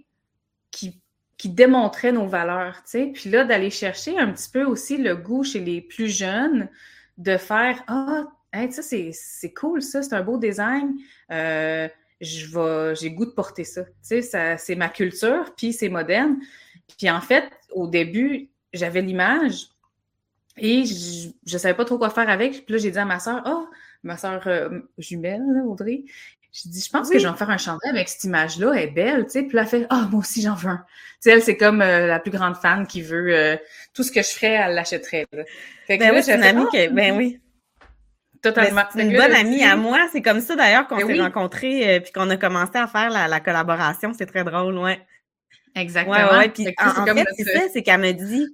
qui, 0.72 1.02
qui 1.38 1.50
démontrait 1.50 2.12
nos 2.12 2.28
valeurs, 2.28 2.76
tu 2.84 2.92
sais. 2.92 3.12
Puis 3.14 3.30
là, 3.30 3.44
d'aller 3.44 3.72
chercher 3.72 4.18
un 4.20 4.32
petit 4.32 4.50
peu 4.50 4.64
aussi 4.64 4.98
le 4.98 5.16
goût 5.16 5.44
chez 5.44 5.60
les 5.60 5.82
plus 5.82 6.10
jeunes, 6.10 6.70
de 7.18 7.38
faire 7.38 7.84
«Ah, 7.88 8.26
ça, 8.70 8.82
c'est, 8.82 9.10
c'est 9.12 9.54
cool, 9.54 9.82
ça, 9.82 10.02
c'est 10.04 10.14
un 10.14 10.22
beau 10.22 10.38
design. 10.38 10.96
Euh, 11.32 11.88
je 12.22 12.96
j'ai 13.00 13.12
goût 13.12 13.26
de 13.26 13.32
porter 13.32 13.64
ça. 13.64 13.84
Tu 13.84 13.92
sais, 14.02 14.22
ça, 14.22 14.58
c'est 14.58 14.76
ma 14.76 14.90
culture, 14.90 15.54
puis 15.56 15.74
c'est 15.74 15.90
moderne. 15.90 16.38
Puis 16.98 17.10
en 17.10 17.22
fait, 17.22 17.50
au 17.72 17.88
début, 17.88 18.50
j'avais 18.74 19.02
l'image, 19.02 19.70
et 20.58 20.86
je 20.86 21.54
ne 21.54 21.58
savais 21.58 21.76
pas 21.76 21.86
trop 21.86 21.98
quoi 21.98 22.10
faire 22.10 22.30
avec. 22.30 22.66
Puis 22.66 22.74
là, 22.74 22.78
j'ai 22.80 22.92
dit 22.92 22.98
à 22.98 23.06
ma 23.06 23.20
soeur, 23.20 23.44
oh, 23.46 23.68
ma 24.04 24.18
soeur 24.18 24.42
euh, 24.48 24.80
jumelle, 24.98 25.44
Audrey, 25.66 26.04
j'ai 26.52 26.70
dit, 26.70 26.82
je 26.82 26.90
pense 26.90 27.10
que 27.10 27.20
je 27.20 27.28
vais 27.28 27.38
faire 27.38 27.50
un 27.50 27.58
chandail 27.58 27.92
avec 27.92 28.10
cette 28.10 28.24
image-là, 28.24 28.74
elle 28.74 28.84
est 28.84 28.92
belle, 28.92 29.26
tu 29.26 29.32
sais. 29.32 29.44
Puis 29.44 29.56
là, 29.56 29.62
elle 29.64 29.68
fait, 29.68 29.88
ah, 29.90 30.04
oh, 30.06 30.10
moi 30.10 30.20
aussi, 30.22 30.42
j'en 30.42 30.56
veux 30.56 30.70
un. 30.70 30.78
Tu 30.78 30.84
sais, 31.20 31.32
elle, 31.32 31.44
c'est 31.44 31.58
comme 31.58 31.82
euh, 31.82 32.08
la 32.08 32.20
plus 32.20 32.32
grande 32.32 32.56
fan 32.56 32.88
qui 32.88 33.02
veut 33.02 33.36
euh, 33.36 33.58
tout 33.94 34.02
ce 34.02 34.12
que 34.12 34.22
je 34.22 34.30
ferais, 34.30 34.54
elle 34.54 34.74
l'achèterait. 34.74 35.28
Fait 35.86 35.98
que 35.98 36.04
ben 36.04 36.16
oui, 36.16 36.24
c'est 36.24 36.36
une 36.36 36.44
amie 36.44 36.66
ah, 36.68 36.72
que, 36.72 36.90
ben 36.90 37.16
oui. 37.16 37.40
Totalement. 38.42 38.84
C'est 38.94 39.02
une 39.02 39.16
bonne 39.16 39.34
amie 39.34 39.64
à 39.64 39.76
moi. 39.76 40.08
C'est 40.12 40.22
comme 40.22 40.42
ça, 40.42 40.56
d'ailleurs, 40.56 40.88
qu'on 40.88 40.98
ben 40.98 41.08
s'est 41.08 41.22
rencontrés 41.22 42.00
puis 42.02 42.12
qu'on 42.12 42.30
a 42.30 42.38
commencé 42.38 42.76
à 42.76 42.88
faire 42.88 43.10
la, 43.10 43.40
collaboration. 43.40 44.14
C'est 44.18 44.28
très 44.28 44.44
drôle, 44.44 44.78
ouais. 44.78 45.00
Exactement. 45.78 46.38
Ouais, 46.38 46.50
Puis, 46.50 46.68
en, 46.68 47.06
fait, 47.06 47.28
c'est 47.38 47.44
ça, 47.44 47.62
c'est 47.72 47.84
qu'elle 47.84 48.02
me 48.02 48.12
dit, 48.12 48.48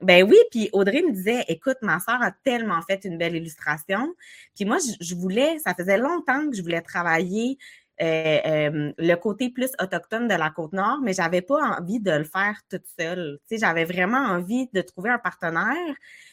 ben 0.00 0.22
oui, 0.28 0.36
puis 0.50 0.70
Audrey 0.72 1.02
me 1.02 1.12
disait, 1.12 1.44
écoute, 1.48 1.78
ma 1.82 1.98
soeur 1.98 2.22
a 2.22 2.30
tellement 2.30 2.80
fait 2.82 3.04
une 3.04 3.18
belle 3.18 3.34
illustration. 3.34 4.14
Puis 4.54 4.64
moi, 4.64 4.78
je, 5.00 5.14
voulais, 5.14 5.58
ça 5.58 5.74
faisait 5.74 5.98
longtemps 5.98 6.48
que 6.48 6.56
je 6.56 6.62
voulais 6.62 6.82
travailler 6.82 7.58
euh, 8.00 8.38
euh, 8.46 8.92
le 8.96 9.14
côté 9.16 9.50
plus 9.50 9.70
autochtone 9.82 10.28
de 10.28 10.34
la 10.34 10.50
Côte-Nord, 10.50 11.00
mais 11.02 11.12
j'avais 11.14 11.42
pas 11.42 11.78
envie 11.78 11.98
de 11.98 12.12
le 12.12 12.22
faire 12.22 12.60
toute 12.70 12.86
seule. 12.96 13.40
Tu 13.48 13.56
sais, 13.56 13.66
j'avais 13.66 13.84
vraiment 13.84 14.18
envie 14.18 14.68
de 14.72 14.80
trouver 14.82 15.10
un 15.10 15.18
partenaire, 15.18 15.74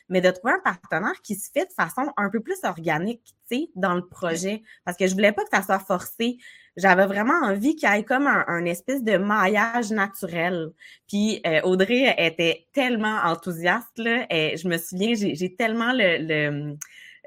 mais 0.07 0.21
de 0.21 0.29
trouver 0.29 0.53
un 0.53 0.59
partenaire 0.59 1.19
qui 1.23 1.33
se 1.33 1.49
fait 1.51 1.65
de 1.65 1.73
façon 1.73 2.13
un 2.17 2.29
peu 2.29 2.39
plus 2.41 2.63
organique, 2.63 3.23
tu 3.49 3.57
sais, 3.57 3.69
dans 3.75 3.95
le 3.95 4.05
projet. 4.05 4.61
Parce 4.83 4.95
que 4.95 5.07
je 5.07 5.15
voulais 5.15 5.31
pas 5.31 5.41
que 5.43 5.49
ça 5.51 5.63
soit 5.63 5.79
forcé 5.79 6.37
j'avais 6.77 7.05
vraiment 7.05 7.39
envie 7.43 7.75
qu'il 7.75 7.89
y 7.89 7.93
ait 7.93 8.03
comme 8.03 8.27
un, 8.27 8.65
espèce 8.65 9.03
de 9.03 9.17
maillage 9.17 9.91
naturel. 9.91 10.71
Puis 11.07 11.41
euh, 11.45 11.61
Audrey 11.63 12.13
était 12.17 12.67
tellement 12.73 13.19
enthousiaste 13.23 13.97
là, 13.97 14.25
et 14.29 14.57
je 14.57 14.67
me 14.67 14.77
souviens, 14.77 15.13
j'ai 15.15 15.55
tellement 15.55 15.93
le, 15.93 16.75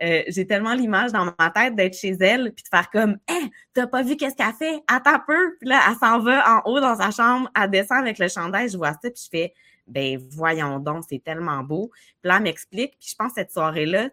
euh, 0.02 0.22
j'ai 0.28 0.46
tellement 0.46 0.74
l'image 0.74 1.12
dans 1.12 1.24
ma 1.38 1.50
tête 1.50 1.74
d'être 1.74 1.96
chez 1.96 2.16
elle 2.20 2.52
puis 2.52 2.62
de 2.62 2.68
faire 2.68 2.90
comme 2.90 3.16
Hein, 3.28 3.48
t'as 3.74 3.86
pas 3.86 4.02
vu 4.02 4.16
qu'est-ce 4.16 4.36
qu'elle 4.36 4.52
fait? 4.52 4.80
Attends 4.86 5.20
peu! 5.26 5.56
Puis 5.60 5.68
là, 5.68 5.80
elle 5.88 5.96
s'en 5.96 6.20
va 6.20 6.44
en 6.56 6.70
haut 6.70 6.80
dans 6.80 6.96
sa 6.96 7.10
chambre, 7.10 7.50
elle 7.60 7.70
descend 7.70 7.98
avec 7.98 8.18
le 8.18 8.28
chandail, 8.28 8.68
je 8.68 8.76
vois 8.76 8.92
ça, 8.92 9.10
puis 9.10 9.22
je 9.24 9.28
fais 9.30 9.54
Ben 9.86 10.18
voyons 10.30 10.78
donc, 10.78 11.04
c'est 11.08 11.22
tellement 11.24 11.62
beau. 11.62 11.90
Puis 12.22 12.28
là, 12.28 12.36
elle 12.36 12.42
m'explique, 12.44 12.98
puis 12.98 13.08
je 13.10 13.14
pense 13.16 13.32
que 13.32 13.40
cette 13.40 13.50
soirée-là, 13.50 14.10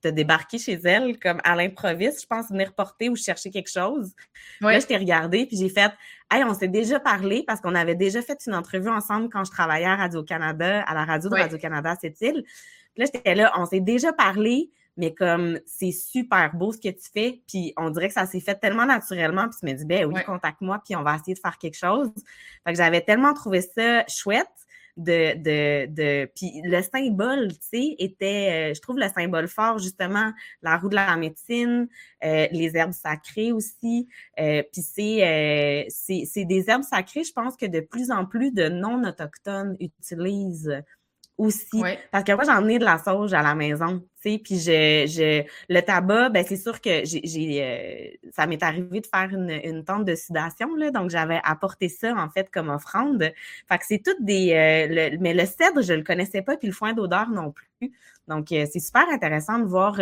te 0.00 0.08
débarquer 0.08 0.58
chez 0.58 0.78
elle 0.84 1.18
comme 1.18 1.40
à 1.44 1.56
l'improviste, 1.56 2.22
je 2.22 2.26
pense 2.26 2.48
venir 2.50 2.74
porter 2.74 3.08
ou 3.08 3.16
chercher 3.16 3.50
quelque 3.50 3.70
chose. 3.70 4.12
Là, 4.60 4.78
je 4.78 4.86
t'ai 4.86 4.96
regardé 4.96 5.46
puis 5.46 5.56
j'ai 5.56 5.68
fait 5.68 5.92
Hey, 6.30 6.44
on 6.44 6.52
s'est 6.52 6.68
déjà 6.68 7.00
parlé 7.00 7.42
parce 7.46 7.60
qu'on 7.60 7.74
avait 7.74 7.94
déjà 7.94 8.20
fait 8.20 8.38
une 8.46 8.54
entrevue 8.54 8.90
ensemble 8.90 9.30
quand 9.30 9.44
je 9.44 9.50
travaillais 9.50 9.86
à 9.86 9.96
Radio-Canada, 9.96 10.82
à 10.82 10.94
la 10.94 11.04
radio 11.04 11.30
de 11.30 11.36
Radio-Canada 11.36 11.96
cette 11.98 12.20
île. 12.20 12.44
Puis 12.44 13.04
là, 13.04 13.06
j'étais 13.12 13.34
là, 13.34 13.52
on 13.56 13.64
s'est 13.64 13.80
déjà 13.80 14.12
parlé, 14.12 14.70
mais 14.98 15.14
comme 15.14 15.58
c'est 15.64 15.92
super 15.92 16.54
beau 16.54 16.72
ce 16.72 16.78
que 16.78 16.90
tu 16.90 17.08
fais, 17.10 17.40
puis 17.48 17.72
on 17.78 17.88
dirait 17.88 18.08
que 18.08 18.14
ça 18.14 18.26
s'est 18.26 18.40
fait 18.40 18.56
tellement 18.56 18.84
naturellement, 18.84 19.48
puis 19.48 19.58
tu 19.58 19.66
me 19.66 19.72
dis, 19.72 19.86
ben 19.86 20.04
oui, 20.04 20.22
contacte-moi, 20.24 20.82
puis 20.84 20.96
on 20.96 21.02
va 21.02 21.14
essayer 21.14 21.34
de 21.34 21.38
faire 21.38 21.56
quelque 21.56 21.78
chose. 21.78 22.10
Fait 22.66 22.72
que 22.72 22.76
j'avais 22.76 23.00
tellement 23.00 23.32
trouvé 23.32 23.62
ça 23.62 24.04
chouette 24.06 24.46
de, 24.98 25.36
de, 25.38 25.86
de 25.86 26.30
puis 26.34 26.60
le 26.64 26.82
symbole, 26.82 27.48
tu 27.52 27.58
sais, 27.60 27.96
était, 27.98 28.70
euh, 28.70 28.74
je 28.74 28.80
trouve 28.80 28.98
le 28.98 29.08
symbole 29.08 29.48
fort, 29.48 29.78
justement, 29.78 30.32
la 30.62 30.76
roue 30.76 30.88
de 30.88 30.96
la 30.96 31.16
médecine, 31.16 31.88
euh, 32.24 32.46
les 32.50 32.76
herbes 32.76 32.92
sacrées 32.92 33.52
aussi. 33.52 34.08
Euh, 34.38 34.62
puis 34.72 34.82
c'est, 34.82 35.86
c'est 35.88 36.44
des 36.44 36.68
herbes 36.68 36.82
sacrées, 36.82 37.24
je 37.24 37.32
pense 37.32 37.56
que 37.56 37.66
de 37.66 37.80
plus 37.80 38.10
en 38.10 38.26
plus 38.26 38.52
de 38.52 38.68
non-autochtones 38.68 39.76
utilisent 39.80 40.82
aussi. 41.38 41.80
Parce 42.10 42.24
que 42.24 42.32
moi, 42.32 42.44
j'en 42.44 42.66
ai 42.68 42.78
de 42.78 42.84
la 42.84 42.98
sauge 42.98 43.32
à 43.32 43.42
la 43.42 43.54
maison, 43.54 44.00
tu 44.20 44.32
sais, 44.32 44.38
puis 44.38 44.58
je, 44.58 45.06
je, 45.06 45.44
le 45.72 45.80
tabac, 45.80 46.30
ben 46.30 46.44
c'est 46.46 46.56
sûr 46.56 46.80
que 46.80 47.04
j'ai, 47.04 47.20
j'ai 47.24 47.62
euh, 47.62 48.30
ça 48.32 48.46
m'est 48.46 48.62
arrivé 48.62 49.00
de 49.00 49.06
faire 49.06 49.30
une, 49.30 49.50
une 49.64 49.84
tente 49.84 50.04
de 50.04 50.16
sudation, 50.16 50.74
là, 50.74 50.90
donc 50.90 51.10
j'avais 51.10 51.40
apporté 51.44 51.88
ça, 51.88 52.12
en 52.14 52.28
fait, 52.28 52.50
comme 52.50 52.68
offrande. 52.68 53.32
Fait 53.68 53.78
que 53.78 53.84
c'est 53.86 54.02
toutes 54.04 54.22
des... 54.22 54.52
Euh, 54.52 55.16
mais 55.20 55.32
le 55.32 55.46
cèdre, 55.46 55.80
je 55.80 55.94
le 55.94 56.02
connaissais 56.02 56.42
pas, 56.42 56.56
puis 56.56 56.66
le 56.66 56.74
foin 56.74 56.92
d'odeur 56.92 57.30
non 57.30 57.52
plus. 57.52 57.92
Donc, 58.26 58.52
euh, 58.52 58.66
c'est 58.70 58.80
super 58.80 59.08
intéressant 59.08 59.60
de 59.60 59.64
voir 59.64 59.98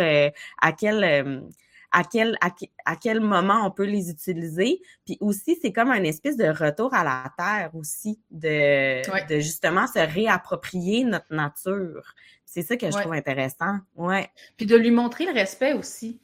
à 0.61 0.71
quel 0.73 1.43
à 1.91 2.03
quel, 2.03 2.37
à, 2.85 2.95
quel 2.95 3.19
moment 3.19 3.65
on 3.65 3.71
peut 3.71 3.85
les 3.85 4.09
utiliser. 4.09 4.81
Puis 5.05 5.17
aussi, 5.21 5.57
c'est 5.61 5.71
comme 5.71 5.89
un 5.89 6.03
espèce 6.03 6.37
de 6.37 6.47
retour 6.47 6.93
à 6.93 7.03
la 7.03 7.31
terre 7.37 7.71
aussi, 7.73 8.19
de, 8.29 9.01
de 9.27 9.39
justement 9.39 9.87
se 9.87 9.99
réapproprier 9.99 11.03
notre 11.03 11.33
nature. 11.33 12.13
C'est 12.45 12.61
ça 12.61 12.77
que 12.77 12.87
je 12.87 12.97
trouve 12.97 13.13
intéressant. 13.13 13.77
Ouais. 13.95 14.29
Puis 14.57 14.65
de 14.65 14.75
lui 14.75 14.91
montrer 14.91 15.25
le 15.25 15.33
respect 15.33 15.73
aussi. 15.73 16.19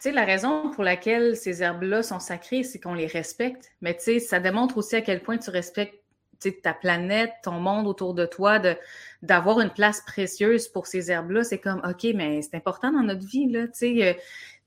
Tu 0.00 0.10
sais, 0.10 0.12
la 0.12 0.24
raison 0.24 0.70
pour 0.70 0.84
laquelle 0.84 1.36
ces 1.36 1.62
herbes-là 1.62 2.04
sont 2.04 2.20
sacrées, 2.20 2.62
c'est 2.62 2.78
qu'on 2.78 2.94
les 2.94 3.06
respecte. 3.06 3.72
Mais 3.80 3.94
tu 3.96 4.04
sais, 4.04 4.18
ça 4.20 4.38
démontre 4.38 4.76
aussi 4.78 4.94
à 4.94 5.00
quel 5.00 5.20
point 5.20 5.38
tu 5.38 5.50
respectes 5.50 5.94
ta 6.62 6.72
planète, 6.72 7.32
ton 7.42 7.58
monde 7.58 7.86
autour 7.86 8.14
de 8.14 8.26
toi, 8.26 8.58
de 8.58 8.76
d'avoir 9.22 9.60
une 9.60 9.70
place 9.70 10.00
précieuse 10.02 10.68
pour 10.68 10.86
ces 10.86 11.10
herbes-là, 11.10 11.42
c'est 11.42 11.58
comme 11.58 11.82
OK, 11.84 12.06
mais 12.14 12.42
c'est 12.42 12.54
important 12.54 12.92
dans 12.92 13.02
notre 13.02 13.26
vie 13.26 13.50
là, 13.50 13.66
tu 13.66 13.72
sais. 13.74 14.18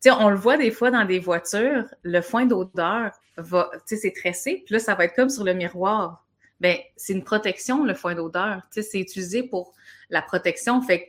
Euh, 0.06 0.12
on 0.20 0.30
le 0.30 0.36
voit 0.36 0.58
des 0.58 0.72
fois 0.72 0.92
dans 0.92 1.06
des 1.06 1.20
voitures, 1.20 1.86
le 2.04 2.22
foin 2.22 2.46
d'odeur 2.46 3.12
va, 3.38 3.70
tu 3.74 3.80
sais, 3.86 3.98
c'est 3.98 4.12
tressé, 4.12 4.64
puis 4.66 4.74
là, 4.74 4.80
ça 4.80 4.96
va 4.96 5.06
être 5.06 5.16
comme 5.16 5.30
sur 5.30 5.44
le 5.44 5.54
miroir. 5.54 6.26
Ben, 6.60 6.78
c'est 6.96 7.14
une 7.14 7.24
protection, 7.24 7.84
le 7.84 7.96
foin 7.96 8.14
d'odeur. 8.14 8.62
Tu 8.72 8.82
sais, 8.82 8.88
c'est 8.88 9.00
utilisé 9.00 9.42
pour 9.42 9.74
la 10.12 10.22
protection. 10.22 10.80
Fait 10.84 11.02
que 11.02 11.06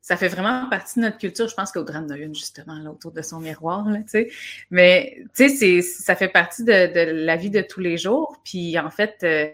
ça 0.00 0.16
fait 0.16 0.28
vraiment 0.28 0.68
partie 0.68 0.98
de 0.98 1.04
notre 1.04 1.18
culture. 1.18 1.48
Je 1.48 1.54
pense 1.54 1.70
qu'Audrey 1.70 1.98
en 1.98 2.08
a 2.10 2.16
une, 2.16 2.34
justement, 2.34 2.74
là, 2.78 2.90
autour 2.90 3.12
de 3.12 3.22
son 3.22 3.38
miroir, 3.40 3.84
tu 3.86 4.02
sais. 4.06 4.30
Mais, 4.70 5.24
tu 5.34 5.48
sais, 5.48 5.82
ça 5.82 6.16
fait 6.16 6.28
partie 6.28 6.64
de, 6.64 7.24
la 7.24 7.36
vie 7.36 7.50
de 7.50 7.60
tous 7.60 7.80
les 7.80 7.96
jours. 7.96 8.40
Puis, 8.44 8.78
en 8.78 8.90
fait, 8.90 9.16
euh, 9.22 9.48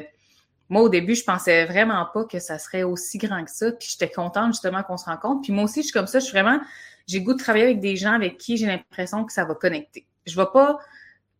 moi, 0.70 0.82
au 0.82 0.88
début, 0.88 1.14
je 1.14 1.24
pensais 1.24 1.66
vraiment 1.66 2.06
pas 2.12 2.24
que 2.24 2.38
ça 2.38 2.58
serait 2.58 2.82
aussi 2.82 3.18
grand 3.18 3.44
que 3.44 3.50
ça. 3.50 3.72
Puis, 3.72 3.88
j'étais 3.92 4.10
contente, 4.10 4.52
justement, 4.52 4.82
qu'on 4.82 4.96
se 4.96 5.06
rencontre. 5.06 5.42
Puis, 5.42 5.52
moi 5.52 5.64
aussi, 5.64 5.80
je 5.80 5.86
suis 5.86 5.92
comme 5.92 6.06
ça. 6.06 6.18
Je 6.18 6.24
suis 6.24 6.32
vraiment... 6.32 6.60
J'ai 7.06 7.20
goût 7.20 7.34
de 7.34 7.38
travailler 7.38 7.64
avec 7.64 7.80
des 7.80 7.96
gens 7.96 8.12
avec 8.12 8.38
qui 8.38 8.56
j'ai 8.56 8.66
l'impression 8.66 9.24
que 9.24 9.32
ça 9.32 9.44
va 9.44 9.54
connecter. 9.54 10.06
Je 10.26 10.36
vais 10.36 10.46
pas 10.52 10.78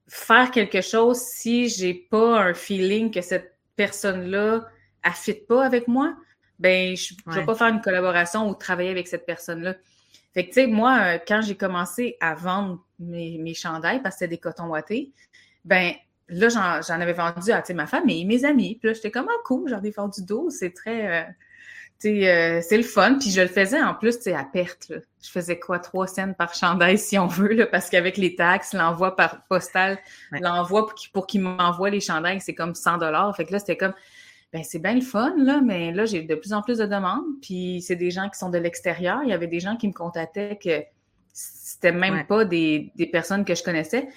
faire 0.09 0.51
quelque 0.51 0.81
chose 0.81 1.19
si 1.19 1.69
j'ai 1.69 1.95
pas 1.95 2.41
un 2.41 2.55
feeling 2.55 3.11
que 3.11 3.21
cette 3.21 3.55
personne-là, 3.77 4.67
fit 5.15 5.35
pas 5.35 5.65
avec 5.65 5.89
moi 5.89 6.15
ben 6.63 6.97
je 6.97 7.15
ne 7.27 7.35
vais 7.35 7.45
pas 7.45 7.57
faire 7.57 7.69
une 7.69 7.81
collaboration 7.81 8.49
ou 8.49 8.55
travailler 8.55 8.91
avec 8.91 9.09
cette 9.09 9.27
personne-là. 9.27 9.75
Fait 10.33 10.45
que, 10.45 10.49
tu 10.49 10.55
sais, 10.55 10.67
moi, 10.69 10.99
euh, 11.01 11.19
quand 11.27 11.43
j'ai 11.43 11.57
commencé 11.57 12.17
à 12.21 12.35
vendre 12.35 12.83
mes, 13.01 13.37
mes 13.39 13.53
chandails, 13.53 14.01
parce 14.01 14.15
que 14.15 14.21
c'était 14.21 14.37
des 14.37 14.39
cotons 14.39 14.69
ouatés, 14.69 15.13
ben 15.65 15.93
là, 16.29 16.49
j'en 16.49 17.01
avais 17.01 17.13
vendu 17.13 17.51
à 17.51 17.63
ma 17.75 17.87
et 18.09 18.25
mes 18.25 18.45
amis. 18.45 18.77
Puis 18.77 18.89
là, 18.89 18.95
j'étais 18.95 19.11
comme, 19.11 19.27
ah, 19.29 19.41
cool, 19.45 19.69
j'en 19.69 19.83
ai 19.83 19.91
vendu 19.91 20.23
12, 20.23 20.55
c'est 20.55 20.71
très... 20.71 21.23
Euh, 21.23 21.31
euh, 22.09 22.61
c'est 22.63 22.77
le 22.77 22.83
fun. 22.83 23.17
Puis 23.19 23.31
je 23.31 23.41
le 23.41 23.49
faisais 23.49 23.81
en 23.81 23.95
plus, 23.95 24.17
tu 24.17 24.25
sais, 24.25 24.35
à 24.35 24.45
perte. 24.45 24.89
Là. 24.89 24.97
Je 25.23 25.31
faisais 25.31 25.59
quoi, 25.59 25.79
trois 25.79 26.07
cents 26.07 26.33
par 26.33 26.55
chandail, 26.55 26.99
si 26.99 27.19
on 27.19 27.27
veut, 27.27 27.53
là, 27.53 27.67
parce 27.67 27.91
qu'avec 27.91 28.17
les 28.17 28.35
taxes, 28.35 28.73
l'envoi 28.73 29.17
par 29.17 29.45
postal, 29.47 29.99
l'envoi 30.33 30.89
pour 31.13 31.27
qu'il 31.27 31.43
m'envoie 31.43 31.91
les 31.91 32.01
chandails, 32.01 32.41
c'est 32.41 32.55
comme 32.55 32.75
100 32.75 32.99
dollars. 32.99 33.35
Fait 33.37 33.45
que 33.45 33.53
là, 33.53 33.59
c'était 33.59 33.77
comme 33.77 33.95
ben 34.53 34.63
c'est 34.63 34.81
bien 34.81 34.95
le 34.95 35.01
fun, 35.01 35.35
là, 35.39 35.63
mais 35.65 35.93
là, 35.93 36.05
j'ai 36.05 36.23
de 36.23 36.35
plus 36.35 36.53
en 36.53 36.61
plus 36.61 36.79
de 36.79 36.85
demandes. 36.85 37.25
Puis 37.41 37.83
c'est 37.87 37.97
des 37.97 38.11
gens 38.11 38.29
qui 38.29 38.39
sont 38.39 38.51
de 38.51 38.59
l'extérieur. 38.59 39.21
Il 39.25 39.31
y 39.31 39.33
avait 39.33 39.47
des 39.47 39.61
gens 39.61 39.77
qui 39.77 39.89
me 39.89 39.95
contactaient 39.95 40.59
que 40.63 40.83
c'était 41.33 41.93
même 41.93 42.27
pas 42.27 42.45
des, 42.45 42.93
des, 42.97 43.07
personnes 43.07 43.47
que 43.47 43.55
je 43.55 43.63
connaissais. 43.63 44.09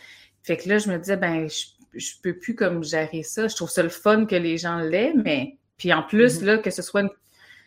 Fait 0.44 0.58
que 0.58 0.68
là, 0.68 0.78
je 0.78 0.92
me 0.92 0.98
disais, 0.98 1.16
ben, 1.16 1.48
je, 1.48 1.68
je 1.94 2.12
peux 2.22 2.38
plus 2.38 2.54
comme 2.54 2.84
gérer 2.84 3.24
ça. 3.24 3.48
Je 3.48 3.56
trouve 3.56 3.70
ça 3.70 3.82
le 3.82 3.90
fun 3.90 4.26
que 4.26 4.36
les 4.36 4.58
gens 4.58 4.80
l'aient, 4.80 5.14
mais 5.16 5.58
puis 5.78 5.94
en 5.94 6.04
plus, 6.04 6.42
mm-hmm. 6.42 6.46
là, 6.46 6.58
que 6.58 6.70
ce 6.70 6.82
soit 6.82 7.02
une, 7.02 7.10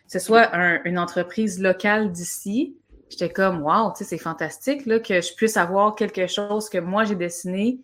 ce 0.09 0.19
soit 0.19 0.53
une 0.85 0.99
entreprise 0.99 1.61
locale 1.61 2.11
d'ici, 2.11 2.75
j'étais 3.09 3.29
comme 3.29 3.61
wow, 3.61 3.91
tu 3.91 3.99
sais, 3.99 4.03
c'est 4.05 4.17
fantastique 4.17 4.85
là, 4.85 4.99
que 4.99 5.21
je 5.21 5.33
puisse 5.35 5.57
avoir 5.57 5.95
quelque 5.95 6.27
chose 6.27 6.69
que 6.69 6.77
moi 6.77 7.05
j'ai 7.05 7.15
dessiné 7.15 7.79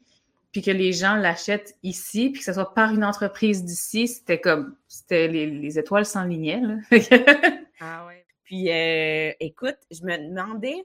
puis 0.55 0.61
que 0.61 0.71
les 0.71 0.93
gens 0.93 1.15
l'achètent 1.15 1.75
ici, 1.83 2.29
puis 2.29 2.39
que 2.39 2.45
ce 2.45 2.53
soit 2.53 2.73
par 2.73 2.93
une 2.93 3.03
entreprise 3.03 3.65
d'ici, 3.65 4.07
c'était 4.07 4.39
comme, 4.39 4.77
c'était 4.87 5.27
les, 5.27 5.77
étoiles 5.77 6.05
s'enlignaient. 6.05 6.61
ah 7.81 8.05
ouais. 8.07 8.25
Puis, 8.45 8.71
euh, 8.71 9.33
écoute, 9.41 9.75
je 9.91 10.01
me 10.03 10.17
demandais, 10.17 10.77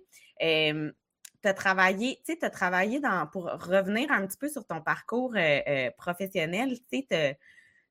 euh, 0.43 0.91
tu 1.41 1.49
as 1.49 1.55
travaillé, 1.55 2.16
tu 2.26 2.32
sais, 2.32 2.38
tu 2.41 2.45
as 2.45 2.51
travaillé 2.51 2.99
dans, 2.99 3.28
pour 3.28 3.45
revenir 3.45 4.11
un 4.11 4.26
petit 4.26 4.38
peu 4.38 4.49
sur 4.49 4.66
ton 4.66 4.80
parcours 4.80 5.34
euh, 5.36 5.88
professionnel, 5.97 6.76
tu 6.91 7.07
sais, 7.09 7.38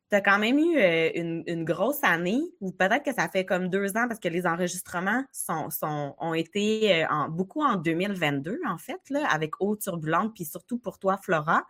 tu 0.09 0.15
as 0.15 0.21
quand 0.21 0.39
même 0.39 0.57
eu 0.57 0.77
euh, 0.77 1.11
une, 1.13 1.63
grosse 1.63 2.03
année, 2.03 2.41
ou 2.61 2.71
peut-être 2.71 3.03
que 3.03 3.13
ça 3.13 3.29
fait 3.29 3.45
comme 3.45 3.69
deux 3.69 3.95
ans 3.95 4.07
parce 4.07 4.19
que 4.19 4.27
les 4.27 4.47
enregistrements 4.47 5.23
sont, 5.31 5.69
sont 5.69 6.15
ont 6.17 6.33
été 6.33 7.03
euh, 7.03 7.07
en, 7.09 7.29
beaucoup 7.29 7.61
en 7.61 7.75
2022, 7.75 8.59
en 8.67 8.77
fait, 8.77 8.99
là, 9.09 9.27
avec 9.29 9.61
Eau 9.61 9.75
Turbulente, 9.75 10.33
puis 10.33 10.45
surtout 10.45 10.79
pour 10.79 10.97
toi, 10.97 11.17
Flora, 11.21 11.65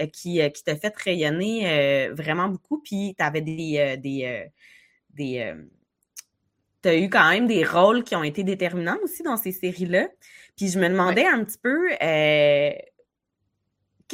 euh, 0.00 0.06
qui, 0.06 0.40
qui 0.52 0.64
t'a 0.64 0.76
fait 0.76 0.94
rayonner 0.96 2.10
vraiment 2.12 2.48
beaucoup, 2.48 2.78
puis 2.78 3.14
tu 3.16 3.24
avais 3.24 3.40
des. 3.40 3.96
des, 4.02 4.50
des 5.10 5.54
tu 6.82 6.90
as 6.90 6.98
eu 6.98 7.08
quand 7.08 7.30
même 7.30 7.46
des 7.46 7.64
rôles 7.64 8.04
qui 8.04 8.14
ont 8.14 8.22
été 8.22 8.44
déterminants 8.44 8.98
aussi 9.02 9.22
dans 9.22 9.38
ces 9.38 9.52
séries-là. 9.52 10.08
Puis 10.54 10.68
je 10.68 10.78
me 10.78 10.86
demandais 10.86 11.24
un 11.24 11.42
petit 11.42 11.56
peu 11.56 11.88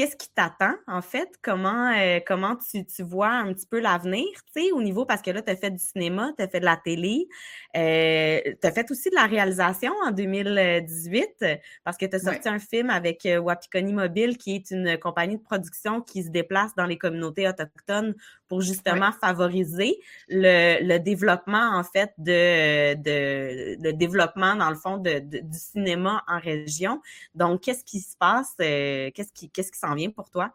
qu'est-ce 0.01 0.17
qui 0.17 0.31
t'attend, 0.35 0.73
en 0.87 1.03
fait? 1.03 1.29
Comment, 1.43 1.93
euh, 1.93 2.21
comment 2.27 2.57
tu, 2.57 2.87
tu, 2.87 3.03
vois 3.03 3.29
un 3.29 3.53
petit 3.53 3.67
peu 3.67 3.81
l'avenir, 3.81 4.25
tu 4.55 4.63
sais, 4.63 4.73
au 4.73 4.81
niveau, 4.81 5.05
parce 5.05 5.21
que 5.21 5.31
là, 5.31 5.43
tu 5.43 5.51
as 5.51 5.57
fait 5.57 5.71
du 5.71 5.79
cinéma, 5.79 6.33
tu 6.39 6.43
as 6.43 6.49
fait 6.49 6.61
de 6.61 6.65
la 6.65 6.79
télé, 6.79 7.29
euh, 7.77 8.41
tu 8.59 8.67
as 8.67 8.73
fait 8.73 8.91
aussi 8.91 9.11
de 9.11 9.15
la 9.15 9.27
réalisation 9.27 9.93
en 10.07 10.11
2018, 10.11 11.45
parce 11.85 11.99
que 11.99 12.07
tu 12.07 12.17
as 12.17 12.21
sorti 12.21 12.49
un 12.49 12.59
film 12.59 12.89
avec 12.89 13.27
euh, 13.27 13.41
Wapikoni 13.41 13.93
Mobile, 13.93 14.39
qui 14.39 14.55
est 14.55 14.71
une 14.71 14.97
compagnie 14.97 15.37
de 15.37 15.43
production 15.43 16.01
qui 16.01 16.23
se 16.23 16.31
déplace 16.31 16.75
dans 16.77 16.87
les 16.87 16.97
communautés 16.97 17.47
autochtones 17.47 18.15
pour 18.51 18.63
justement 18.63 19.13
favoriser 19.13 20.01
le, 20.29 20.83
le, 20.83 20.99
développement, 20.99 21.79
en 21.79 21.85
fait, 21.85 22.13
de, 22.19 22.95
de, 22.95 23.77
le 23.81 23.93
développement, 23.93 24.57
dans 24.57 24.71
le 24.71 24.75
fond, 24.75 24.97
de, 24.97 25.21
du 25.21 25.57
cinéma 25.57 26.25
en 26.27 26.41
région. 26.41 27.01
Donc, 27.37 27.63
qu'est-ce 27.63 27.85
qui 27.85 28.01
se 28.01 28.17
passe? 28.19 28.55
Euh, 28.61 29.13
qu'est-ce 29.15 29.33
qui, 29.33 29.51
qu'est-ce 29.51 29.71
qui 29.71 29.79
s'en 29.79 29.95
vient 29.95 30.11
pour 30.11 30.31
toi? 30.31 30.53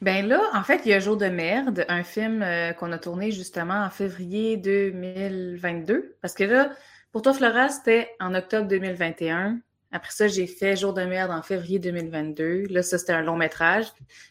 Ben 0.00 0.26
là, 0.26 0.40
en 0.54 0.62
fait, 0.62 0.86
il 0.86 0.88
y 0.88 0.94
a 0.94 0.98
Jour 0.98 1.18
de 1.18 1.26
merde, 1.26 1.84
un 1.88 2.02
film 2.02 2.42
euh, 2.42 2.72
qu'on 2.72 2.90
a 2.92 2.98
tourné 2.98 3.30
justement 3.30 3.84
en 3.84 3.90
février 3.90 4.56
2022. 4.56 6.16
Parce 6.22 6.32
que 6.32 6.44
là, 6.44 6.70
pour 7.12 7.20
toi, 7.20 7.34
Flora, 7.34 7.68
c'était 7.68 8.10
en 8.20 8.34
octobre 8.34 8.68
2021. 8.68 9.60
Après 9.92 10.10
ça, 10.10 10.28
j'ai 10.28 10.46
fait 10.46 10.76
Jour 10.76 10.92
de 10.92 11.02
merde 11.02 11.30
en 11.30 11.42
février 11.42 11.78
2022. 11.78 12.64
Là, 12.70 12.82
ça, 12.82 12.98
c'était 12.98 13.12
un 13.12 13.22
long 13.22 13.36
métrage. 13.36 13.86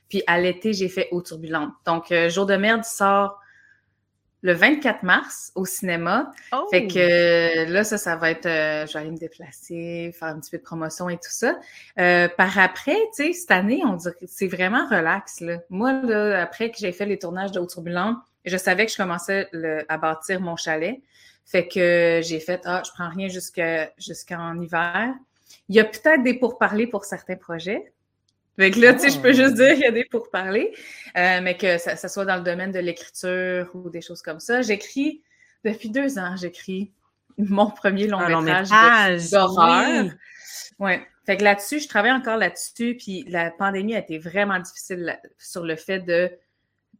Puis 0.10 0.22
à 0.28 0.40
l'été, 0.40 0.74
j'ai 0.74 0.90
fait 0.90 1.08
Eau 1.12 1.22
turbulente. 1.22 1.72
Donc, 1.86 2.12
euh, 2.12 2.30
Jour 2.30 2.46
de 2.46 2.56
merde 2.56 2.84
sort 2.84 3.40
le 4.42 4.54
24 4.54 5.02
mars 5.02 5.52
au 5.56 5.66
cinéma. 5.66 6.32
Fait 6.70 6.86
que 6.86 7.66
oh! 7.66 7.72
là, 7.72 7.84
ça, 7.84 7.98
ça 7.98 8.16
va 8.16 8.30
être... 8.30 8.46
Euh, 8.46 8.86
je 8.86 8.94
vais 8.94 9.00
aller 9.00 9.12
me 9.12 9.18
déplacer, 9.18 10.14
faire 10.18 10.28
un 10.28 10.40
petit 10.40 10.52
peu 10.52 10.58
de 10.58 10.64
promotion 10.64 11.10
et 11.10 11.16
tout 11.16 11.32
ça. 11.32 11.58
Euh, 11.98 12.28
par 12.28 12.60
après, 12.60 12.98
tu 13.16 13.24
sais, 13.26 13.34
cette 13.34 13.52
année, 13.52 13.82
on 13.84 13.94
dirait 13.94 14.14
que 14.14 14.26
c'est 14.28 14.48
vraiment 14.48 14.88
relax. 14.88 15.40
Là. 15.40 15.60
Moi, 15.70 15.94
là, 15.94 16.44
après 16.44 16.70
que 16.70 16.78
j'ai 16.78 16.92
fait 16.92 17.08
les 17.08 17.18
tournages 17.18 17.52
de 17.54 17.66
turbulente, 17.66 18.18
je 18.46 18.58
savais 18.58 18.86
que 18.86 18.92
je 18.92 18.98
commençais 18.98 19.50
à 19.90 19.98
bâtir 19.98 20.42
mon 20.42 20.56
chalet. 20.56 21.02
Fait 21.46 21.68
que 21.68 22.22
j'ai 22.24 22.40
fait, 22.40 22.62
ah, 22.66 22.84
je 22.86 22.92
prends 22.92 23.10
rien 23.10 23.28
jusqu'en 23.28 24.62
hiver. 24.62 25.14
Il 25.70 25.76
y 25.76 25.80
a 25.80 25.86
peut-être 25.86 26.24
des 26.24 26.36
pourparlers 26.36 26.88
pour 26.88 27.06
certains 27.06 27.36
projets. 27.36 27.92
Fait 28.58 28.72
que 28.72 28.80
là, 28.80 28.94
tu 28.94 29.02
sais, 29.02 29.10
je 29.10 29.20
peux 29.20 29.34
juste 29.34 29.56
dire 29.56 29.74
qu'il 29.74 29.84
y 29.84 29.88
a 29.88 29.92
des 29.92 30.06
pourparlers, 30.06 30.74
euh, 31.18 31.42
mais 31.42 31.58
que 31.58 31.78
ça, 31.78 31.96
soit 32.08 32.26
dans 32.26 32.38
le 32.38 32.44
domaine 32.44 32.72
de 32.72 32.80
l'écriture 32.80 33.70
ou 33.74 33.90
des 33.90 34.02
choses 34.02 34.22
comme 34.22 34.40
ça. 34.40 34.62
J'écris, 34.62 35.22
depuis 35.66 35.90
deux 35.90 36.18
ans, 36.18 36.36
j'écris 36.38 36.94
mon 37.38 37.70
premier 37.70 38.08
long 38.08 38.42
métrage 38.42 39.30
d'horreur. 39.30 40.06
Ouais. 40.80 41.06
Fait 41.26 41.38
que 41.38 41.44
là-dessus, 41.44 41.80
je 41.80 41.88
travaille 41.88 42.12
encore 42.12 42.38
là-dessus, 42.38 42.96
puis 42.98 43.26
la 43.28 43.52
pandémie 43.52 43.96
a 43.96 44.00
été 44.00 44.20
vraiment 44.20 44.60
difficile 44.60 45.20
sur 45.38 45.64
le 45.64 45.76
fait 45.76 46.00
de, 46.00 46.32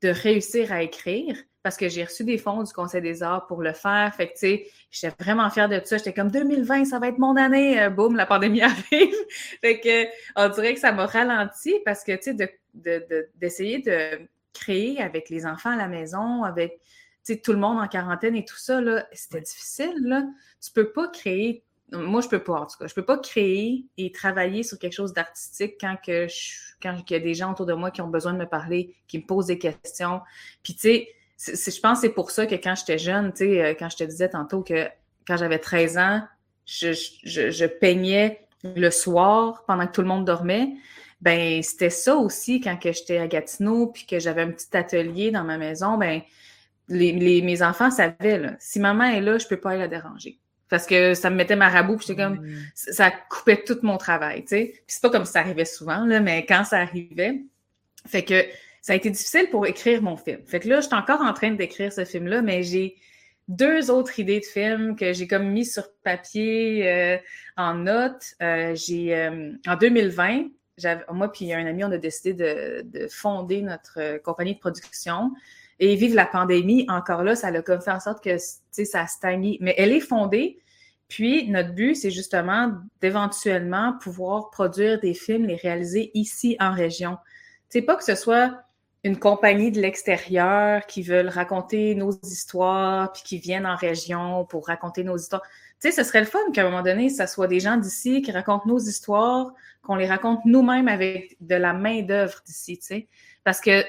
de 0.02 0.10
réussir 0.10 0.74
à 0.74 0.82
écrire 0.82 1.38
parce 1.66 1.78
que 1.78 1.90
j'ai 1.90 2.04
reçu 2.04 2.24
des 2.24 2.38
fonds 2.38 2.62
du 2.62 2.72
Conseil 2.72 3.02
des 3.02 3.24
arts 3.24 3.48
pour 3.48 3.64
le 3.64 3.74
faire. 3.74 4.14
Fait 4.14 4.28
que, 4.28 4.34
tu 4.34 4.40
sais, 4.42 4.68
j'étais 4.92 5.16
vraiment 5.20 5.50
fière 5.50 5.68
de 5.68 5.82
ça. 5.84 5.98
J'étais 5.98 6.14
comme 6.14 6.30
2020, 6.30 6.86
ça 6.86 7.00
va 7.00 7.08
être 7.08 7.18
mon 7.18 7.36
année. 7.38 7.82
Euh, 7.82 7.90
boum, 7.90 8.16
la 8.16 8.28
pandémie 8.28 8.62
arrive. 8.62 9.16
fait 9.62 9.80
que, 9.80 10.06
on 10.36 10.48
dirait 10.50 10.76
que 10.76 10.80
ça 10.80 10.92
m'a 10.92 11.08
ralenti 11.08 11.74
parce 11.84 12.04
que, 12.04 12.12
tu 12.18 12.38
sais, 12.38 12.60
d'essayer 13.34 13.80
de, 13.80 14.28
créer 14.54 15.02
avec 15.02 15.32
les 15.32 15.48
enfants 15.48 15.72
à 15.72 15.76
la 15.76 15.88
maison, 15.88 16.44
avec, 16.44 16.74
tu 17.26 17.34
sais, 17.34 17.38
tout 17.38 17.52
le 17.52 17.58
monde 17.58 17.80
en 17.80 17.88
quarantaine 17.88 18.36
et 18.36 18.46
tout 18.46 18.60
ça, 18.60 18.80
là, 18.80 19.08
c'était 19.12 19.42
difficile, 19.42 19.96
là. 20.04 20.22
Tu 20.64 20.72
peux 20.72 20.92
pas 20.92 21.08
créer 21.08 21.64
moi, 21.92 22.22
je 22.22 22.28
peux 22.28 22.44
pas, 22.44 22.62
en 22.62 22.66
tout 22.66 22.78
cas. 22.78 22.88
Je 22.88 22.94
peux 22.94 23.06
pas 23.06 23.18
créer 23.18 23.86
et 23.98 24.12
travailler 24.12 24.64
sur 24.64 24.80
quelque 24.80 24.94
chose 24.94 25.14
d'artistique 25.14 25.76
quand 25.80 25.96
que 26.04 26.28
je, 26.28 26.74
quand 26.82 26.98
il 27.10 27.14
y 27.14 27.16
a 27.16 27.20
des 27.20 27.34
gens 27.34 27.52
autour 27.52 27.66
de 27.66 27.74
moi 27.74 27.92
qui 27.92 28.02
ont 28.02 28.08
besoin 28.08 28.34
de 28.34 28.40
me 28.40 28.48
parler, 28.48 28.96
qui 29.08 29.20
me 29.20 29.26
posent 29.26 29.48
des 29.48 29.60
questions. 29.60 30.22
Puis, 30.64 30.74
tu 30.74 30.80
sais, 30.80 31.16
je 31.38 31.80
pense 31.80 32.00
que 32.00 32.08
c'est 32.08 32.14
pour 32.14 32.32
ça 32.32 32.46
que 32.46 32.56
quand 32.56 32.76
j'étais 32.76 32.98
jeune, 32.98 33.32
tu 33.32 33.46
sais, 33.46 33.64
euh, 33.64 33.74
quand 33.78 33.90
je 33.90 33.98
te 33.98 34.04
disais 34.04 34.30
tantôt 34.30 34.62
que 34.62 34.88
quand 35.28 35.38
j'avais 35.38 35.60
13 35.60 35.98
ans, 35.98 36.22
je, 36.66 36.94
je, 37.24 37.52
je, 37.52 37.66
peignais 37.66 38.48
le 38.64 38.90
soir 38.90 39.64
pendant 39.68 39.86
que 39.86 39.92
tout 39.92 40.02
le 40.02 40.08
monde 40.08 40.26
dormait. 40.26 40.74
Ben, 41.22 41.62
c'était 41.62 41.90
ça 41.90 42.16
aussi 42.16 42.60
quand 42.60 42.78
que 42.78 42.92
j'étais 42.92 43.18
à 43.18 43.28
Gatineau 43.28 43.88
puis 43.88 44.06
que 44.06 44.20
j'avais 44.20 44.42
un 44.42 44.52
petit 44.52 44.76
atelier 44.76 45.32
dans 45.32 45.44
ma 45.44 45.58
maison. 45.58 45.98
Ben, 45.98 46.22
les, 46.88 47.12
les, 47.14 47.42
mes 47.42 47.62
enfants 47.62 47.92
savaient, 47.92 48.40
là, 48.40 48.56
si 48.60 48.80
maman 48.80 49.06
est 49.06 49.22
là, 49.22 49.38
je 49.38 49.48
peux 49.48 49.58
pas 49.58 49.72
aller 49.72 49.80
la 49.80 49.88
déranger. 49.88 50.40
Parce 50.70 50.86
que 50.88 51.14
ça 51.14 51.30
me 51.30 51.36
mettait 51.36 51.56
marabout, 51.56 51.98
puis 51.98 52.08
j'étais 52.08 52.24
comme, 52.24 52.40
mm. 52.42 52.58
ça 52.74 53.12
coupait 53.30 53.64
tout 53.64 53.78
mon 53.84 53.98
travail, 53.98 54.42
tu 54.42 54.50
sais. 54.50 54.72
Puis 54.74 54.84
c'est 54.88 55.02
pas 55.02 55.10
comme 55.10 55.26
ça 55.26 55.40
arrivait 55.40 55.66
souvent, 55.66 56.06
là, 56.06 56.20
mais 56.20 56.46
quand 56.46 56.64
ça 56.64 56.80
arrivait, 56.80 57.42
fait 58.08 58.24
que 58.24 58.44
ça 58.86 58.94
a 58.94 58.98
été 58.98 59.10
difficile 59.10 59.50
pour 59.50 59.66
écrire 59.66 60.04
mon 60.04 60.16
film. 60.16 60.42
Fait 60.46 60.60
que 60.60 60.70
là, 60.70 60.80
je 60.80 60.86
suis 60.86 60.96
encore 60.96 61.22
en 61.22 61.34
train 61.34 61.50
d'écrire 61.50 61.92
ce 61.92 62.06
film-là, 62.06 62.44
mais 62.44 62.62
j'ai 62.62 62.98
deux 63.48 63.90
autres 63.90 64.20
idées 64.20 64.40
de 64.42 64.46
films 64.46 64.96
que 64.96 65.12
j'ai 65.12 65.28
comme 65.28 65.50
mis 65.50 65.66
sur 65.66 65.92
papier 66.04 66.88
euh, 66.88 67.18
en 67.58 67.74
note. 67.74 68.36
Euh, 68.44 68.76
j'ai 68.76 69.16
euh, 69.16 69.54
en 69.66 69.76
2020, 69.76 70.50
moi 71.12 71.32
puis 71.32 71.52
un 71.52 71.66
ami, 71.66 71.84
on 71.84 71.92
a 71.94 71.98
décidé 71.98 72.36
de, 72.36 72.84
de 72.84 73.08
fonder 73.08 73.64
notre 73.64 74.20
compagnie 74.20 74.54
de 74.54 74.60
production. 74.60 75.32
Et 75.80 75.96
vive 75.96 76.14
la 76.14 76.28
pandémie, 76.28 76.86
encore 76.88 77.24
là, 77.24 77.36
ça 77.36 77.48
a 77.48 77.62
comme 77.64 77.82
fait 77.82 77.90
en 77.90 78.00
sorte 78.00 78.24
que 78.24 78.38
ça 78.38 79.02
a 79.02 79.08
stagné. 79.08 79.58
Mais 79.62 79.74
elle 79.80 79.94
est 79.94 80.00
fondée. 80.00 80.60
Puis 81.08 81.50
notre 81.50 81.74
but, 81.74 81.96
c'est 81.96 82.12
justement 82.12 82.72
d'éventuellement 83.02 83.94
pouvoir 84.00 84.52
produire 84.52 85.00
des 85.00 85.16
films, 85.16 85.48
les 85.48 85.56
réaliser 85.56 86.12
ici 86.14 86.56
en 86.60 86.72
région. 86.72 87.18
C'est 87.70 87.82
pas 87.82 87.96
que 87.96 88.04
ce 88.04 88.14
soit 88.14 88.65
une 89.06 89.20
compagnie 89.20 89.72
de 89.72 89.80
l'extérieur 89.80 90.88
qui 90.88 91.04
veulent 91.04 91.30
raconter 91.30 91.94
nos 91.94 92.12
histoires, 92.24 93.14
puis 93.14 93.22
qui 93.24 93.38
viennent 93.38 93.68
en 93.68 93.76
région 93.76 94.46
pour 94.46 94.66
raconter 94.66 95.04
nos 95.04 95.16
histoires. 95.16 95.44
Tu 95.80 95.92
sais, 95.92 95.92
ce 95.92 96.04
serait 96.04 96.22
le 96.22 96.26
fun 96.26 96.40
qu'à 96.52 96.62
un 96.62 96.72
moment 96.72 96.82
donné, 96.82 97.10
ça 97.10 97.28
soit 97.28 97.46
des 97.46 97.60
gens 97.60 97.78
d'ici 97.78 98.24
qui 98.24 98.32
racontent 98.32 98.66
nos 98.66 98.80
histoires, 98.80 99.54
qu'on 99.84 99.96
les 99.96 100.08
raconte 100.08 100.40
nous-mêmes 100.46 100.88
avec 100.88 101.38
de 101.40 101.54
la 101.54 101.74
main-d'œuvre 101.74 102.42
d'ici, 102.48 102.80
tu 102.80 102.86
sais. 102.86 103.08
Parce 103.44 103.62
que 103.62 103.84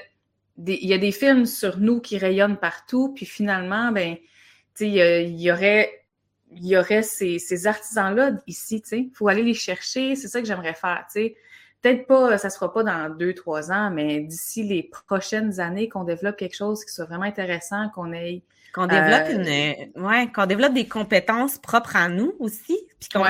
il 0.59 0.87
y 0.87 0.93
a 0.93 0.99
des 0.99 1.11
films 1.11 1.47
sur 1.47 1.79
nous 1.79 1.99
qui 1.99 2.19
rayonnent 2.19 2.57
partout, 2.57 3.11
puis 3.15 3.25
finalement, 3.25 3.91
ben, 3.91 4.17
tu 4.75 4.85
sais, 4.85 5.23
il 5.25 5.41
y, 5.41 5.51
aurait, 5.51 6.05
y 6.51 6.77
aurait 6.77 7.01
ces, 7.01 7.39
ces 7.39 7.65
artisans-là 7.65 8.33
ici, 8.45 8.83
tu 8.83 8.89
sais. 8.89 8.99
Il 8.99 9.15
faut 9.15 9.29
aller 9.29 9.43
les 9.43 9.55
chercher, 9.55 10.15
c'est 10.15 10.27
ça 10.27 10.41
que 10.41 10.47
j'aimerais 10.47 10.75
faire, 10.75 11.07
tu 11.11 11.21
sais. 11.21 11.35
Peut-être 11.81 12.07
pas, 12.07 12.37
ça 12.37 12.47
ne 12.47 12.53
sera 12.53 12.73
pas 12.73 12.83
dans 12.83 13.15
deux, 13.15 13.33
trois 13.33 13.71
ans, 13.71 13.91
mais 13.91 14.21
d'ici 14.21 14.63
les 14.63 14.89
prochaines 15.05 15.59
années, 15.59 15.89
qu'on 15.89 16.03
développe 16.03 16.37
quelque 16.37 16.55
chose 16.55 16.83
qui 16.83 16.91
soit 16.91 17.05
vraiment 17.05 17.23
intéressant, 17.23 17.89
qu'on 17.89 18.11
ait 18.13 18.43
qu'on 18.77 18.85
développe 18.85 19.29
une, 19.29 20.03
ouais, 20.03 20.31
qu'on 20.31 20.45
développe 20.45 20.73
des 20.73 20.87
compétences 20.87 21.57
propres 21.57 21.95
à 21.95 22.09
nous 22.09 22.33
aussi. 22.39 22.77
Puis 22.99 23.09
qu'on 23.09 23.23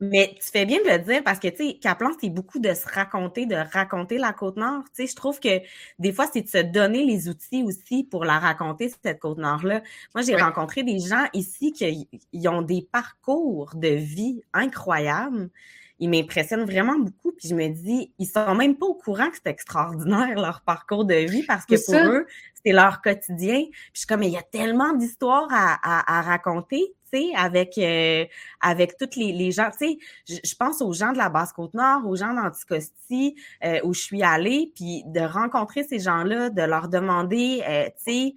mais 0.00 0.36
tu 0.40 0.50
fais 0.52 0.66
bien 0.66 0.78
de 0.84 0.88
le 0.88 0.98
dire 0.98 1.24
parce 1.24 1.40
que, 1.40 1.48
tu 1.48 1.68
sais, 1.68 1.78
Kaplan, 1.80 2.10
c'est 2.20 2.30
beaucoup 2.30 2.60
de 2.60 2.72
se 2.74 2.86
raconter, 2.86 3.46
de 3.46 3.56
raconter 3.56 4.18
la 4.18 4.32
Côte-Nord. 4.32 4.84
Tu 4.94 5.02
sais, 5.02 5.06
je 5.10 5.16
trouve 5.16 5.40
que 5.40 5.60
des 5.98 6.12
fois, 6.12 6.26
c'est 6.32 6.42
de 6.42 6.48
se 6.48 6.58
donner 6.58 7.04
les 7.04 7.28
outils 7.28 7.64
aussi 7.64 8.04
pour 8.04 8.24
la 8.24 8.38
raconter, 8.38 8.88
cette 8.88 9.18
Côte-Nord-là. 9.18 9.82
Moi, 10.14 10.22
j'ai 10.22 10.36
rencontré 10.36 10.84
des 10.84 11.00
gens 11.00 11.24
ici 11.32 11.72
qui 11.72 12.48
ont 12.48 12.62
des 12.62 12.86
parcours 12.92 13.70
de 13.74 13.88
vie 13.88 14.42
incroyables 14.52 15.50
ils 15.98 16.10
m'impressionnent 16.10 16.64
vraiment 16.64 16.98
beaucoup. 16.98 17.32
Puis 17.32 17.48
je 17.48 17.54
me 17.54 17.68
dis, 17.68 18.12
ils 18.18 18.26
sont 18.26 18.54
même 18.54 18.76
pas 18.76 18.86
au 18.86 18.94
courant 18.94 19.30
que 19.30 19.36
c'est 19.36 19.50
extraordinaire 19.50 20.34
leur 20.34 20.62
parcours 20.62 21.04
de 21.04 21.14
vie 21.14 21.44
parce 21.44 21.64
que 21.64 21.76
pour 21.84 22.10
eux, 22.10 22.26
c'est 22.64 22.72
leur 22.72 23.00
quotidien. 23.02 23.62
Puis 23.64 23.90
je 23.92 23.98
suis 24.00 24.06
comme, 24.06 24.22
il 24.22 24.30
y 24.30 24.36
a 24.36 24.42
tellement 24.42 24.92
d'histoires 24.94 25.48
à, 25.50 26.18
à, 26.18 26.22
raconter, 26.22 26.94
tu 27.12 27.18
sais, 27.18 27.34
avec 27.36 27.78
euh, 27.78 28.24
avec 28.60 28.96
toutes 28.96 29.16
les, 29.16 29.32
les 29.32 29.52
gens. 29.52 29.70
Tu 29.78 29.98
sais, 30.26 30.40
je, 30.44 30.54
pense 30.56 30.82
aux 30.82 30.92
gens 30.92 31.12
de 31.12 31.18
la 31.18 31.28
Basse-Côte-Nord, 31.28 32.06
aux 32.06 32.16
gens 32.16 32.32
d'Anticosti, 32.32 33.36
euh, 33.64 33.80
où 33.84 33.94
je 33.94 34.00
suis 34.00 34.22
allée, 34.22 34.72
puis 34.74 35.02
de 35.06 35.20
rencontrer 35.20 35.84
ces 35.84 36.00
gens-là, 36.00 36.50
de 36.50 36.62
leur 36.62 36.88
demander, 36.88 37.62
euh, 37.68 37.86
tu 38.04 38.12
sais, 38.12 38.34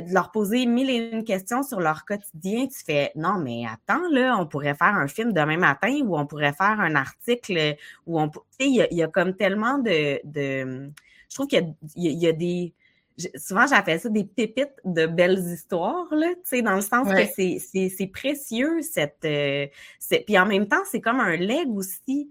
de 0.00 0.12
leur 0.12 0.30
poser 0.30 0.66
mille 0.66 0.90
et 0.90 1.10
une 1.12 1.24
questions 1.24 1.62
sur 1.62 1.80
leur 1.80 2.04
quotidien, 2.04 2.66
tu 2.66 2.84
fais 2.84 3.12
non, 3.14 3.38
mais 3.38 3.64
attends, 3.66 4.08
là, 4.10 4.36
on 4.38 4.46
pourrait 4.46 4.74
faire 4.74 4.94
un 4.94 5.08
film 5.08 5.32
demain 5.32 5.56
matin 5.56 6.00
ou 6.04 6.16
on 6.16 6.26
pourrait 6.26 6.52
faire 6.52 6.80
un 6.80 6.94
article 6.94 7.76
où 8.06 8.20
on. 8.20 8.28
Tu 8.28 8.38
sais, 8.60 8.66
il 8.66 8.96
y, 8.96 9.02
a 9.02 9.08
comme 9.08 9.34
tellement 9.34 9.78
de. 9.78 10.20
de 10.24 10.90
je 11.28 11.34
trouve 11.34 11.46
qu'il 11.46 11.74
y, 11.96 12.26
a 12.26 12.32
des. 12.32 12.72
Souvent, 13.36 13.66
j'appelle 13.66 14.00
ça 14.00 14.08
des 14.08 14.24
pépites 14.24 14.76
de 14.84 15.06
belles 15.06 15.38
histoires, 15.52 16.06
là, 16.12 16.28
tu 16.34 16.40
sais, 16.44 16.62
dans 16.62 16.76
le 16.76 16.80
sens 16.80 17.08
que 17.08 17.26
c'est 17.34 18.06
précieux, 18.12 18.80
cette. 18.82 19.24
Euh, 19.24 19.66
puis 20.26 20.38
en 20.38 20.46
même 20.46 20.68
temps, 20.68 20.84
c'est 20.90 21.00
comme 21.00 21.20
un 21.20 21.36
leg 21.36 21.68
aussi. 21.70 22.30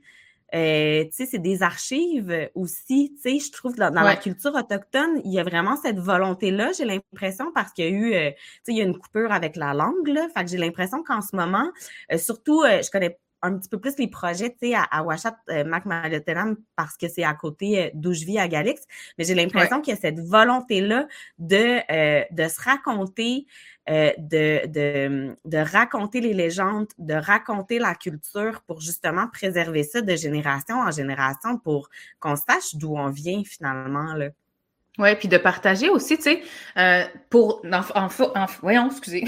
Euh, 0.55 1.03
tu 1.05 1.11
sais, 1.11 1.25
c'est 1.25 1.39
des 1.39 1.61
archives 1.61 2.49
aussi. 2.55 3.13
Tu 3.15 3.39
sais, 3.39 3.45
je 3.45 3.51
trouve 3.51 3.75
dans, 3.75 3.91
dans 3.91 4.01
la 4.01 4.15
culture 4.15 4.55
autochtone, 4.55 5.21
il 5.25 5.33
y 5.33 5.39
a 5.39 5.43
vraiment 5.43 5.75
cette 5.75 5.99
volonté-là. 5.99 6.71
J'ai 6.77 6.85
l'impression 6.85 7.51
parce 7.53 7.73
qu'il 7.73 7.85
y 7.85 7.87
a 7.87 7.91
eu, 7.91 8.13
euh, 8.13 8.31
tu 8.31 8.37
sais, 8.63 8.71
il 8.71 8.77
y 8.77 8.81
a 8.81 8.85
une 8.85 8.97
coupure 8.97 9.31
avec 9.31 9.55
la 9.55 9.73
langue 9.73 10.07
là. 10.07 10.27
Fait 10.35 10.45
que 10.45 10.49
j'ai 10.49 10.57
l'impression 10.57 11.03
qu'en 11.03 11.21
ce 11.21 11.35
moment, 11.35 11.69
euh, 12.11 12.17
surtout, 12.17 12.63
je 12.65 12.89
connais 12.89 13.17
un 13.41 13.57
petit 13.57 13.69
peu 13.69 13.79
plus 13.79 13.97
les 13.97 14.07
projets, 14.07 14.49
tu 14.49 14.69
sais, 14.69 14.75
à, 14.75 14.83
à 14.83 15.03
Ouachat, 15.03 15.37
Mac 15.65 15.83
parce 16.75 16.97
que 16.97 17.07
c'est 17.07 17.23
à 17.23 17.33
côté 17.33 17.91
d'où 17.93 18.13
je 18.13 18.25
vis 18.25 18.39
à 18.39 18.47
Galix. 18.47 18.81
Mais 19.17 19.23
j'ai 19.23 19.35
l'impression 19.35 19.81
qu'il 19.81 19.93
y 19.93 19.97
a 19.97 19.99
cette 19.99 20.19
volonté-là 20.19 21.07
de, 21.37 22.33
de 22.33 22.47
se 22.47 22.61
raconter 22.61 23.47
euh, 23.89 24.11
de, 24.17 24.67
de, 24.67 25.37
de, 25.45 25.57
raconter 25.59 26.19
les 26.19 26.33
légendes, 26.33 26.89
de 26.97 27.13
raconter 27.13 27.79
la 27.79 27.95
culture 27.95 28.61
pour 28.67 28.81
justement 28.81 29.29
préserver 29.29 29.83
ça 29.83 30.01
de 30.01 30.13
génération 30.13 30.81
en 30.81 30.91
génération 30.91 31.57
pour 31.57 31.89
qu'on 32.19 32.35
sache 32.35 32.75
d'où 32.75 32.97
on 32.97 33.09
vient 33.09 33.43
finalement. 33.45 34.13
Là. 34.13 34.27
Oui, 34.99 35.15
puis 35.15 35.29
de 35.29 35.37
partager 35.37 35.87
aussi, 35.87 36.17
tu 36.17 36.23
sais, 36.23 36.41
euh, 36.77 37.05
pour. 37.29 37.63
En, 37.95 38.07
en, 38.07 38.45
voyons, 38.61 38.89
excusez. 38.89 39.23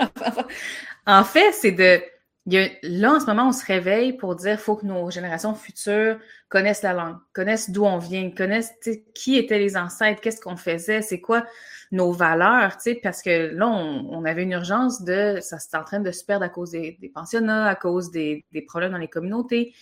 en 1.06 1.24
fait, 1.24 1.52
c'est 1.52 1.72
de. 1.72 2.02
Là, 2.46 3.14
en 3.14 3.20
ce 3.20 3.26
moment, 3.26 3.48
on 3.48 3.52
se 3.52 3.64
réveille 3.64 4.12
pour 4.12 4.36
dire 4.36 4.60
faut 4.60 4.76
que 4.76 4.84
nos 4.84 5.10
générations 5.10 5.54
futures 5.54 6.18
connaissent 6.48 6.82
la 6.82 6.92
langue, 6.92 7.16
connaissent 7.32 7.70
d'où 7.70 7.84
on 7.84 7.98
vient, 7.98 8.30
connaissent 8.30 8.72
qui 9.14 9.36
étaient 9.36 9.58
les 9.58 9.76
ancêtres, 9.76 10.20
qu'est-ce 10.20 10.40
qu'on 10.40 10.56
faisait, 10.56 11.02
c'est 11.02 11.20
quoi 11.20 11.44
nos 11.90 12.12
valeurs, 12.12 12.76
parce 13.02 13.22
que 13.22 13.54
là, 13.54 13.68
on, 13.68 14.24
avait 14.24 14.42
une 14.42 14.52
urgence 14.52 15.02
de, 15.02 15.38
ça 15.40 15.58
s'est 15.58 15.76
en 15.76 15.84
train 15.84 16.00
de 16.00 16.10
se 16.10 16.24
perdre 16.24 16.44
à 16.44 16.48
cause 16.48 16.72
des, 16.72 16.98
pensionnats, 17.14 17.68
à 17.68 17.76
cause 17.76 18.10
des, 18.10 18.44
problèmes 18.66 18.92
dans 18.92 18.98
les 18.98 19.08
communautés. 19.08 19.74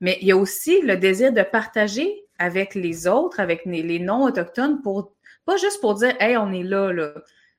Mais 0.00 0.16
il 0.20 0.28
y 0.28 0.32
a 0.32 0.36
aussi 0.36 0.80
le 0.80 0.96
désir 0.96 1.32
de 1.32 1.42
partager 1.42 2.24
avec 2.38 2.74
les 2.74 3.06
autres, 3.06 3.40
avec 3.40 3.64
les, 3.66 3.98
non-autochtones, 3.98 4.80
pour 4.82 5.12
pas 5.44 5.56
juste 5.56 5.80
pour 5.80 5.94
dire, 5.94 6.14
hey, 6.20 6.36
on 6.36 6.52
est 6.52 6.62
là, 6.62 6.92
là, 6.92 7.12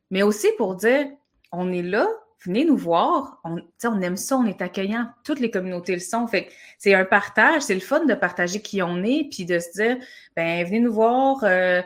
mais 0.10 0.24
aussi 0.24 0.48
pour 0.58 0.76
dire, 0.76 1.08
on 1.52 1.72
est 1.72 1.84
là, 1.84 2.08
venez 2.42 2.66
nous 2.66 2.78
voir. 2.78 3.40
On, 3.44 3.58
on 3.84 4.02
aime 4.02 4.18
ça, 4.18 4.38
on 4.38 4.46
est 4.46 4.62
accueillant. 4.62 5.10
Toutes 5.24 5.40
les 5.40 5.52
communautés 5.52 5.94
le 5.94 6.00
sont. 6.00 6.28
Fait 6.28 6.50
c'est 6.78 6.94
un 6.94 7.06
partage, 7.06 7.64
c'est 7.64 7.74
le 7.74 7.80
fun 7.80 8.06
de 8.06 8.14
partager 8.14 8.62
qui 8.62 8.82
on 8.82 9.04
est, 9.04 9.28
puis 9.30 9.46
de 9.46 9.60
se 9.60 9.72
dire, 9.74 9.98
ben 10.36 10.66
venez 10.66 10.80
nous 10.80 10.94
voir. 10.94 11.44
Euh, 11.44 11.82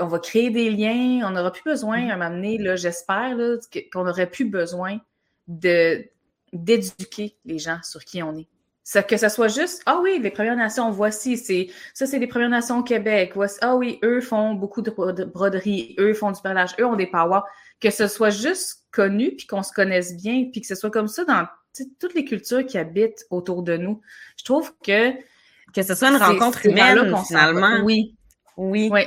on 0.00 0.06
va 0.06 0.18
créer 0.18 0.50
des 0.50 0.70
liens, 0.70 1.26
on 1.26 1.30
n'aura 1.30 1.50
plus 1.50 1.64
besoin, 1.64 1.98
mm-hmm. 1.98 2.22
à 2.22 2.30
donné, 2.30 2.58
là, 2.58 2.76
j'espère 2.76 3.36
qu'on 3.92 4.04
n'aurait 4.04 4.30
plus 4.30 4.44
besoin 4.44 4.98
de 5.48 6.04
d'éduquer 6.52 7.36
les 7.44 7.58
gens 7.58 7.78
sur 7.82 8.02
qui 8.04 8.22
on 8.22 8.36
est. 8.36 8.48
Ça, 8.82 9.02
que 9.02 9.18
ce 9.18 9.28
soit 9.28 9.48
juste, 9.48 9.82
ah 9.84 10.00
oui, 10.02 10.18
les 10.18 10.30
Premières 10.30 10.56
Nations, 10.56 10.90
voici, 10.90 11.36
c'est 11.36 11.68
ça, 11.92 12.06
c'est 12.06 12.18
les 12.18 12.26
Premières 12.26 12.48
Nations 12.48 12.78
au 12.78 12.82
Québec. 12.82 13.32
Voici, 13.34 13.58
ah 13.60 13.76
oui, 13.76 13.98
eux 14.02 14.22
font 14.22 14.54
beaucoup 14.54 14.80
de 14.80 14.90
broderie, 14.90 15.94
eux 15.98 16.14
font 16.14 16.32
du 16.32 16.40
perlage, 16.40 16.74
eux 16.80 16.86
ont 16.86 16.96
des 16.96 17.06
powers. 17.06 17.42
Que 17.80 17.90
ce 17.90 18.08
soit 18.08 18.30
juste 18.30 18.86
connu, 18.90 19.34
puis 19.36 19.46
qu'on 19.46 19.62
se 19.62 19.72
connaisse 19.72 20.16
bien, 20.16 20.48
puis 20.50 20.60
que 20.60 20.66
ce 20.66 20.74
soit 20.74 20.90
comme 20.90 21.08
ça 21.08 21.24
dans 21.24 21.46
toutes 22.00 22.14
les 22.14 22.24
cultures 22.24 22.66
qui 22.66 22.78
habitent 22.78 23.24
autour 23.30 23.62
de 23.62 23.76
nous. 23.76 24.00
Je 24.36 24.44
trouve 24.44 24.72
que... 24.84 25.12
Que 25.72 25.82
ce 25.82 25.94
soit 25.94 26.08
une 26.08 26.16
rencontre 26.16 26.64
humaine, 26.64 27.14
finalement. 27.26 27.80
Oui. 27.84 28.16
Oui. 28.56 28.88
Oui. 28.90 29.02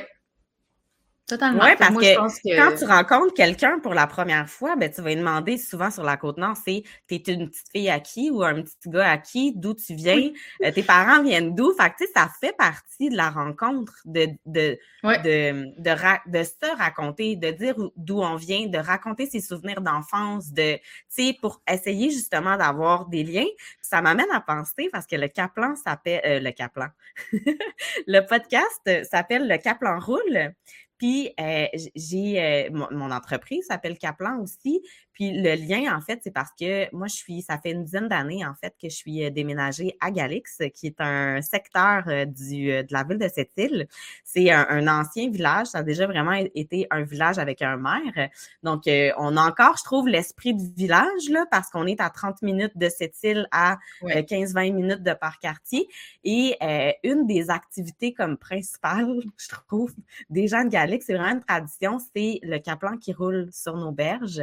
Totalement. 1.32 1.64
Oui, 1.64 1.70
parce 1.80 1.96
que, 1.96 2.58
quand 2.58 2.76
tu 2.76 2.84
rencontres 2.84 3.34
quelqu'un 3.34 3.80
pour 3.80 3.94
la 3.94 4.06
première 4.06 4.50
fois, 4.50 4.76
ben, 4.76 4.92
tu 4.92 5.02
vas 5.02 5.12
lui 5.12 5.16
demander 5.16 5.58
souvent 5.58 5.90
sur 5.90 6.04
la 6.04 6.18
Côte-Nord, 6.18 6.58
c'est 6.58 6.84
t'es 7.08 7.24
une 7.26 7.50
petite 7.50 7.70
fille 7.72 7.90
à 7.90 8.02
qui 8.02 8.30
ou 8.30 8.44
un 8.44 8.62
petit 8.62 8.90
gars 8.90 9.12
à 9.12 9.18
qui, 9.18 9.54
d'où 9.56 9.74
tu 9.74 9.94
viens, 9.94 10.30
euh, 10.62 10.72
tes 10.72 10.84
parents 10.84 11.24
viennent 11.24 11.56
d'où. 11.56 11.74
Fait 11.74 11.90
que, 11.92 12.04
ça 12.14 12.30
fait 12.42 12.54
partie 12.58 13.08
de 13.10 13.16
la 13.16 13.30
rencontre 13.30 13.94
de, 14.04 14.26
de, 14.46 14.78
de, 15.04 15.72
de, 15.80 16.30
de, 16.30 16.44
se 16.44 16.78
raconter, 16.78 17.38
de 17.38 17.52
dire 17.52 17.76
d'où 17.96 18.20
on 18.20 18.36
vient, 18.36 18.68
de 18.68 18.78
raconter 18.78 19.26
ses 19.26 19.40
souvenirs 19.40 19.80
d'enfance, 19.80 20.52
de, 20.52 20.76
tu 20.76 20.82
sais, 21.08 21.38
pour 21.40 21.62
essayer 21.66 22.12
justement 22.12 22.58
d'avoir 22.58 23.06
des 23.06 23.24
liens. 23.24 23.48
Ça 23.82 24.02
m'amène 24.02 24.32
à 24.34 24.42
penser, 24.42 24.90
parce 24.92 25.08
que 25.08 25.16
le 25.16 25.30
Caplan 25.30 25.78
s'appelle, 25.78 26.20
euh, 26.26 26.40
le 26.42 26.52
Caplan, 26.52 26.90
le 27.32 28.20
podcast 28.20 29.06
s'appelle 29.10 29.48
Le 29.48 29.56
Caplan 29.56 29.98
Roule. 29.98 30.54
Puis 31.02 31.34
euh, 31.40 31.66
j'ai 31.96 32.40
euh, 32.40 32.70
mon, 32.92 33.10
entreprise 33.10 33.66
s'appelle 33.66 33.98
Kaplan 33.98 34.40
aussi. 34.40 34.84
Puis 35.22 35.40
le 35.40 35.54
lien, 35.54 35.96
en 35.96 36.02
fait, 36.02 36.20
c'est 36.24 36.32
parce 36.32 36.50
que 36.60 36.92
moi, 36.96 37.06
je 37.06 37.14
suis, 37.14 37.44
ça 37.44 37.60
fait 37.60 37.74
une 37.74 37.84
dizaine 37.84 38.08
d'années, 38.08 38.44
en 38.44 38.56
fait, 38.56 38.74
que 38.82 38.90
je 38.90 38.96
suis 38.96 39.24
euh, 39.24 39.30
déménagée 39.30 39.96
à 40.00 40.10
Galix, 40.10 40.64
qui 40.74 40.88
est 40.88 41.00
un 41.00 41.44
secteur 41.44 42.06
euh, 42.08 42.26
du, 42.26 42.70
de 42.70 42.88
la 42.90 43.04
ville 43.04 43.20
de 43.20 43.28
cette 43.28 43.52
île. 43.56 43.88
C'est 44.24 44.50
un, 44.50 44.88
ancien 44.88 45.30
village. 45.30 45.68
Ça 45.68 45.78
a 45.78 45.84
déjà 45.84 46.08
vraiment 46.08 46.34
été 46.56 46.88
un 46.90 47.04
village 47.04 47.38
avec 47.38 47.62
un 47.62 47.78
maire. 47.78 48.30
Donc, 48.64 48.86
on 48.88 49.38
a 49.38 49.48
encore, 49.48 49.78
je 49.78 49.84
trouve, 49.84 50.08
l'esprit 50.08 50.56
du 50.56 50.74
village, 50.74 51.30
là, 51.30 51.46
parce 51.52 51.70
qu'on 51.70 51.86
est 51.86 52.02
à 52.02 52.10
30 52.10 52.42
minutes 52.42 52.76
de 52.76 52.90
cette 52.90 53.22
île 53.22 53.48
à 53.52 53.78
15-20 54.02 54.74
minutes 54.74 55.04
de 55.04 55.14
par 55.14 55.38
quartier. 55.38 55.88
Et 56.24 56.58
une 57.04 57.28
des 57.28 57.52
activités 57.52 58.12
comme 58.12 58.38
principale, 58.38 59.08
je 59.38 59.50
trouve, 59.50 59.94
des 60.32 60.48
gens 60.48 60.64
de 60.64 60.70
Galix, 60.70 61.06
c'est 61.06 61.14
vraiment 61.14 61.34
une 61.34 61.44
tradition, 61.44 62.00
c'est 62.16 62.40
le 62.42 62.58
caplan 62.58 62.98
qui 62.98 63.14
roule 63.14 63.50
sur 63.52 63.78
nos 63.78 63.92
berges 63.92 64.42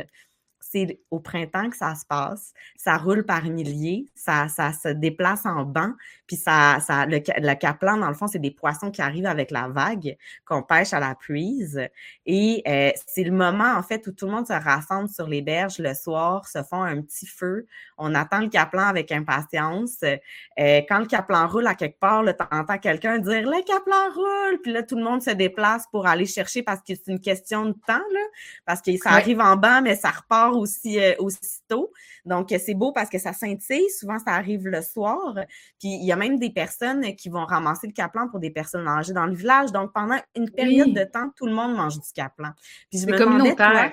c'est 0.61 1.01
au 1.11 1.21
printemps 1.21 1.71
que 1.71 1.77
ça 1.77 1.95
se 1.95 2.05
passe. 2.05 2.53
Ça 2.77 2.97
roule 2.97 3.25
par 3.25 3.45
milliers, 3.45 4.07
ça, 4.15 4.49
ça 4.49 4.73
se 4.73 4.89
déplace 4.89 5.47
en 5.47 5.65
banc, 5.65 5.93
puis 6.27 6.37
ça, 6.37 6.79
ça, 6.81 7.07
le, 7.07 7.19
le 7.19 7.55
caplan, 7.55 7.97
dans 7.97 8.09
le 8.09 8.15
fond, 8.15 8.27
c'est 8.27 8.39
des 8.39 8.51
poissons 8.51 8.91
qui 8.91 9.01
arrivent 9.01 9.27
avec 9.27 9.51
la 9.51 9.69
vague, 9.69 10.17
qu'on 10.45 10.63
pêche 10.63 10.93
à 10.93 11.01
la 11.01 11.15
puise. 11.15 11.81
Et 12.27 12.63
euh, 12.67 12.91
c'est 13.07 13.25
le 13.25 13.33
moment, 13.33 13.75
en 13.77 13.83
fait, 13.83 14.07
où 14.07 14.13
tout 14.13 14.27
le 14.27 14.33
monde 14.33 14.47
se 14.47 14.53
rassemble 14.53 15.09
sur 15.09 15.27
les 15.27 15.43
berges 15.43 15.79
le 15.79 15.95
soir, 15.95 16.47
se 16.47 16.63
font 16.63 16.83
un 16.83 17.01
petit 17.01 17.27
feu. 17.27 17.67
On 17.97 18.15
attend 18.15 18.41
le 18.41 18.49
caplan 18.49 18.87
avec 18.87 19.11
impatience. 19.11 20.03
Euh, 20.03 20.83
quand 20.89 20.99
le 20.99 21.07
caplan 21.07 21.49
roule 21.49 21.67
à 21.67 21.75
quelque 21.75 21.99
part, 21.99 22.25
tu 22.25 22.45
entends 22.51 22.79
quelqu'un 22.79 23.19
dire 23.19 23.43
«Le 23.49 23.65
caplan 23.65 24.15
roule!» 24.15 24.61
Puis 24.63 24.73
là, 24.73 24.83
tout 24.83 24.97
le 24.97 25.05
monde 25.05 25.23
se 25.23 25.31
déplace 25.31 25.87
pour 25.91 26.07
aller 26.07 26.27
chercher 26.27 26.63
parce 26.63 26.81
que 26.81 26.95
c'est 26.95 27.11
une 27.11 27.21
question 27.21 27.67
de 27.67 27.73
temps, 27.73 27.95
là, 28.13 28.21
parce 28.67 28.83
que 28.83 28.97
ça 28.97 29.11
arrive 29.11 29.41
en 29.41 29.57
banc, 29.57 29.81
mais 29.83 29.97
ça 29.97 30.11
repart 30.11 30.48
aussi 30.57 30.99
euh, 30.99 31.15
aussitôt. 31.19 31.93
Donc, 32.25 32.55
c'est 32.59 32.75
beau 32.75 32.93
parce 32.93 33.09
que 33.09 33.19
ça 33.19 33.33
scintille. 33.33 33.89
Souvent, 33.91 34.19
ça 34.19 34.33
arrive 34.33 34.67
le 34.67 34.83
soir. 34.83 35.35
Puis, 35.79 35.89
il 35.89 36.05
y 36.05 36.13
a 36.13 36.17
même 36.17 36.39
des 36.39 36.51
personnes 36.51 37.15
qui 37.17 37.29
vont 37.29 37.45
ramasser 37.45 37.87
le 37.87 37.93
caplan 37.93 38.29
pour 38.29 38.41
des 38.41 38.51
personnes 38.51 38.87
âgées 38.87 39.13
dans 39.13 39.27
le 39.27 39.35
village. 39.35 39.73
Donc, 39.73 39.93
pendant 39.93 40.19
une 40.37 40.51
période 40.51 40.93
de 40.93 41.05
temps, 41.05 41.31
tout 41.37 41.47
le 41.47 41.53
monde 41.53 41.75
mange 41.75 41.99
du 41.99 42.13
caplan. 42.15 42.51
Puis, 42.91 43.01
je 43.01 43.07
me 43.07 43.17
communautaire. 43.17 43.93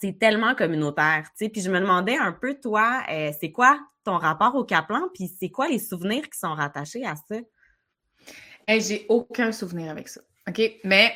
c'est 0.00 0.18
tellement 0.18 0.54
communautaire, 0.54 1.24
tu 1.30 1.44
sais. 1.44 1.48
Puis, 1.48 1.60
je 1.60 1.70
me 1.70 1.80
demandais 1.80 2.16
un 2.16 2.32
peu, 2.32 2.54
toi, 2.54 3.02
euh, 3.10 3.32
c'est 3.38 3.52
quoi 3.52 3.78
ton 4.04 4.18
rapport 4.18 4.54
au 4.54 4.64
caplan? 4.64 5.08
Puis, 5.14 5.30
c'est 5.38 5.50
quoi 5.50 5.68
les 5.68 5.78
souvenirs 5.78 6.28
qui 6.30 6.38
sont 6.38 6.54
rattachés 6.54 7.04
à 7.04 7.14
ça? 7.16 7.36
j'ai 8.68 9.06
aucun 9.08 9.52
souvenir 9.52 9.90
avec 9.90 10.08
ça. 10.08 10.20
OK? 10.48 10.60
Mais, 10.84 11.12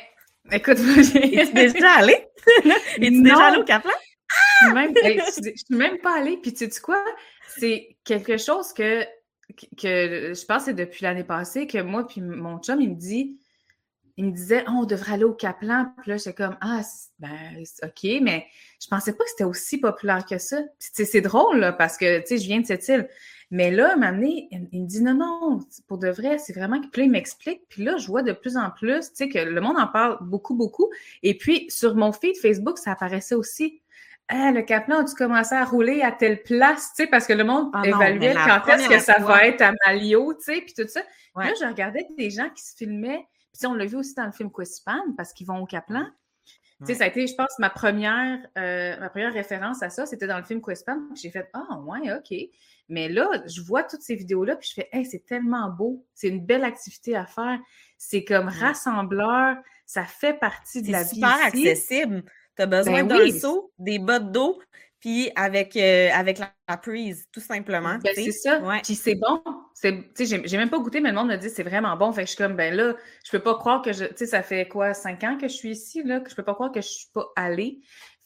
écoute, 0.51 0.77
Es-tu 0.79 1.53
déjà 1.53 1.91
allé? 1.97 2.27
Es-tu 2.97 3.21
déjà 3.21 3.47
allé 3.47 3.57
au 3.57 3.63
caplan? 3.63 3.91
je 4.63 5.41
suis 5.41 5.75
même 5.75 5.97
pas 5.99 6.17
allée. 6.17 6.37
Puis 6.37 6.53
tu 6.53 6.69
sais 6.69 6.81
quoi? 6.81 7.03
C'est 7.57 7.97
quelque 8.03 8.37
chose 8.37 8.73
que, 8.73 9.03
que 9.77 10.33
je 10.33 10.45
pense 10.45 10.59
que 10.59 10.65
c'est 10.65 10.73
depuis 10.73 11.03
l'année 11.03 11.23
passée 11.23 11.67
que 11.67 11.81
moi 11.81 12.07
puis 12.07 12.21
mon 12.21 12.59
chum, 12.59 12.81
il 12.81 12.91
me 12.91 12.95
dit, 12.95 13.37
il 14.17 14.25
me 14.25 14.31
disait, 14.31 14.63
oh, 14.67 14.81
on 14.81 14.85
devrait 14.85 15.13
aller 15.13 15.23
au 15.23 15.33
Caplan. 15.33 15.93
Puis 16.01 16.11
là, 16.11 16.17
j'étais 16.17 16.33
comme, 16.33 16.57
ah, 16.61 16.81
ben, 17.19 17.63
OK, 17.83 18.21
mais 18.21 18.45
je 18.81 18.87
pensais 18.87 19.13
pas 19.13 19.23
que 19.23 19.29
c'était 19.29 19.43
aussi 19.43 19.79
populaire 19.79 20.25
que 20.25 20.37
ça. 20.37 20.61
C'est 20.79 21.21
drôle, 21.21 21.75
parce 21.77 21.97
que, 21.97 22.19
tu 22.19 22.27
sais, 22.27 22.37
je 22.37 22.45
viens 22.45 22.59
de 22.59 22.65
cette 22.65 22.87
île. 22.87 23.09
Mais 23.51 23.69
là, 23.69 23.91
à 23.91 24.05
un 24.07 24.21
il, 24.21 24.67
me 24.71 24.87
dit, 24.87 25.03
non, 25.03 25.13
non, 25.13 25.59
pour 25.87 25.97
de 25.97 26.07
vrai, 26.07 26.37
c'est 26.37 26.53
vraiment 26.53 26.79
que. 26.81 26.87
Puis 26.87 27.01
là, 27.01 27.05
il 27.05 27.11
m'explique. 27.11 27.61
Puis 27.69 27.83
là, 27.83 27.97
je 27.97 28.07
vois 28.07 28.23
de 28.23 28.31
plus 28.31 28.55
en 28.55 28.71
plus, 28.71 29.09
tu 29.09 29.15
sais, 29.15 29.29
que 29.29 29.39
le 29.39 29.61
monde 29.61 29.77
en 29.77 29.87
parle 29.87 30.17
beaucoup, 30.21 30.55
beaucoup. 30.55 30.89
Et 31.21 31.37
puis, 31.37 31.65
sur 31.69 31.95
mon 31.95 32.13
feed 32.13 32.37
Facebook, 32.37 32.77
ça 32.77 32.93
apparaissait 32.93 33.35
aussi 33.35 33.81
ah, 34.33 34.51
le 34.53 34.61
Caplan, 34.61 34.99
as-tu 34.99 35.15
commencé 35.15 35.53
à 35.53 35.65
rouler 35.65 36.01
à 36.01 36.11
telle 36.13 36.41
place, 36.41 36.93
tu 36.95 37.03
sais, 37.03 37.07
parce 37.07 37.27
que 37.27 37.33
le 37.33 37.43
monde 37.43 37.69
ah 37.73 37.81
évaluait 37.85 38.33
quand 38.33 38.65
est-ce 38.67 38.87
que 38.87 38.99
ça 38.99 39.19
va 39.19 39.45
être 39.45 39.61
à 39.61 39.73
Malio, 39.85 40.33
tu 40.35 40.43
sais, 40.43 40.61
puis 40.61 40.73
tout 40.73 40.87
ça. 40.87 41.01
Là, 41.35 41.51
je 41.59 41.65
regardais 41.65 42.07
des 42.17 42.29
gens 42.29 42.49
qui 42.49 42.63
se 42.63 42.75
filmaient, 42.75 43.27
puis 43.53 43.67
on 43.67 43.73
l'a 43.73 43.85
vu 43.85 43.97
aussi 43.97 44.15
dans 44.15 44.25
le 44.25 44.31
film 44.31 44.49
Quispan, 44.49 45.01
parce 45.17 45.33
qu'ils 45.33 45.47
vont 45.47 45.59
au 45.59 45.65
Caplan. 45.65 46.05
Tu 46.79 46.87
sais, 46.87 46.95
ça 46.95 47.03
a 47.03 47.07
été, 47.07 47.27
je 47.27 47.35
pense, 47.35 47.59
ma 47.59 47.69
première, 47.69 48.39
euh, 48.57 48.97
ma 48.99 49.09
première 49.09 49.33
référence 49.33 49.83
à 49.83 49.89
ça, 49.89 50.05
c'était 50.05 50.27
dans 50.27 50.37
le 50.37 50.43
film 50.43 50.61
Quispan. 50.61 50.97
J'ai 51.13 51.29
fait 51.29 51.49
«Ah, 51.53 51.77
ouais, 51.85 52.11
OK.» 52.13 52.33
Mais 52.91 53.07
là, 53.07 53.29
je 53.47 53.61
vois 53.61 53.83
toutes 53.83 54.01
ces 54.01 54.15
vidéos-là, 54.15 54.57
puis 54.57 54.67
je 54.67 54.73
fais 54.73 54.89
«Hey, 54.91 55.05
c'est 55.05 55.25
tellement 55.25 55.69
beau. 55.69 56.05
C'est 56.13 56.27
une 56.27 56.45
belle 56.45 56.65
activité 56.65 57.15
à 57.15 57.25
faire. 57.25 57.57
C'est 57.97 58.25
comme 58.25 58.49
rassembleur. 58.49 59.55
Ça 59.85 60.03
fait 60.03 60.37
partie 60.37 60.81
de 60.81 60.91
la 60.91 61.03
vie 61.03 61.09
C'est 61.09 61.15
super 61.15 61.45
accessible. 61.45 62.23
Tu 62.57 62.61
as 62.61 62.65
besoin 62.65 63.05
ben 63.05 63.17
d'un 63.17 63.31
seau, 63.31 63.71
des 63.79 63.97
bottes 63.97 64.33
d'eau, 64.33 64.61
puis 64.99 65.31
avec, 65.37 65.77
euh, 65.77 66.09
avec 66.13 66.37
la, 66.39 66.77
prise, 66.77 67.27
tout 67.31 67.39
simplement. 67.39 67.97
Ben, 68.03 68.13
c'est 68.13 68.31
ça. 68.31 68.61
Puis 68.83 68.95
c'est 68.95 69.15
bon. 69.15 69.41
J'ai 69.81 70.57
même 70.57 70.69
pas 70.69 70.79
goûté, 70.79 70.99
mais 70.99 71.09
le 71.09 71.15
monde 71.15 71.29
me 71.29 71.37
dit 71.37 71.49
c'est 71.49 71.63
vraiment 71.63 71.95
bon. 71.95 72.11
Fait 72.11 72.23
que 72.23 72.27
je 72.27 72.33
suis 72.33 72.43
comme, 72.43 72.57
ben 72.57 72.73
là, 72.73 72.93
je 73.25 73.31
peux 73.31 73.39
pas 73.39 73.55
croire 73.55 73.81
que 73.81 73.93
je. 73.93 74.03
Tu 74.03 74.17
sais, 74.17 74.25
ça 74.27 74.43
fait 74.43 74.67
quoi, 74.67 74.93
cinq 74.93 75.23
ans 75.23 75.37
que 75.37 75.47
je 75.47 75.53
suis 75.53 75.71
ici, 75.71 76.03
là, 76.03 76.19
que 76.19 76.29
je 76.29 76.35
peux 76.35 76.43
pas 76.43 76.53
croire 76.53 76.71
que 76.71 76.81
je 76.81 76.87
suis 76.87 77.07
pas 77.13 77.31
allée. 77.37 77.79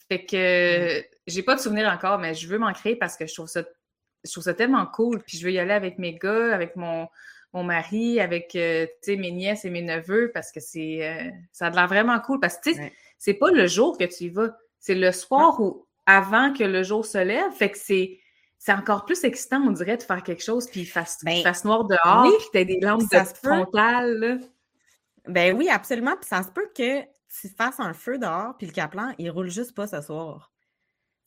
Fait 0.09 0.25
que 0.25 1.03
j'ai 1.27 1.43
pas 1.43 1.55
de 1.55 1.61
souvenir 1.61 1.87
encore, 1.87 2.19
mais 2.19 2.33
je 2.33 2.47
veux 2.47 2.57
m'en 2.57 2.73
créer 2.73 2.95
parce 2.95 3.15
que 3.15 3.25
je 3.25 3.33
trouve 3.33 3.47
ça, 3.47 3.63
je 4.25 4.31
trouve 4.31 4.43
ça 4.43 4.53
tellement 4.53 4.85
cool. 4.85 5.21
Puis 5.23 5.37
je 5.37 5.45
veux 5.45 5.51
y 5.51 5.59
aller 5.59 5.73
avec 5.73 5.97
mes 5.99 6.15
gars, 6.15 6.53
avec 6.53 6.75
mon, 6.75 7.07
mon 7.53 7.63
mari, 7.63 8.19
avec 8.19 8.55
euh, 8.55 8.85
mes 9.07 9.31
nièces 9.31 9.65
et 9.65 9.69
mes 9.69 9.81
neveux 9.81 10.31
parce 10.33 10.51
que 10.51 10.59
c'est 10.59 11.07
euh, 11.07 11.29
ça 11.51 11.67
a 11.67 11.69
l'air 11.69 11.87
vraiment 11.87 12.19
cool. 12.19 12.39
Parce 12.39 12.57
que 12.57 12.69
tu 12.69 12.75
sais, 12.75 12.93
c'est 13.17 13.33
pas 13.33 13.51
le 13.51 13.67
jour 13.67 13.97
que 13.97 14.03
tu 14.03 14.25
y 14.25 14.29
vas, 14.29 14.49
c'est 14.79 14.95
le 14.95 15.11
soir 15.11 15.59
ou 15.61 15.85
avant 16.05 16.53
que 16.53 16.63
le 16.63 16.83
jour 16.83 17.05
se 17.05 17.17
lève. 17.17 17.51
Fait 17.53 17.71
que 17.71 17.77
c'est 17.77 18.19
c'est 18.57 18.73
encore 18.73 19.05
plus 19.05 19.23
excitant, 19.23 19.61
on 19.61 19.71
dirait, 19.71 19.97
de 19.97 20.01
faire 20.01 20.23
quelque 20.23 20.43
chose, 20.43 20.67
puis 20.67 20.81
il 20.81 20.85
fasse, 20.85 21.23
ben, 21.23 21.43
noir 21.65 21.83
dehors, 21.83 22.25
oui, 22.25 22.31
puis 22.39 22.47
t'as 22.51 22.63
des 22.63 22.79
lampes 22.79 23.03
de 23.11 23.19
frontale. 23.35 24.39
Ben 25.27 25.55
oui, 25.55 25.69
absolument. 25.69 26.15
Puis 26.19 26.27
ça 26.27 26.41
se 26.41 26.49
peut 26.49 26.67
que 26.75 27.01
tu 27.01 27.49
fasses 27.55 27.79
un 27.79 27.93
feu 27.93 28.17
dehors, 28.17 28.57
puis 28.57 28.65
le 28.65 28.73
caplan, 28.73 29.13
il 29.19 29.29
roule 29.29 29.51
juste 29.51 29.75
pas 29.75 29.85
ce 29.85 30.01
soir. 30.01 30.51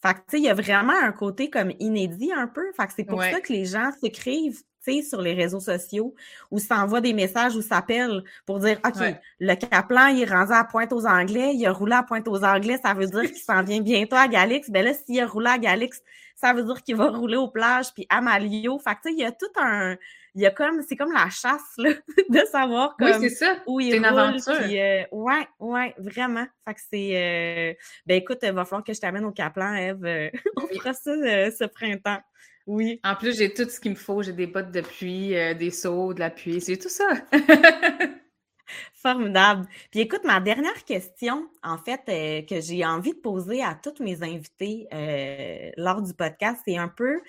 Fait 0.00 0.14
que, 0.14 0.18
tu 0.18 0.24
sais, 0.28 0.38
il 0.38 0.44
y 0.44 0.48
a 0.48 0.54
vraiment 0.54 0.94
un 1.02 1.12
côté 1.12 1.50
comme 1.50 1.72
inédit 1.80 2.32
un 2.32 2.46
peu. 2.46 2.70
Fait 2.76 2.86
que 2.86 2.92
c'est 2.94 3.04
pour 3.04 3.22
ça 3.22 3.40
que 3.40 3.52
les 3.52 3.64
gens 3.64 3.90
s'écrivent 4.00 4.62
sur 5.02 5.20
les 5.20 5.34
réseaux 5.34 5.60
sociaux 5.60 6.14
ou 6.50 6.58
s'envoient 6.58 7.00
des 7.00 7.12
messages 7.12 7.54
ou 7.54 7.62
s'appellent 7.62 8.24
pour 8.46 8.58
dire 8.58 8.80
OK, 8.86 9.02
le 9.38 9.54
Caplan, 9.54 10.06
il 10.06 10.22
est 10.22 10.30
rendu 10.30 10.52
à 10.52 10.64
pointe 10.64 10.92
aux 10.92 11.06
Anglais, 11.06 11.52
il 11.54 11.66
a 11.66 11.72
roulé 11.72 11.92
à 11.92 12.02
pointe 12.02 12.26
aux 12.26 12.42
Anglais, 12.42 12.78
ça 12.82 12.94
veut 12.94 13.06
dire 13.06 13.22
qu'il 13.22 13.42
s'en 13.42 13.62
vient 13.62 13.80
bientôt 13.80 14.16
à 14.16 14.28
Galix. 14.28 14.70
Ben 14.70 14.84
là, 14.84 14.92
s'il 14.94 15.20
a 15.20 15.26
roulé 15.26 15.50
à 15.50 15.58
Galix, 15.58 16.00
ça 16.36 16.52
veut 16.52 16.62
dire 16.62 16.82
qu'il 16.82 16.96
va 16.96 17.10
rouler 17.10 17.36
aux 17.36 17.48
plages 17.48 17.92
puis 17.92 18.06
à 18.08 18.20
Malio. 18.20 18.78
Fait 18.78 18.94
que, 18.94 19.00
tu 19.02 19.08
sais, 19.08 19.14
il 19.14 19.20
y 19.20 19.24
a 19.24 19.32
tout 19.32 19.46
un. 19.60 19.96
Il 20.38 20.42
y 20.42 20.46
a 20.46 20.50
comme. 20.50 20.82
C'est 20.88 20.96
comme 20.96 21.12
la 21.12 21.28
chasse, 21.30 21.74
là, 21.78 21.90
de 22.28 22.38
savoir 22.50 22.96
comme, 22.96 23.20
oui, 23.20 23.30
ça. 23.30 23.56
où 23.66 23.80
il 23.80 23.88
roule. 23.88 23.96
une 23.96 24.04
aventure. 24.04 24.52
Euh, 24.52 25.02
ouais, 25.10 25.48
ouais, 25.58 25.94
vraiment. 25.98 26.46
Fait 26.64 26.74
que 26.74 26.80
c'est. 26.90 27.10
Euh, 27.16 27.74
ben 28.06 28.14
écoute, 28.16 28.38
il 28.42 28.52
va 28.52 28.64
falloir 28.64 28.84
que 28.84 28.92
je 28.94 29.00
t'amène 29.00 29.24
au 29.24 29.32
Caplan, 29.32 29.74
Eve. 29.74 30.04
Euh, 30.04 30.30
on 30.56 30.66
fera 30.68 30.94
ça 30.94 31.12
ce 31.50 31.64
printemps. 31.64 32.20
Oui. 32.66 33.00
En 33.02 33.16
plus, 33.16 33.36
j'ai 33.36 33.52
tout 33.52 33.68
ce 33.68 33.80
qu'il 33.80 33.92
me 33.92 33.96
faut. 33.96 34.22
J'ai 34.22 34.32
des 34.32 34.46
bottes 34.46 34.70
de 34.70 34.80
pluie, 34.80 35.30
des 35.56 35.70
seaux, 35.70 36.14
de 36.14 36.20
la 36.20 36.30
pluie. 36.30 36.60
C'est 36.60 36.76
tout 36.76 36.90
ça. 36.90 37.08
Formidable. 38.94 39.66
Puis 39.90 40.00
écoute, 40.00 40.24
ma 40.24 40.40
dernière 40.40 40.84
question, 40.84 41.48
en 41.62 41.78
fait, 41.78 42.00
euh, 42.08 42.42
que 42.42 42.60
j'ai 42.60 42.84
envie 42.84 43.12
de 43.12 43.18
poser 43.18 43.62
à 43.62 43.74
toutes 43.74 44.00
mes 44.00 44.22
invités 44.22 44.88
euh, 44.92 45.70
lors 45.76 46.02
du 46.02 46.12
podcast, 46.14 46.60
c'est 46.66 46.76
un 46.76 46.88
peu, 46.88 47.20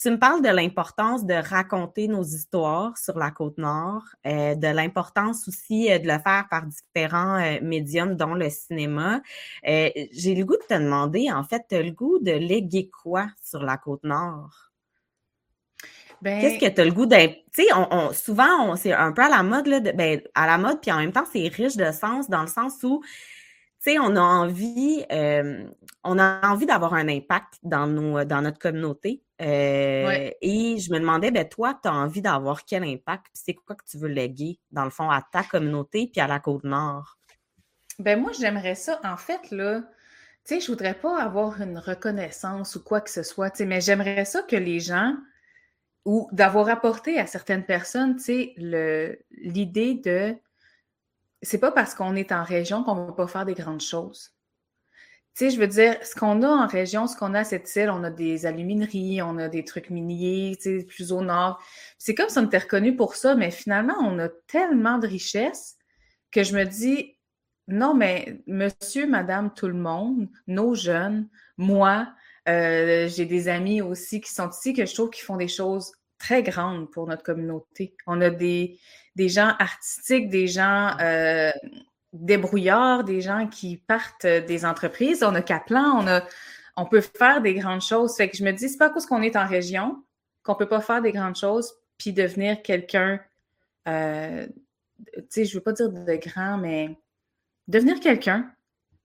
tu 0.00 0.10
me 0.10 0.18
parles 0.18 0.42
de 0.42 0.48
l'importance 0.48 1.26
de 1.26 1.34
raconter 1.34 2.08
nos 2.08 2.22
histoires 2.22 2.96
sur 2.96 3.18
la 3.18 3.30
côte 3.30 3.58
nord, 3.58 4.04
de 4.24 4.74
l'importance 4.74 5.46
aussi 5.46 5.88
de 5.88 6.06
le 6.06 6.18
faire 6.18 6.46
par 6.50 6.64
différents 6.66 7.58
médiums, 7.60 8.16
dont 8.16 8.34
le 8.34 8.48
cinéma. 8.48 9.20
j'ai 9.62 10.34
le 10.34 10.44
goût 10.44 10.56
de 10.56 10.74
te 10.74 10.80
demander, 10.80 11.30
en 11.30 11.44
fait, 11.44 11.64
tu 11.68 11.74
as 11.74 11.82
le 11.82 11.90
goût 11.90 12.18
de 12.18 12.32
léguer 12.32 12.88
quoi 12.88 13.26
sur 13.44 13.62
la 13.62 13.76
côte 13.76 14.04
nord? 14.04 14.70
Qu'est-ce 16.22 16.58
ben 16.60 16.70
que 16.70 16.74
tu 16.74 16.80
as 16.80 16.84
le 16.84 16.92
goût 16.92 17.06
d'être. 17.06 17.36
Tu 17.52 17.64
sais, 17.64 17.68
on, 17.74 18.12
souvent, 18.12 18.76
c'est 18.76 18.92
un 18.92 19.12
peu 19.12 19.22
à 19.22 19.28
la 19.28 19.42
mode, 19.42 19.66
là, 19.66 19.80
ben, 19.80 20.20
à 20.34 20.46
la 20.46 20.58
mode, 20.58 20.80
puis 20.80 20.92
en 20.92 20.98
même 20.98 21.12
temps, 21.12 21.24
c'est 21.30 21.48
riche 21.48 21.76
de 21.76 21.90
sens 21.92 22.28
dans 22.28 22.42
le 22.42 22.46
sens 22.46 22.82
où, 22.82 23.02
tu 23.02 23.92
sais, 23.92 23.98
on 23.98 24.16
a 24.16 24.20
envie, 24.20 25.04
euh, 25.10 25.64
on 26.04 26.18
a 26.18 26.46
envie 26.46 26.66
d'avoir 26.66 26.92
un 26.92 27.08
impact 27.08 27.54
dans, 27.62 27.86
nos, 27.86 28.24
dans 28.24 28.42
notre 28.42 28.58
communauté. 28.58 29.22
Euh, 29.40 30.30
et 30.40 30.78
je 30.78 30.92
me 30.92 30.98
demandais, 30.98 31.30
ben 31.30 31.48
toi, 31.48 31.78
tu 31.82 31.88
as 31.88 31.94
envie 31.94 32.20
d'avoir 32.20 32.64
quel 32.64 32.84
impact, 32.84 33.26
puis 33.32 33.42
c'est 33.44 33.54
quoi 33.54 33.74
que 33.74 33.84
tu 33.88 33.96
veux 33.98 34.08
léguer, 34.08 34.58
dans 34.70 34.84
le 34.84 34.90
fond, 34.90 35.08
à 35.08 35.22
ta 35.22 35.42
communauté, 35.42 36.10
puis 36.12 36.20
à 36.20 36.26
la 36.26 36.40
Côte-Nord? 36.40 37.18
Ben 37.98 38.20
moi, 38.20 38.32
j'aimerais 38.38 38.74
ça, 38.74 39.00
en 39.04 39.16
fait, 39.16 39.50
là, 39.50 39.80
tu 40.44 40.54
sais, 40.54 40.60
je 40.60 40.66
voudrais 40.70 40.94
pas 40.94 41.20
avoir 41.22 41.60
une 41.60 41.78
reconnaissance 41.78 42.76
ou 42.76 42.82
quoi 42.82 43.00
que 43.00 43.10
ce 43.10 43.22
soit, 43.22 43.50
tu 43.50 43.58
sais, 43.58 43.66
mais 43.66 43.80
j'aimerais 43.80 44.24
ça 44.24 44.42
que 44.42 44.56
les 44.56 44.80
gens 44.80 45.14
ou 46.04 46.28
d'avoir 46.32 46.68
apporté 46.68 47.18
à 47.18 47.26
certaines 47.26 47.64
personnes, 47.64 48.16
tu 48.16 48.22
sais, 48.22 49.20
l'idée 49.30 49.94
de 49.94 50.34
c'est 51.42 51.58
pas 51.58 51.72
parce 51.72 51.94
qu'on 51.94 52.16
est 52.16 52.32
en 52.32 52.44
région 52.44 52.84
qu'on 52.84 52.94
ne 52.94 53.06
va 53.06 53.12
pas 53.12 53.26
faire 53.26 53.46
des 53.46 53.54
grandes 53.54 53.80
choses. 53.80 54.30
Tu 55.36 55.44
sais, 55.44 55.50
je 55.50 55.60
veux 55.60 55.68
dire, 55.68 55.96
ce 56.02 56.14
qu'on 56.14 56.42
a 56.42 56.48
en 56.48 56.66
région, 56.66 57.06
ce 57.06 57.16
qu'on 57.16 57.34
a 57.34 57.40
à 57.40 57.44
cette 57.44 57.74
île, 57.76 57.90
on 57.90 58.02
a 58.02 58.10
des 58.10 58.46
alumineries, 58.46 59.22
on 59.22 59.38
a 59.38 59.48
des 59.48 59.64
trucs 59.64 59.90
miniers, 59.90 60.56
tu 60.56 60.80
sais, 60.80 60.84
plus 60.84 61.12
au 61.12 61.22
nord. 61.22 61.62
C'est 61.98 62.14
comme 62.14 62.28
si 62.28 62.38
on 62.38 62.46
était 62.46 62.58
reconnu 62.58 62.96
pour 62.96 63.14
ça, 63.14 63.34
mais 63.34 63.50
finalement, 63.50 63.94
on 64.00 64.18
a 64.18 64.28
tellement 64.48 64.98
de 64.98 65.06
richesses 65.06 65.76
que 66.32 66.42
je 66.42 66.56
me 66.56 66.64
dis, 66.64 67.16
non, 67.68 67.94
mais 67.94 68.42
monsieur, 68.46 69.06
madame, 69.06 69.52
tout 69.54 69.68
le 69.68 69.74
monde, 69.74 70.28
nos 70.46 70.74
jeunes, 70.74 71.28
moi, 71.56 72.12
euh, 72.48 73.08
j'ai 73.08 73.26
des 73.26 73.48
amis 73.48 73.82
aussi 73.82 74.20
qui 74.20 74.32
sont 74.32 74.50
ici 74.50 74.74
que 74.74 74.84
je 74.86 74.94
trouve 74.94 75.10
qu'ils 75.10 75.24
font 75.24 75.36
des 75.36 75.48
choses 75.48 75.92
très 76.18 76.42
grandes 76.42 76.90
pour 76.90 77.06
notre 77.06 77.22
communauté. 77.22 77.94
On 78.06 78.20
a 78.20 78.30
des, 78.30 78.78
des 79.14 79.28
gens 79.28 79.54
artistiques, 79.58 80.28
des 80.28 80.48
gens 80.48 80.96
euh, 81.00 81.50
débrouillards, 82.12 83.04
des 83.04 83.20
gens 83.20 83.46
qui 83.46 83.76
partent 83.76 84.26
des 84.26 84.64
entreprises. 84.64 85.22
On 85.22 85.34
a 85.34 85.42
Kaplan, 85.42 85.96
on 85.98 86.06
a, 86.06 86.22
on 86.76 86.86
peut 86.86 87.00
faire 87.00 87.40
des 87.40 87.54
grandes 87.54 87.82
choses. 87.82 88.16
Fait 88.16 88.28
que 88.28 88.36
je 88.36 88.44
me 88.44 88.52
dis, 88.52 88.68
c'est 88.68 88.78
pas 88.78 88.90
parce 88.90 89.06
qu'on 89.06 89.22
est 89.22 89.36
en 89.36 89.46
région 89.46 90.02
qu'on 90.42 90.54
peut 90.54 90.68
pas 90.68 90.80
faire 90.80 91.02
des 91.02 91.12
grandes 91.12 91.36
choses 91.36 91.74
puis 92.00 92.12
devenir 92.12 92.62
quelqu'un, 92.62 93.20
euh, 93.86 94.46
tu 95.14 95.22
sais, 95.28 95.44
je 95.44 95.54
veux 95.54 95.62
pas 95.62 95.72
dire 95.72 95.90
de 95.90 96.16
grand, 96.16 96.56
mais 96.56 96.98
devenir 97.68 98.00
quelqu'un, 98.00 98.50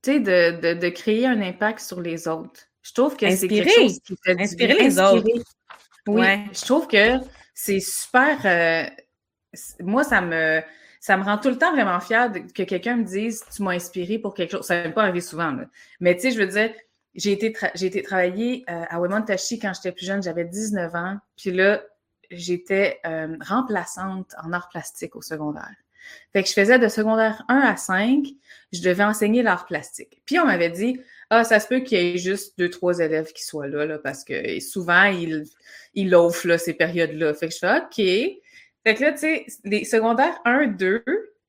tu 0.02 0.14
sais, 0.14 0.20
de, 0.20 0.74
de, 0.74 0.90
créer 0.90 1.28
un 1.28 1.42
impact 1.42 1.82
sur 1.82 2.00
les 2.00 2.28
autres. 2.28 2.62
Je 2.82 2.94
trouve 2.94 3.18
que 3.18 3.30
c'est 3.36 3.48
quelque 3.48 3.70
chose 3.70 4.00
qui 4.00 4.16
fait 4.24 4.40
Inspirer 4.40 4.76
les 4.76 5.00
autres. 5.00 5.28
Oui, 6.08 6.26
je 6.54 6.62
trouve 6.62 6.88
que 6.88 7.18
c'est 7.54 7.80
super. 7.80 8.40
Euh, 8.46 8.90
moi, 9.82 10.04
ça 10.04 10.22
me, 10.22 10.62
ça 11.06 11.18
me 11.18 11.24
rend 11.24 11.38
tout 11.38 11.50
le 11.50 11.58
temps 11.60 11.72
vraiment 11.72 12.00
fière 12.00 12.32
que 12.32 12.64
quelqu'un 12.64 12.96
me 12.96 13.04
dise 13.04 13.44
Tu 13.56 13.62
m'as 13.62 13.74
inspiré 13.74 14.18
pour 14.18 14.34
quelque 14.34 14.54
chose. 14.54 14.66
Ça 14.66 14.88
ne 14.88 14.92
pas 14.92 15.04
arriver 15.04 15.22
souvent. 15.22 15.52
Là. 15.52 15.66
Mais 16.00 16.16
tu 16.16 16.22
sais, 16.22 16.32
je 16.32 16.40
veux 16.40 16.48
dire, 16.48 16.72
j'ai 17.14 17.32
été, 17.32 17.56
j'ai 17.76 17.86
été 17.86 18.02
travailler 18.02 18.66
euh, 18.72 18.86
à 18.90 19.00
Wemontashi 19.00 19.60
quand 19.60 19.72
j'étais 19.76 19.92
plus 19.92 20.08
jeune, 20.08 20.24
j'avais 20.24 20.46
19 20.46 20.96
ans. 20.96 21.18
Puis 21.38 21.52
là, 21.52 21.84
j'étais 22.32 23.02
euh, 23.06 23.38
remplaçante 23.40 24.34
en 24.44 24.52
art 24.52 24.68
plastique 24.70 25.16
au 25.16 25.22
secondaire. 25.22 25.76
Fait 26.34 26.42
que 26.42 26.50
je 26.50 26.54
faisais 26.54 26.80
de 26.80 26.88
secondaire 26.88 27.44
1 27.50 27.56
à 27.56 27.78
5, 27.78 28.26
je 28.74 28.82
devais 28.82 29.04
enseigner 29.04 29.44
l'art 29.44 29.68
plastique. 29.68 30.24
Puis 30.26 30.40
on 30.40 30.46
m'avait 30.48 30.72
dit 30.72 31.00
Ah, 31.30 31.44
ça 31.44 31.60
se 31.60 31.68
peut 31.68 31.82
qu'il 31.82 32.00
y 32.00 32.16
ait 32.16 32.18
juste 32.18 32.58
deux, 32.58 32.72
trois 32.72 32.98
élèves 32.98 33.32
qui 33.32 33.46
soient 33.46 33.68
là, 33.68 33.86
là 33.86 34.00
parce 34.00 34.24
que 34.24 34.60
souvent, 34.60 35.04
ils, 35.04 35.46
ils 35.94 36.16
offrent 36.16 36.48
là, 36.48 36.58
ces 36.58 36.74
périodes-là. 36.74 37.36
Fait 37.36 37.50
que 37.50 37.54
je 37.54 37.60
fais 37.60 37.78
OK. 37.78 38.42
Fait 38.86 38.96
que 38.96 39.02
là, 39.02 39.12
tu 39.14 39.20
sais, 39.20 39.46
les 39.64 39.84
secondaires 39.84 40.40
1, 40.46 40.68
2 40.68 41.04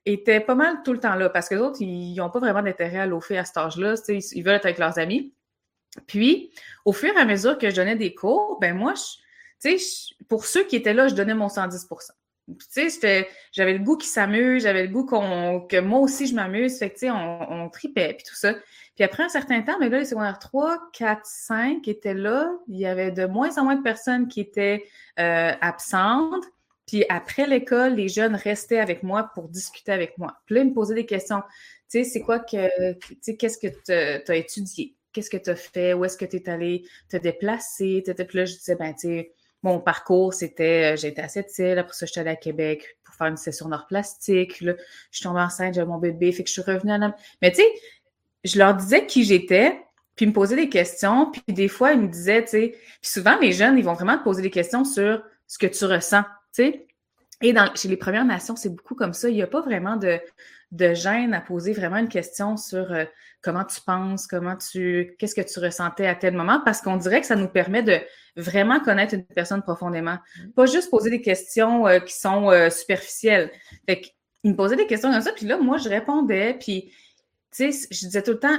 étaient 0.07 0.41
pas 0.41 0.55
mal 0.55 0.83
tout 0.85 0.93
le 0.93 1.01
temps 1.01 1.17
là 1.17 1.29
parce 1.29 1.49
que 1.49 1.55
les 1.57 1.61
autres, 1.61 1.81
ils 1.81 2.15
n'ont 2.15 2.31
pas 2.31 2.39
vraiment 2.39 2.63
d'intérêt 2.63 3.01
à 3.01 3.07
l'offrir 3.07 3.41
à 3.41 3.45
cet 3.45 3.57
âge-là. 3.57 3.95
Ils, 4.09 4.21
ils 4.33 4.43
veulent 4.43 4.55
être 4.55 4.67
avec 4.67 4.79
leurs 4.79 4.99
amis. 4.99 5.35
Puis, 6.07 6.51
au 6.85 6.93
fur 6.93 7.15
et 7.15 7.21
à 7.21 7.25
mesure 7.25 7.59
que 7.59 7.71
je 7.71 7.77
donnais 7.77 7.97
des 7.97 8.15
cours, 8.15 8.59
ben 8.61 8.77
moi, 8.77 8.95
tu 9.61 9.79
sais, 9.79 10.15
pour 10.29 10.45
ceux 10.45 10.65
qui 10.65 10.77
étaient 10.77 10.95
là, 10.95 11.09
je 11.09 11.15
donnais 11.15 11.35
mon 11.35 11.49
110 11.49 11.87
tu 12.73 12.91
sais, 12.91 13.29
j'avais 13.51 13.73
le 13.73 13.81
goût 13.81 13.97
qu'ils 13.97 14.11
s'amusent, 14.11 14.63
j'avais 14.63 14.87
le 14.87 14.93
goût 14.93 15.05
qu'on, 15.05 15.67
que 15.69 15.81
moi 15.81 15.99
aussi 15.99 16.27
je 16.29 16.35
m'amuse. 16.35 16.79
Fait 16.79 16.91
que, 16.91 16.95
tu 16.95 17.01
sais, 17.01 17.11
on, 17.11 17.65
on, 17.65 17.69
tripait, 17.69 18.15
puis 18.15 18.25
tout 18.25 18.37
ça. 18.37 18.55
Puis 18.95 19.03
après 19.03 19.25
un 19.25 19.29
certain 19.29 19.63
temps, 19.63 19.77
mais 19.81 19.89
là, 19.89 19.99
les 19.99 20.05
secondaires 20.05 20.39
3, 20.39 20.79
4, 20.93 21.21
5 21.25 21.89
étaient 21.89 22.15
là. 22.15 22.53
Il 22.69 22.79
y 22.79 22.87
avait 22.87 23.11
de 23.11 23.27
moins 23.27 23.59
en 23.59 23.65
moins 23.65 23.75
de 23.75 23.83
personnes 23.83 24.29
qui 24.29 24.41
étaient 24.41 24.85
euh, 25.19 25.53
absentes. 25.61 26.45
Puis 26.87 27.05
après 27.09 27.47
l'école, 27.47 27.95
les 27.95 28.09
jeunes 28.09 28.37
restaient 28.37 28.79
avec 28.79 29.03
moi 29.03 29.31
pour 29.35 29.49
discuter 29.49 29.93
avec 29.93 30.17
moi. 30.19 30.37
Puis 30.47 30.55
là, 30.55 30.61
ils 30.63 30.69
me 30.69 30.75
posaient 30.75 30.95
des 30.95 31.07
questions. 31.07 31.43
Tu 31.91 32.03
sais, 32.03 32.05
c'est 32.05 32.21
quoi 32.21 32.39
que, 32.39 32.93
tu 32.95 33.17
sais, 33.21 33.37
qu'est-ce 33.37 33.59
que 33.59 33.67
tu 33.67 34.33
as 34.33 34.37
étudié? 34.37 34.95
Qu'est-ce 35.13 35.31
que 35.31 35.37
tu 35.37 35.51
as 35.51 35.57
fait? 35.57 35.95
Où 35.95 36.05
est-ce 36.05 36.17
que 36.17 36.25
tu 36.25 36.37
es 36.37 36.49
allé 36.49 36.85
te 37.09 37.17
déplacer? 37.17 38.03
Puis 38.05 38.39
là, 38.39 38.45
je 38.45 38.55
disais, 38.55 38.77
ben, 38.77 38.93
tu 38.93 39.09
sais, 39.09 39.33
mon 39.63 39.81
parcours, 39.81 40.33
c'était, 40.33 40.93
euh, 40.93 40.97
j'étais 40.97 41.23
à 41.23 41.29
cette 41.29 41.57
île, 41.59 41.79
après 41.79 41.95
ça, 41.95 42.07
j'étais 42.07 42.21
allée 42.21 42.31
à 42.31 42.37
Québec 42.37 42.99
pour 43.05 43.15
faire 43.15 43.27
une 43.27 43.37
session 43.37 43.69
d'art 43.69 43.87
plastique. 43.87 44.61
Là, 44.61 44.75
je 45.11 45.17
suis 45.19 45.25
tombée 45.25 45.41
enceinte, 45.41 45.75
j'avais 45.75 45.87
mon 45.87 45.99
bébé, 45.99 46.31
fait 46.33 46.45
que 46.45 46.49
je 46.49 46.61
suis 46.61 46.63
revenue 46.63 46.93
à 46.93 46.99
la... 46.99 47.17
Mais 47.43 47.51
tu 47.51 47.63
sais, 47.63 47.69
je 48.45 48.59
leur 48.59 48.75
disais 48.75 49.07
qui 49.07 49.25
j'étais, 49.25 49.81
puis 50.15 50.27
ils 50.27 50.29
me 50.29 50.33
posaient 50.33 50.57
des 50.57 50.69
questions, 50.69 51.33
puis 51.33 51.43
des 51.49 51.69
fois, 51.69 51.93
ils 51.93 52.01
me 52.01 52.09
disaient, 52.09 52.45
tu 52.45 52.51
sais, 52.51 52.69
puis 53.01 53.11
souvent, 53.11 53.37
les 53.41 53.53
jeunes, 53.53 53.77
ils 53.77 53.85
vont 53.85 53.95
vraiment 53.95 54.19
te 54.19 54.23
poser 54.23 54.43
des 54.43 54.51
questions 54.51 54.85
sur 54.85 55.23
ce 55.47 55.59
que 55.59 55.67
tu 55.67 55.85
ressens, 55.85 56.23
sais. 56.57 56.87
Et 57.43 57.53
dans, 57.53 57.75
chez 57.75 57.89
les 57.89 57.97
Premières 57.97 58.25
Nations, 58.25 58.57
c'est 58.57 58.75
beaucoup 58.75 58.95
comme 58.95 59.13
ça. 59.13 59.29
Il 59.29 59.35
n'y 59.35 59.43
a 59.43 59.47
pas 59.47 59.61
vraiment 59.61 59.97
de, 59.97 60.19
de 60.73 60.95
gêne 60.95 61.35
à 61.35 61.41
poser 61.41 61.73
vraiment 61.73 61.99
une 61.99 62.09
question 62.09 62.57
sur 62.57 62.93
euh, 62.93 63.05
comment 63.43 63.65
tu 63.65 63.81
penses, 63.81 64.27
comment 64.27 64.57
tu, 64.57 65.15
qu'est-ce 65.19 65.35
que 65.35 65.43
tu 65.43 65.61
ressentais 65.61 66.07
à 66.07 66.15
tel 66.15 66.35
moment, 66.35 66.61
parce 66.65 66.81
qu'on 66.81 66.97
dirait 66.97 67.21
que 67.21 67.27
ça 67.27 67.37
nous 67.37 67.49
permet 67.49 67.83
de 67.83 67.99
vraiment 68.37 68.81
connaître 68.81 69.15
une 69.15 69.25
personne 69.25 69.63
profondément. 69.63 70.19
Mm. 70.39 70.51
Pas 70.53 70.67
juste 70.67 70.91
poser 70.91 71.11
des 71.11 71.23
questions 71.23 71.87
euh, 71.87 72.01
qui 72.01 72.15
sont 72.15 72.51
euh, 72.51 72.71
superficielles. 72.71 73.51
Fait 73.89 74.03
me 74.45 74.55
posait 74.55 74.77
des 74.77 74.87
questions 74.87 75.11
comme 75.11 75.23
ça, 75.23 75.33
puis 75.33 75.47
là, 75.47 75.59
moi, 75.59 75.77
je 75.77 75.89
répondais, 75.89 76.57
puis, 76.61 76.93
tu 77.55 77.73
sais, 77.73 77.89
je 77.91 78.07
disais 78.07 78.23
tout 78.23 78.33
le 78.33 78.39
temps, 78.39 78.59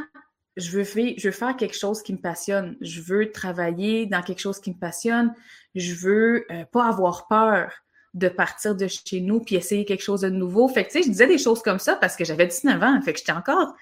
je 0.57 0.71
veux, 0.71 0.83
faire, 0.83 1.13
je 1.17 1.27
veux 1.27 1.33
faire 1.33 1.55
quelque 1.55 1.77
chose 1.77 2.01
qui 2.01 2.13
me 2.13 2.17
passionne. 2.17 2.75
Je 2.81 2.99
veux 2.99 3.31
travailler 3.31 4.05
dans 4.05 4.21
quelque 4.21 4.39
chose 4.39 4.59
qui 4.59 4.71
me 4.71 4.77
passionne. 4.77 5.33
Je 5.75 5.93
veux 5.93 6.47
pas 6.71 6.85
avoir 6.85 7.27
peur 7.27 7.71
de 8.17 8.29
partir 8.29 8.75
de 8.75 8.87
chez 8.87 9.21
nous 9.21 9.39
puis 9.39 9.55
essayer 9.55 9.85
quelque 9.85 10.03
chose 10.03 10.21
de 10.21 10.29
nouveau. 10.29 10.67
Fait 10.67 10.85
que, 10.85 10.91
je 10.93 11.07
disais 11.07 11.27
des 11.27 11.37
choses 11.37 11.61
comme 11.61 11.79
ça 11.79 11.95
parce 11.95 12.15
que 12.15 12.25
j'avais 12.25 12.47
19 12.47 12.81
ans. 12.81 13.01
Fait 13.01 13.13
que 13.13 13.19
j'étais 13.19 13.31
encore, 13.31 13.75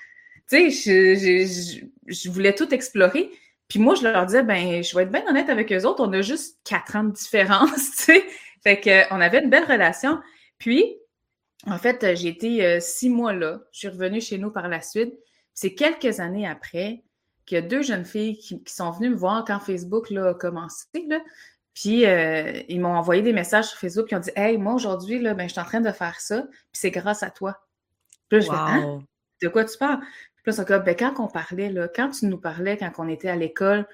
tu 0.50 0.72
sais, 0.72 1.82
je, 2.08 2.30
voulais 2.30 2.54
tout 2.54 2.74
explorer. 2.74 3.32
Puis 3.68 3.80
moi, 3.80 3.96
je 3.96 4.04
leur 4.04 4.26
disais, 4.26 4.44
ben, 4.44 4.84
je 4.84 4.96
vais 4.96 5.04
être 5.04 5.12
bien 5.12 5.26
honnête 5.28 5.50
avec 5.50 5.72
eux 5.72 5.86
autres, 5.86 6.04
on 6.06 6.14
a 6.14 6.22
juste 6.22 6.60
quatre 6.64 6.96
ans 6.96 7.06
de 7.06 7.14
différence, 7.14 7.92
tu 7.98 8.04
sais. 8.04 8.26
Fait 8.62 8.80
que, 8.80 9.14
on 9.14 9.22
avait 9.22 9.42
une 9.44 9.50
belle 9.50 9.66
relation. 9.66 10.20
Puis, 10.58 10.98
en 11.66 11.78
fait, 11.78 12.16
j'ai 12.16 12.28
été 12.28 12.64
euh, 12.66 12.80
six 12.80 13.10
mois 13.10 13.34
là. 13.34 13.62
Je 13.72 13.80
suis 13.80 13.88
revenue 13.88 14.22
chez 14.22 14.38
nous 14.38 14.52
par 14.52 14.68
la 14.68 14.82
suite. 14.82 15.14
C'est 15.54 15.74
quelques 15.74 16.20
années 16.20 16.48
après 16.48 17.04
qu'il 17.46 17.56
y 17.56 17.58
a 17.60 17.62
deux 17.62 17.82
jeunes 17.82 18.06
filles 18.06 18.38
qui, 18.38 18.62
sont 18.66 18.92
venues 18.92 19.12
me 19.12 19.16
voir 19.16 19.46
quand 19.46 19.60
Facebook 19.60 20.10
là, 20.10 20.30
a 20.30 20.34
commencé. 20.34 20.86
Puis 21.76 22.06
euh, 22.06 22.62
ils 22.70 22.80
m'ont 22.80 22.96
envoyé 22.96 23.22
des 23.22 23.34
messages 23.34 23.66
sur 23.66 23.78
Facebook 23.78 24.08
qui 24.08 24.16
ont 24.16 24.20
dit 24.20 24.32
Hey, 24.36 24.58
moi 24.58 24.74
aujourd'hui, 24.74 25.20
là, 25.20 25.34
ben, 25.34 25.48
je 25.48 25.52
suis 25.52 25.62
en 25.62 25.66
train 25.66 25.82
de 25.82 25.92
faire 25.92 26.20
ça, 26.22 26.44
puis 26.44 26.72
c'est 26.72 26.90
grâce 26.90 27.22
à 27.22 27.30
toi. 27.30 27.60
Puis 28.30 28.40
là, 28.40 28.46
je 28.46 28.50
fais 28.50 28.58
hein? 28.58 29.04
De 29.44 29.50
quoi 29.50 29.66
tu 29.66 29.78
parles? 29.78 30.00
Puis 30.00 30.44
là, 30.48 30.54
c'est 30.54 30.84
ben, 30.84 30.96
quand 30.98 31.20
on 31.20 31.28
parlait, 31.28 31.70
là, 31.70 31.90
quand 31.94 32.10
tu 32.10 32.28
nous 32.28 32.38
parlais, 32.38 32.78
quand 32.78 32.92
on 32.98 33.10
était 33.10 33.28
à 33.28 33.36
l'école, 33.36 33.86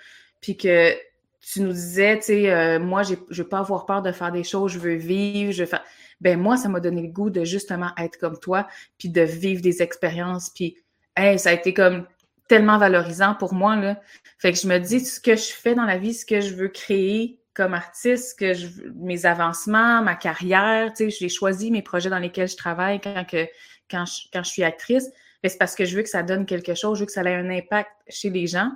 puis 0.42 0.56
que 0.58 0.94
tu 1.42 1.62
nous 1.62 1.74
disais, 1.74 2.20
tu 2.20 2.26
sais, 2.26 2.52
euh, 2.52 2.80
moi, 2.80 3.02
je 3.02 3.16
ne 3.16 3.36
veux 3.36 3.48
pas 3.48 3.60
avoir 3.60 3.88
peur 3.88 4.04
de 4.04 4.12
faire 4.12 4.32
des 4.32 4.44
choses, 4.44 4.74
je 4.74 4.80
veux 4.80 4.94
vivre, 4.94 5.52
je 5.52 5.64
veux 5.64 5.70
faire. 5.70 5.84
Ben, 6.22 6.40
moi, 6.40 6.58
ça 6.58 6.70
m'a 6.70 6.80
donné 6.80 7.02
le 7.02 7.08
goût 7.08 7.32
de 7.32 7.44
justement 7.44 7.90
être 7.98 8.18
comme 8.20 8.38
toi, 8.40 8.68
puis 9.00 9.10
de 9.10 9.22
vivre 9.22 9.62
des 9.64 9.82
expériences, 9.82 10.52
puis, 10.52 10.78
hey, 11.18 11.40
ça 11.40 11.50
a 11.50 11.54
été 11.54 11.74
comme 11.74 12.06
tellement 12.48 12.78
valorisant 12.78 13.34
pour 13.34 13.56
moi, 13.56 13.76
là. 13.76 14.00
Fait 14.38 14.52
que 14.52 14.60
je 14.60 14.68
me 14.68 14.78
dis, 14.78 15.00
ce 15.00 15.20
que 15.20 15.36
je 15.36 15.52
fais 15.52 15.74
dans 15.74 15.86
la 15.86 15.98
vie, 15.98 16.14
ce 16.14 16.28
que 16.28 16.42
je 16.42 16.54
veux 16.54 16.68
créer, 16.68 17.41
artiste, 17.74 18.40
que 18.40 18.54
mes 18.94 19.26
avancements, 19.26 20.02
ma 20.02 20.16
carrière, 20.16 20.94
tu 20.94 21.10
sais, 21.10 21.18
j'ai 21.20 21.30
choisi 21.30 21.72
mes 21.72 21.82
projets 21.82 22.10
dans 22.10 22.20
lesquels 22.20 22.48
je 22.48 22.58
travaille 22.58 23.00
quand, 23.00 23.26
que, 23.26 23.48
quand, 23.90 24.06
je, 24.06 24.28
quand 24.34 24.44
je 24.44 24.50
suis 24.50 24.64
actrice, 24.64 25.10
c'est 25.44 25.58
parce 25.58 25.76
que 25.76 25.86
je 25.86 25.98
veux 25.98 26.04
que 26.04 26.10
ça 26.10 26.24
donne 26.24 26.46
quelque 26.46 26.76
chose, 26.76 26.98
je 26.98 27.04
veux 27.04 27.06
que 27.06 27.12
ça 27.12 27.24
ait 27.24 27.34
un 27.34 27.50
impact 27.50 27.92
chez 28.08 28.30
les 28.30 28.48
gens. 28.48 28.72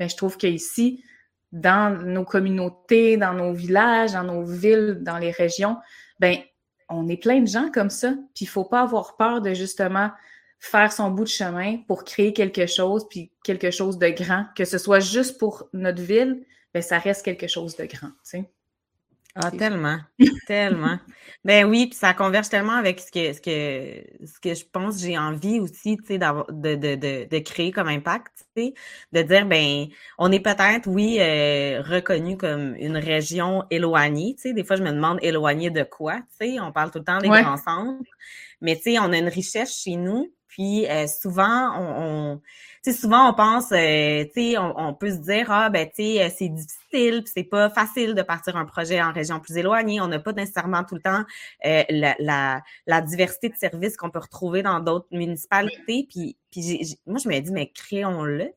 Je 0.00 0.16
trouve 0.16 0.36
qu'ici, 0.36 1.04
dans 1.52 1.96
nos 2.04 2.24
communautés, 2.24 3.16
dans 3.16 3.32
nos 3.32 3.52
villages, 3.52 4.12
dans 4.12 4.24
nos 4.24 4.44
villes, 4.44 4.98
dans 5.02 5.18
les 5.18 5.30
régions, 5.30 5.76
ben 6.20 6.38
on 6.88 7.08
est 7.08 7.16
plein 7.16 7.40
de 7.40 7.46
gens 7.46 7.70
comme 7.70 7.90
ça. 7.90 8.12
Puis 8.34 8.44
il 8.44 8.48
faut 8.48 8.64
pas 8.64 8.82
avoir 8.82 9.16
peur 9.16 9.40
de 9.40 9.54
justement 9.54 10.10
faire 10.60 10.92
son 10.92 11.10
bout 11.10 11.24
de 11.24 11.28
chemin 11.28 11.78
pour 11.86 12.04
créer 12.04 12.32
quelque 12.32 12.66
chose, 12.66 13.06
puis 13.08 13.30
quelque 13.44 13.70
chose 13.70 13.98
de 13.98 14.08
grand, 14.08 14.46
que 14.56 14.64
ce 14.64 14.78
soit 14.78 15.00
juste 15.00 15.38
pour 15.38 15.68
notre 15.72 16.02
ville, 16.02 16.44
ben, 16.74 16.82
ça 16.82 16.98
reste 16.98 17.24
quelque 17.24 17.46
chose 17.46 17.76
de 17.76 17.84
grand, 17.84 18.08
tu 18.08 18.14
sais. 18.22 18.50
Ah, 19.40 19.52
tellement, 19.52 19.98
tellement. 20.46 20.98
Ben 21.44 21.64
oui, 21.64 21.86
puis 21.86 21.96
ça 21.96 22.12
converge 22.12 22.48
tellement 22.48 22.72
avec 22.72 22.98
ce 22.98 23.12
que, 23.12 23.32
ce 23.32 23.40
que, 23.40 24.26
ce 24.26 24.40
que 24.40 24.54
je 24.54 24.64
pense 24.64 25.00
j'ai 25.00 25.16
envie 25.16 25.60
aussi, 25.60 25.96
tu 25.98 26.06
sais, 26.06 26.18
de, 26.18 26.74
de, 26.74 26.96
de, 26.96 27.28
de, 27.28 27.38
créer 27.38 27.70
comme 27.70 27.86
impact, 27.86 28.46
tu 28.56 28.62
sais, 28.62 28.74
de 29.12 29.22
dire, 29.22 29.46
ben, 29.46 29.86
on 30.18 30.32
est 30.32 30.40
peut-être, 30.40 30.88
oui, 30.88 31.18
euh, 31.20 31.82
reconnu 31.82 32.36
comme 32.36 32.74
une 32.76 32.96
région 32.96 33.64
éloignée, 33.70 34.34
tu 34.34 34.42
sais, 34.48 34.54
des 34.54 34.64
fois 34.64 34.76
je 34.76 34.82
me 34.82 34.90
demande 34.90 35.18
éloignée 35.22 35.70
de 35.70 35.84
quoi, 35.84 36.16
tu 36.16 36.48
sais, 36.54 36.60
on 36.60 36.72
parle 36.72 36.90
tout 36.90 36.98
le 36.98 37.04
temps 37.04 37.18
des 37.18 37.28
grands 37.28 37.58
centres, 37.58 38.10
mais 38.60 38.74
tu 38.76 38.94
sais, 38.94 38.98
on 38.98 39.12
a 39.12 39.18
une 39.18 39.28
richesse 39.28 39.78
chez 39.82 39.94
nous, 39.94 40.32
puis 40.48 40.88
euh, 40.88 41.06
souvent, 41.06 41.78
on 41.78 42.40
souvent 42.84 43.30
on 43.30 43.34
pense, 43.34 43.72
euh, 43.72 44.24
tu 44.34 44.52
sais, 44.52 44.58
on, 44.58 44.94
peut 44.94 45.10
se 45.10 45.16
dire 45.16 45.50
ah 45.50 45.70
ben 45.70 45.86
tu 45.88 46.02
sais, 46.02 46.22
euh, 46.22 46.28
c'est 46.36 46.48
difficile, 46.48 47.24
c'est 47.26 47.44
pas 47.44 47.70
facile 47.70 48.14
de 48.14 48.22
partir 48.22 48.56
un 48.56 48.64
projet 48.64 49.00
en 49.02 49.12
région 49.12 49.40
plus 49.40 49.56
éloignée. 49.56 50.00
On 50.00 50.08
n'a 50.08 50.18
pas 50.18 50.32
nécessairement 50.32 50.84
tout 50.84 50.94
le 50.94 51.00
temps 51.00 51.24
euh, 51.66 51.82
la, 51.90 52.62
la, 52.86 53.00
diversité 53.00 53.48
de 53.48 53.56
services 53.56 53.96
qu'on 53.96 54.10
peut 54.10 54.18
retrouver 54.18 54.62
dans 54.62 54.80
d'autres 54.80 55.08
municipalités. 55.12 56.06
Puis, 56.10 56.36
puis 56.50 56.96
moi 57.06 57.18
je 57.22 57.28
me 57.28 57.38
dis 57.40 57.52
mais 57.52 57.70
créons-le, 57.70 58.38
sais. 58.38 58.54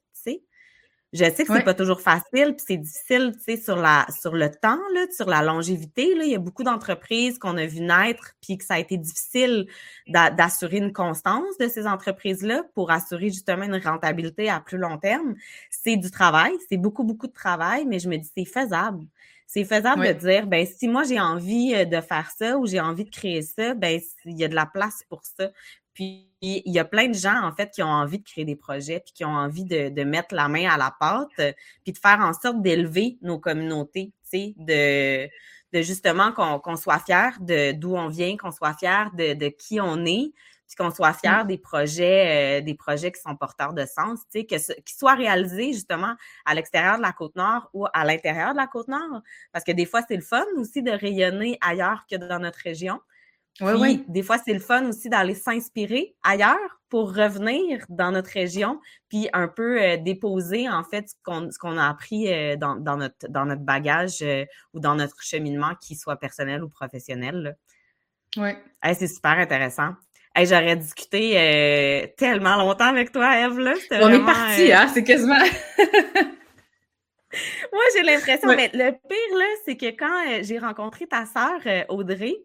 Je 1.13 1.25
sais 1.25 1.43
que 1.43 1.53
c'est 1.53 1.63
pas 1.63 1.73
toujours 1.73 1.99
facile, 1.99 2.55
puis 2.55 2.63
c'est 2.65 2.77
difficile, 2.77 3.33
tu 3.35 3.43
sais, 3.43 3.57
sur 3.61 3.75
la 3.75 4.05
sur 4.17 4.33
le 4.33 4.49
temps, 4.49 4.79
là, 4.93 5.05
sur 5.11 5.27
la 5.27 5.41
longévité. 5.43 6.15
Là, 6.15 6.23
il 6.23 6.31
y 6.31 6.35
a 6.35 6.39
beaucoup 6.39 6.63
d'entreprises 6.63 7.37
qu'on 7.37 7.57
a 7.57 7.65
vu 7.65 7.81
naître, 7.81 8.33
puis 8.41 8.57
que 8.57 8.63
ça 8.63 8.75
a 8.75 8.79
été 8.79 8.95
difficile 8.95 9.67
d'assurer 10.07 10.77
une 10.77 10.93
constance 10.93 11.57
de 11.59 11.67
ces 11.67 11.85
entreprises-là 11.85 12.63
pour 12.75 12.91
assurer 12.91 13.27
justement 13.27 13.65
une 13.65 13.75
rentabilité 13.75 14.49
à 14.49 14.61
plus 14.61 14.77
long 14.77 14.97
terme. 14.97 15.35
C'est 15.69 15.97
du 15.97 16.11
travail, 16.11 16.53
c'est 16.69 16.77
beaucoup, 16.77 17.03
beaucoup 17.03 17.27
de 17.27 17.33
travail, 17.33 17.85
mais 17.85 17.99
je 17.99 18.07
me 18.07 18.15
dis 18.15 18.31
c'est 18.33 18.45
faisable. 18.45 19.05
C'est 19.53 19.65
faisable 19.65 20.07
de 20.07 20.13
dire, 20.13 20.47
ben 20.47 20.65
si 20.65 20.87
moi 20.87 21.03
j'ai 21.03 21.19
envie 21.19 21.75
euh, 21.75 21.83
de 21.83 21.99
faire 21.99 22.31
ça 22.31 22.57
ou 22.57 22.67
j'ai 22.67 22.79
envie 22.79 23.03
de 23.03 23.09
créer 23.09 23.41
ça, 23.41 23.73
ben 23.73 23.99
il 24.23 24.39
y 24.39 24.45
a 24.45 24.47
de 24.47 24.55
la 24.55 24.65
place 24.65 25.03
pour 25.09 25.25
ça. 25.25 25.49
Puis 25.93 26.31
il 26.41 26.71
y 26.71 26.79
a 26.79 26.85
plein 26.85 27.07
de 27.07 27.13
gens, 27.13 27.43
en 27.43 27.53
fait, 27.53 27.71
qui 27.71 27.83
ont 27.83 27.87
envie 27.87 28.19
de 28.19 28.23
créer 28.23 28.45
des 28.45 28.55
projets, 28.55 28.99
puis 28.99 29.13
qui 29.13 29.25
ont 29.25 29.35
envie 29.35 29.65
de, 29.65 29.89
de 29.89 30.03
mettre 30.03 30.33
la 30.33 30.47
main 30.47 30.69
à 30.69 30.77
la 30.77 30.93
pâte, 30.99 31.29
euh, 31.39 31.51
puis 31.83 31.93
de 31.93 31.97
faire 31.97 32.19
en 32.19 32.33
sorte 32.33 32.61
d'élever 32.61 33.17
nos 33.21 33.39
communautés, 33.39 34.13
tu 34.23 34.29
sais, 34.29 34.53
de, 34.57 35.27
de 35.73 35.81
justement 35.83 36.31
qu'on 36.31 36.75
soit 36.75 36.99
fier 36.99 37.37
de 37.41 37.73
d'où 37.73 37.95
on 37.95 38.07
vient, 38.07 38.37
qu'on 38.37 38.51
soit 38.51 38.73
fier 38.73 39.11
de, 39.13 39.33
de 39.33 39.49
qui 39.49 39.79
on 39.79 40.03
est, 40.05 40.31
puis 40.67 40.77
qu'on 40.77 40.91
soit 40.91 41.13
fier 41.13 41.43
mmh. 41.43 41.47
des 41.47 41.57
projets, 41.57 42.59
euh, 42.59 42.61
des 42.61 42.75
projets 42.75 43.11
qui 43.11 43.21
sont 43.21 43.35
porteurs 43.35 43.73
de 43.73 43.85
sens, 43.85 44.19
tu 44.31 44.39
sais, 44.39 44.45
qu'ils 44.45 44.95
soient 44.97 45.15
réalisés 45.15 45.73
justement 45.73 46.15
à 46.45 46.55
l'extérieur 46.55 46.95
de 46.97 47.01
la 47.01 47.11
Côte-Nord 47.11 47.69
ou 47.73 47.87
à 47.93 48.05
l'intérieur 48.05 48.53
de 48.53 48.57
la 48.57 48.67
Côte-Nord. 48.67 49.21
Parce 49.51 49.65
que 49.65 49.73
des 49.73 49.85
fois, 49.85 50.01
c'est 50.07 50.15
le 50.15 50.21
fun 50.21 50.45
aussi 50.55 50.81
de 50.81 50.91
rayonner 50.91 51.57
ailleurs 51.59 52.05
que 52.09 52.15
dans 52.15 52.39
notre 52.39 52.59
région. 52.59 53.01
Oui, 53.59 53.73
oui. 53.79 54.05
Des 54.07 54.23
fois, 54.23 54.37
c'est 54.37 54.53
le 54.53 54.59
fun 54.59 54.87
aussi 54.87 55.09
d'aller 55.09 55.35
s'inspirer 55.35 56.15
ailleurs 56.23 56.81
pour 56.89 57.15
revenir 57.15 57.83
dans 57.89 58.11
notre 58.11 58.31
région, 58.31 58.79
puis 59.07 59.29
un 59.33 59.47
peu 59.47 59.81
euh, 59.81 59.97
déposer 59.97 60.69
en 60.69 60.83
fait 60.83 61.07
ce 61.07 61.15
qu'on 61.57 61.77
a 61.77 61.87
appris 61.87 62.31
euh, 62.31 62.57
dans, 62.57 62.75
dans, 62.75 62.97
notre, 62.97 63.27
dans 63.29 63.45
notre 63.45 63.61
bagage 63.61 64.21
euh, 64.21 64.45
ou 64.73 64.79
dans 64.79 64.95
notre 64.95 65.21
cheminement, 65.21 65.73
qu'il 65.81 65.97
soit 65.97 66.17
personnel 66.17 66.63
ou 66.63 66.69
professionnel. 66.69 67.57
Oui. 68.37 68.51
c'est 68.93 69.07
super 69.07 69.31
intéressant. 69.31 69.93
J'aurais 70.37 70.77
discuté 70.77 72.13
tellement 72.17 72.55
longtemps 72.55 72.85
avec 72.85 73.11
toi, 73.11 73.37
Eve. 73.37 73.59
Là. 73.59 73.73
On 74.01 74.09
est 74.09 74.25
parti, 74.25 74.71
hein? 74.71 74.87
C'est 74.93 75.03
quasiment. 75.03 75.35
Moi, 77.73 77.83
j'ai 77.95 78.03
l'impression, 78.03 78.47
mais 78.55 78.69
le 78.73 78.91
pire, 78.91 79.37
là, 79.37 79.45
c'est 79.65 79.75
que 79.75 79.87
quand 79.87 80.41
j'ai 80.43 80.57
rencontré 80.57 81.05
ta 81.05 81.25
sœur, 81.25 81.59
Audrey, 81.89 82.37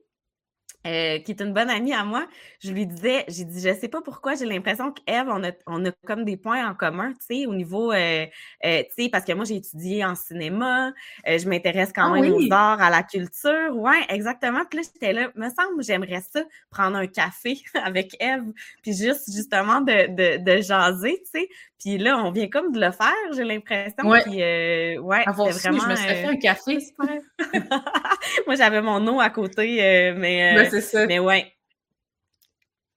euh, 0.87 1.19
qui 1.19 1.33
est 1.33 1.41
une 1.41 1.53
bonne 1.53 1.69
amie 1.69 1.93
à 1.93 2.05
moi, 2.05 2.27
je 2.61 2.71
lui 2.71 2.87
disais, 2.87 3.25
j'ai 3.27 3.45
dit, 3.45 3.61
je 3.61 3.75
sais 3.75 3.89
pas 3.89 4.01
pourquoi, 4.03 4.37
j'ai 4.37 4.45
l'impression 4.45 4.93
qu'Eve, 4.93 5.27
on 5.29 5.43
a, 5.43 5.51
on 5.67 5.85
a 5.85 5.91
comme 6.07 6.25
des 6.25 6.37
points 6.37 6.69
en 6.69 6.75
commun, 6.75 7.13
tu 7.13 7.41
sais, 7.41 7.47
au 7.47 7.55
niveau, 7.55 7.93
euh, 7.93 8.27
euh, 8.65 8.83
tu 8.83 9.05
sais, 9.05 9.09
parce 9.09 9.25
que 9.25 9.33
moi, 9.33 9.45
j'ai 9.45 9.57
étudié 9.57 10.05
en 10.05 10.15
cinéma, 10.15 10.93
je 11.27 11.49
m'intéresse 11.49 11.93
quand 11.93 12.13
ah 12.15 12.21
même 12.21 12.33
aux 12.33 12.53
arts, 12.53 12.81
à 12.81 12.91
la 12.91 13.03
culture, 13.03 13.75
ouais, 13.75 14.01
exactement. 14.11 14.61
Puis 14.71 14.79
là, 14.79 14.85
j'étais 14.93 15.13
là, 15.13 15.31
me 15.35 15.49
semble, 15.49 15.83
j'aimerais 15.83 16.23
ça, 16.33 16.45
prendre 16.71 16.97
un 16.97 17.07
café 17.09 17.61
avec 17.83 18.17
Eve, 18.21 18.53
puis 18.83 18.93
juste, 18.93 19.33
justement, 19.35 19.81
de, 19.81 20.15
de, 20.15 20.45
de 20.45 20.63
jaser, 20.63 21.21
tu 21.25 21.41
sais. 21.41 21.49
Puis 21.79 21.99
là, 21.99 22.17
on 22.19 22.31
vient 22.31 22.49
comme 22.49 22.73
de 22.73 22.81
le 22.81 22.91
faire, 22.91 23.13
j'ai 23.35 23.45
l'impression. 23.45 24.09
Ouais. 24.09 24.23
Puis, 24.23 24.37
ouais, 24.37 25.25
c'était 25.27 25.71
vraiment... 25.71 25.83
je 25.83 25.89
me 25.89 25.95
serais 25.97 26.15
fait 26.15 26.27
un 26.27 26.37
café. 26.37 26.79
moi, 28.47 28.55
j'avais 28.57 28.81
mon 28.81 29.07
eau 29.09 29.21
à 29.21 29.29
côté, 29.29 30.15
mais... 30.17 30.71
Mais 31.07 31.19
ouais. 31.19 31.53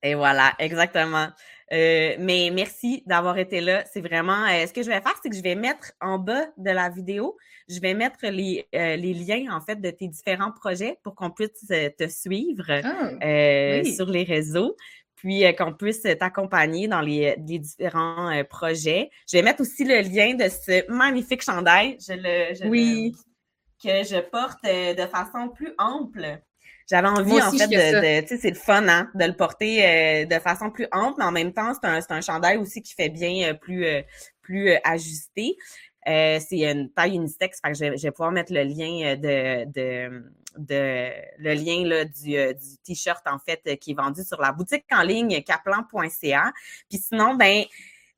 Et 0.02 0.16
voilà, 0.16 0.54
exactement. 0.60 1.28
Euh, 1.72 2.16
mais 2.20 2.50
merci 2.52 3.04
d'avoir 3.06 3.38
été 3.38 3.62
là. 3.62 3.84
C'est 3.92 4.02
vraiment. 4.02 4.46
Euh, 4.46 4.66
ce 4.66 4.74
que 4.74 4.82
je 4.82 4.88
vais 4.88 5.02
faire, 5.02 5.16
c'est 5.22 5.30
que 5.30 5.36
je 5.36 5.44
vais 5.44 5.56
mettre 5.56 5.92
en 6.02 6.18
bas 6.18 6.48
de 6.58 6.72
la 6.72 6.90
vidéo, 6.90 7.38
je 7.68 7.80
vais 7.80 7.94
mettre 7.94 8.26
les, 8.28 8.68
euh, 8.74 8.96
les 8.96 9.14
liens 9.14 9.56
en 9.56 9.62
fait 9.62 9.80
de 9.80 9.92
tes 9.92 10.08
différents 10.08 10.52
projets 10.52 10.98
pour 11.04 11.16
qu'on 11.16 11.30
puisse 11.30 11.68
te 11.68 12.08
suivre 12.08 12.66
ah, 12.70 13.84
sur 13.84 14.08
les 14.08 14.24
réseaux, 14.24 14.76
puis 15.16 15.44
qu'on 15.56 15.74
puisse 15.74 16.02
t'accompagner 16.02 16.88
dans 16.88 17.02
les, 17.02 17.36
les 17.48 17.60
différents 17.60 18.44
projets. 18.50 19.12
Je 19.30 19.38
vais 19.38 19.44
mettre 19.44 19.62
aussi 19.62 19.84
le 19.84 20.00
lien 20.02 20.34
de 20.34 20.50
ce 20.50 20.90
magnifique 20.92 21.44
chandail. 21.44 21.98
Je 22.00 22.14
le, 22.14 22.68
oui. 22.68 23.16
que 23.84 24.04
je 24.04 24.22
porte 24.22 24.64
de 24.64 25.06
façon 25.08 25.50
plus 25.50 25.74
ample. 25.78 26.42
J'avais 26.90 27.08
envie, 27.08 27.40
en 27.40 27.52
fait, 27.52 27.68
de, 27.68 28.22
tu 28.22 28.28
sais, 28.28 28.38
c'est 28.38 28.50
le 28.50 28.56
fun, 28.56 28.88
hein, 28.88 29.12
de 29.14 29.26
le 29.26 29.34
porter 29.34 29.86
euh, 29.86 30.26
de 30.26 30.40
façon 30.40 30.72
plus 30.72 30.88
ample, 30.92 31.16
mais 31.20 31.26
en 31.26 31.32
même 31.32 31.54
temps, 31.54 31.72
c'est 31.74 31.88
un, 31.88 32.00
un 32.18 32.22
chandail 32.22 32.58
aussi 32.58 32.82
qui 32.82 32.96
fait 32.96 33.10
bien 33.10 33.50
euh, 33.50 33.54
plus, 33.54 33.86
euh, 33.86 34.02
plus 34.42 34.72
ajusté. 34.84 35.56
c'est 36.06 36.42
une 36.52 36.90
taille 36.92 37.16
unisex, 37.16 37.60
fait 37.64 37.72
que 37.72 37.78
je 37.78 37.86
vais, 37.86 37.98
je 37.98 38.04
vais, 38.04 38.12
pouvoir 38.12 38.32
mettre 38.32 38.52
le 38.52 38.64
lien 38.64 39.16
de, 39.16 39.66
de, 39.66 40.32
de 40.58 41.12
le 41.38 41.54
lien 41.54 41.86
là, 41.86 42.06
du, 42.06 42.32
du 42.32 42.78
t-shirt 42.84 43.22
en 43.28 43.38
fait 43.38 43.78
qui 43.78 43.92
est 43.92 43.94
vendu 43.96 44.24
sur 44.24 44.42
la 44.42 44.52
boutique 44.52 44.86
en 44.92 45.04
ligne 45.04 45.44
kaplan.ca. 45.44 46.52
Puis 46.90 46.98
sinon, 46.98 47.36
ben 47.36 47.66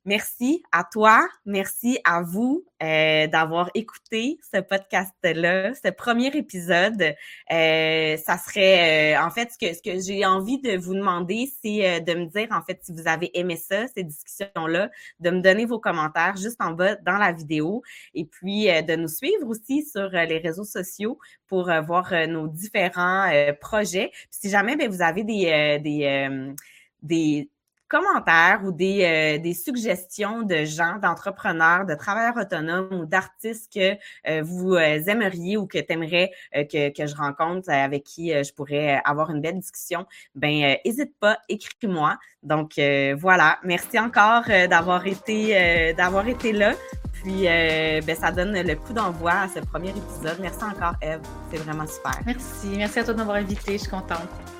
Merci 0.04 0.64
à 0.72 0.82
toi, 0.82 1.28
merci 1.46 1.96
à 2.02 2.22
vous 2.22 2.64
euh, 2.82 3.28
d'avoir 3.28 3.70
écouté 3.74 4.36
ce 4.52 4.60
podcast-là, 4.60 5.74
ce 5.74 5.90
premier 5.92 6.26
épisode. 6.36 7.14
Euh, 7.52 8.16
ça 8.16 8.36
serait, 8.36 9.14
euh, 9.14 9.24
en 9.24 9.30
fait, 9.30 9.52
ce 9.52 9.58
que, 9.58 9.72
ce 9.72 9.80
que 9.80 10.00
j'ai 10.00 10.26
envie 10.26 10.60
de 10.60 10.76
vous 10.76 10.94
demander, 10.94 11.48
c'est 11.62 11.88
euh, 11.88 12.00
de 12.00 12.14
me 12.14 12.26
dire, 12.26 12.48
en 12.50 12.62
fait, 12.62 12.80
si 12.82 12.90
vous 12.90 13.06
avez 13.06 13.30
aimé 13.38 13.54
ça, 13.54 13.86
ces 13.96 14.02
discussions-là, 14.02 14.90
de 15.20 15.30
me 15.30 15.40
donner 15.40 15.66
vos 15.66 15.78
commentaires 15.78 16.36
juste 16.36 16.60
en 16.60 16.72
bas 16.72 16.96
dans 16.96 17.18
la 17.18 17.30
vidéo 17.30 17.84
et 18.12 18.24
puis 18.24 18.64
de 18.64 18.96
nous 18.96 19.06
suivre 19.06 19.46
aussi 19.46 19.84
sur 19.84 20.08
les 20.08 20.38
réseaux 20.38 20.64
sociaux 20.64 21.16
pour 21.46 21.70
voir 21.86 22.12
nos 22.26 22.48
différents 22.48 23.30
projets. 23.60 24.10
Puis 24.12 24.26
si 24.30 24.50
jamais 24.50 24.74
ben, 24.74 24.90
vous 24.90 25.02
avez 25.02 25.22
des, 25.22 25.78
des, 25.80 26.54
des 27.02 27.48
commentaires 27.92 28.60
ou 28.64 28.72
des, 28.72 29.04
euh, 29.04 29.38
des 29.38 29.52
suggestions 29.52 30.42
de 30.42 30.64
gens, 30.64 30.96
d'entrepreneurs, 30.98 31.84
de 31.84 31.94
travailleurs 31.94 32.38
autonomes 32.38 33.00
ou 33.02 33.04
d'artistes 33.04 33.70
que 33.70 33.92
euh, 34.26 34.42
vous 34.42 34.72
euh, 34.74 35.02
aimeriez 35.06 35.58
ou 35.58 35.66
que 35.66 35.78
tu 35.78 35.92
aimerais 35.92 36.30
que, 36.54 36.88
que 36.88 37.06
je 37.06 37.14
rencontre, 37.14 37.68
avec 37.68 38.04
qui 38.04 38.30
je 38.30 38.52
pourrais 38.54 39.02
avoir 39.04 39.30
une 39.30 39.42
belle 39.42 39.58
discussion, 39.58 40.06
ben 40.34 40.76
n'hésite 40.84 41.14
pas, 41.20 41.38
écris-moi. 41.48 42.16
Donc 42.42 42.80
voilà, 43.18 43.58
merci 43.62 43.98
encore 43.98 44.44
d'avoir 44.70 45.06
été 45.06 45.92
d'avoir 45.94 46.26
été 46.28 46.52
là. 46.52 46.72
Puis 47.12 47.42
ben, 47.44 48.16
ça 48.16 48.30
donne 48.30 48.52
le 48.52 48.74
coup 48.74 48.92
d'envoi 48.92 49.32
à 49.32 49.48
ce 49.48 49.60
premier 49.60 49.90
épisode. 49.90 50.38
Merci 50.40 50.64
encore, 50.64 50.94
Eve. 51.02 51.20
C'est 51.50 51.58
vraiment 51.58 51.86
super. 51.86 52.18
Merci. 52.24 52.68
Merci 52.76 53.00
à 53.00 53.04
toi 53.04 53.14
de 53.14 53.18
m'avoir 53.18 53.36
invité. 53.36 53.72
Je 53.72 53.78
suis 53.78 53.90
contente. 53.90 54.51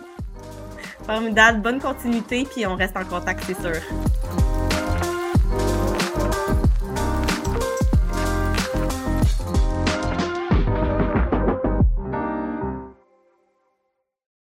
Formidable, 1.07 1.61
bonne 1.61 1.81
continuité, 1.81 2.47
puis 2.51 2.67
on 2.67 2.77
reste 2.77 2.97
en 2.97 3.05
contact, 3.05 3.45
c'est 3.47 3.61
sûr. 3.61 3.81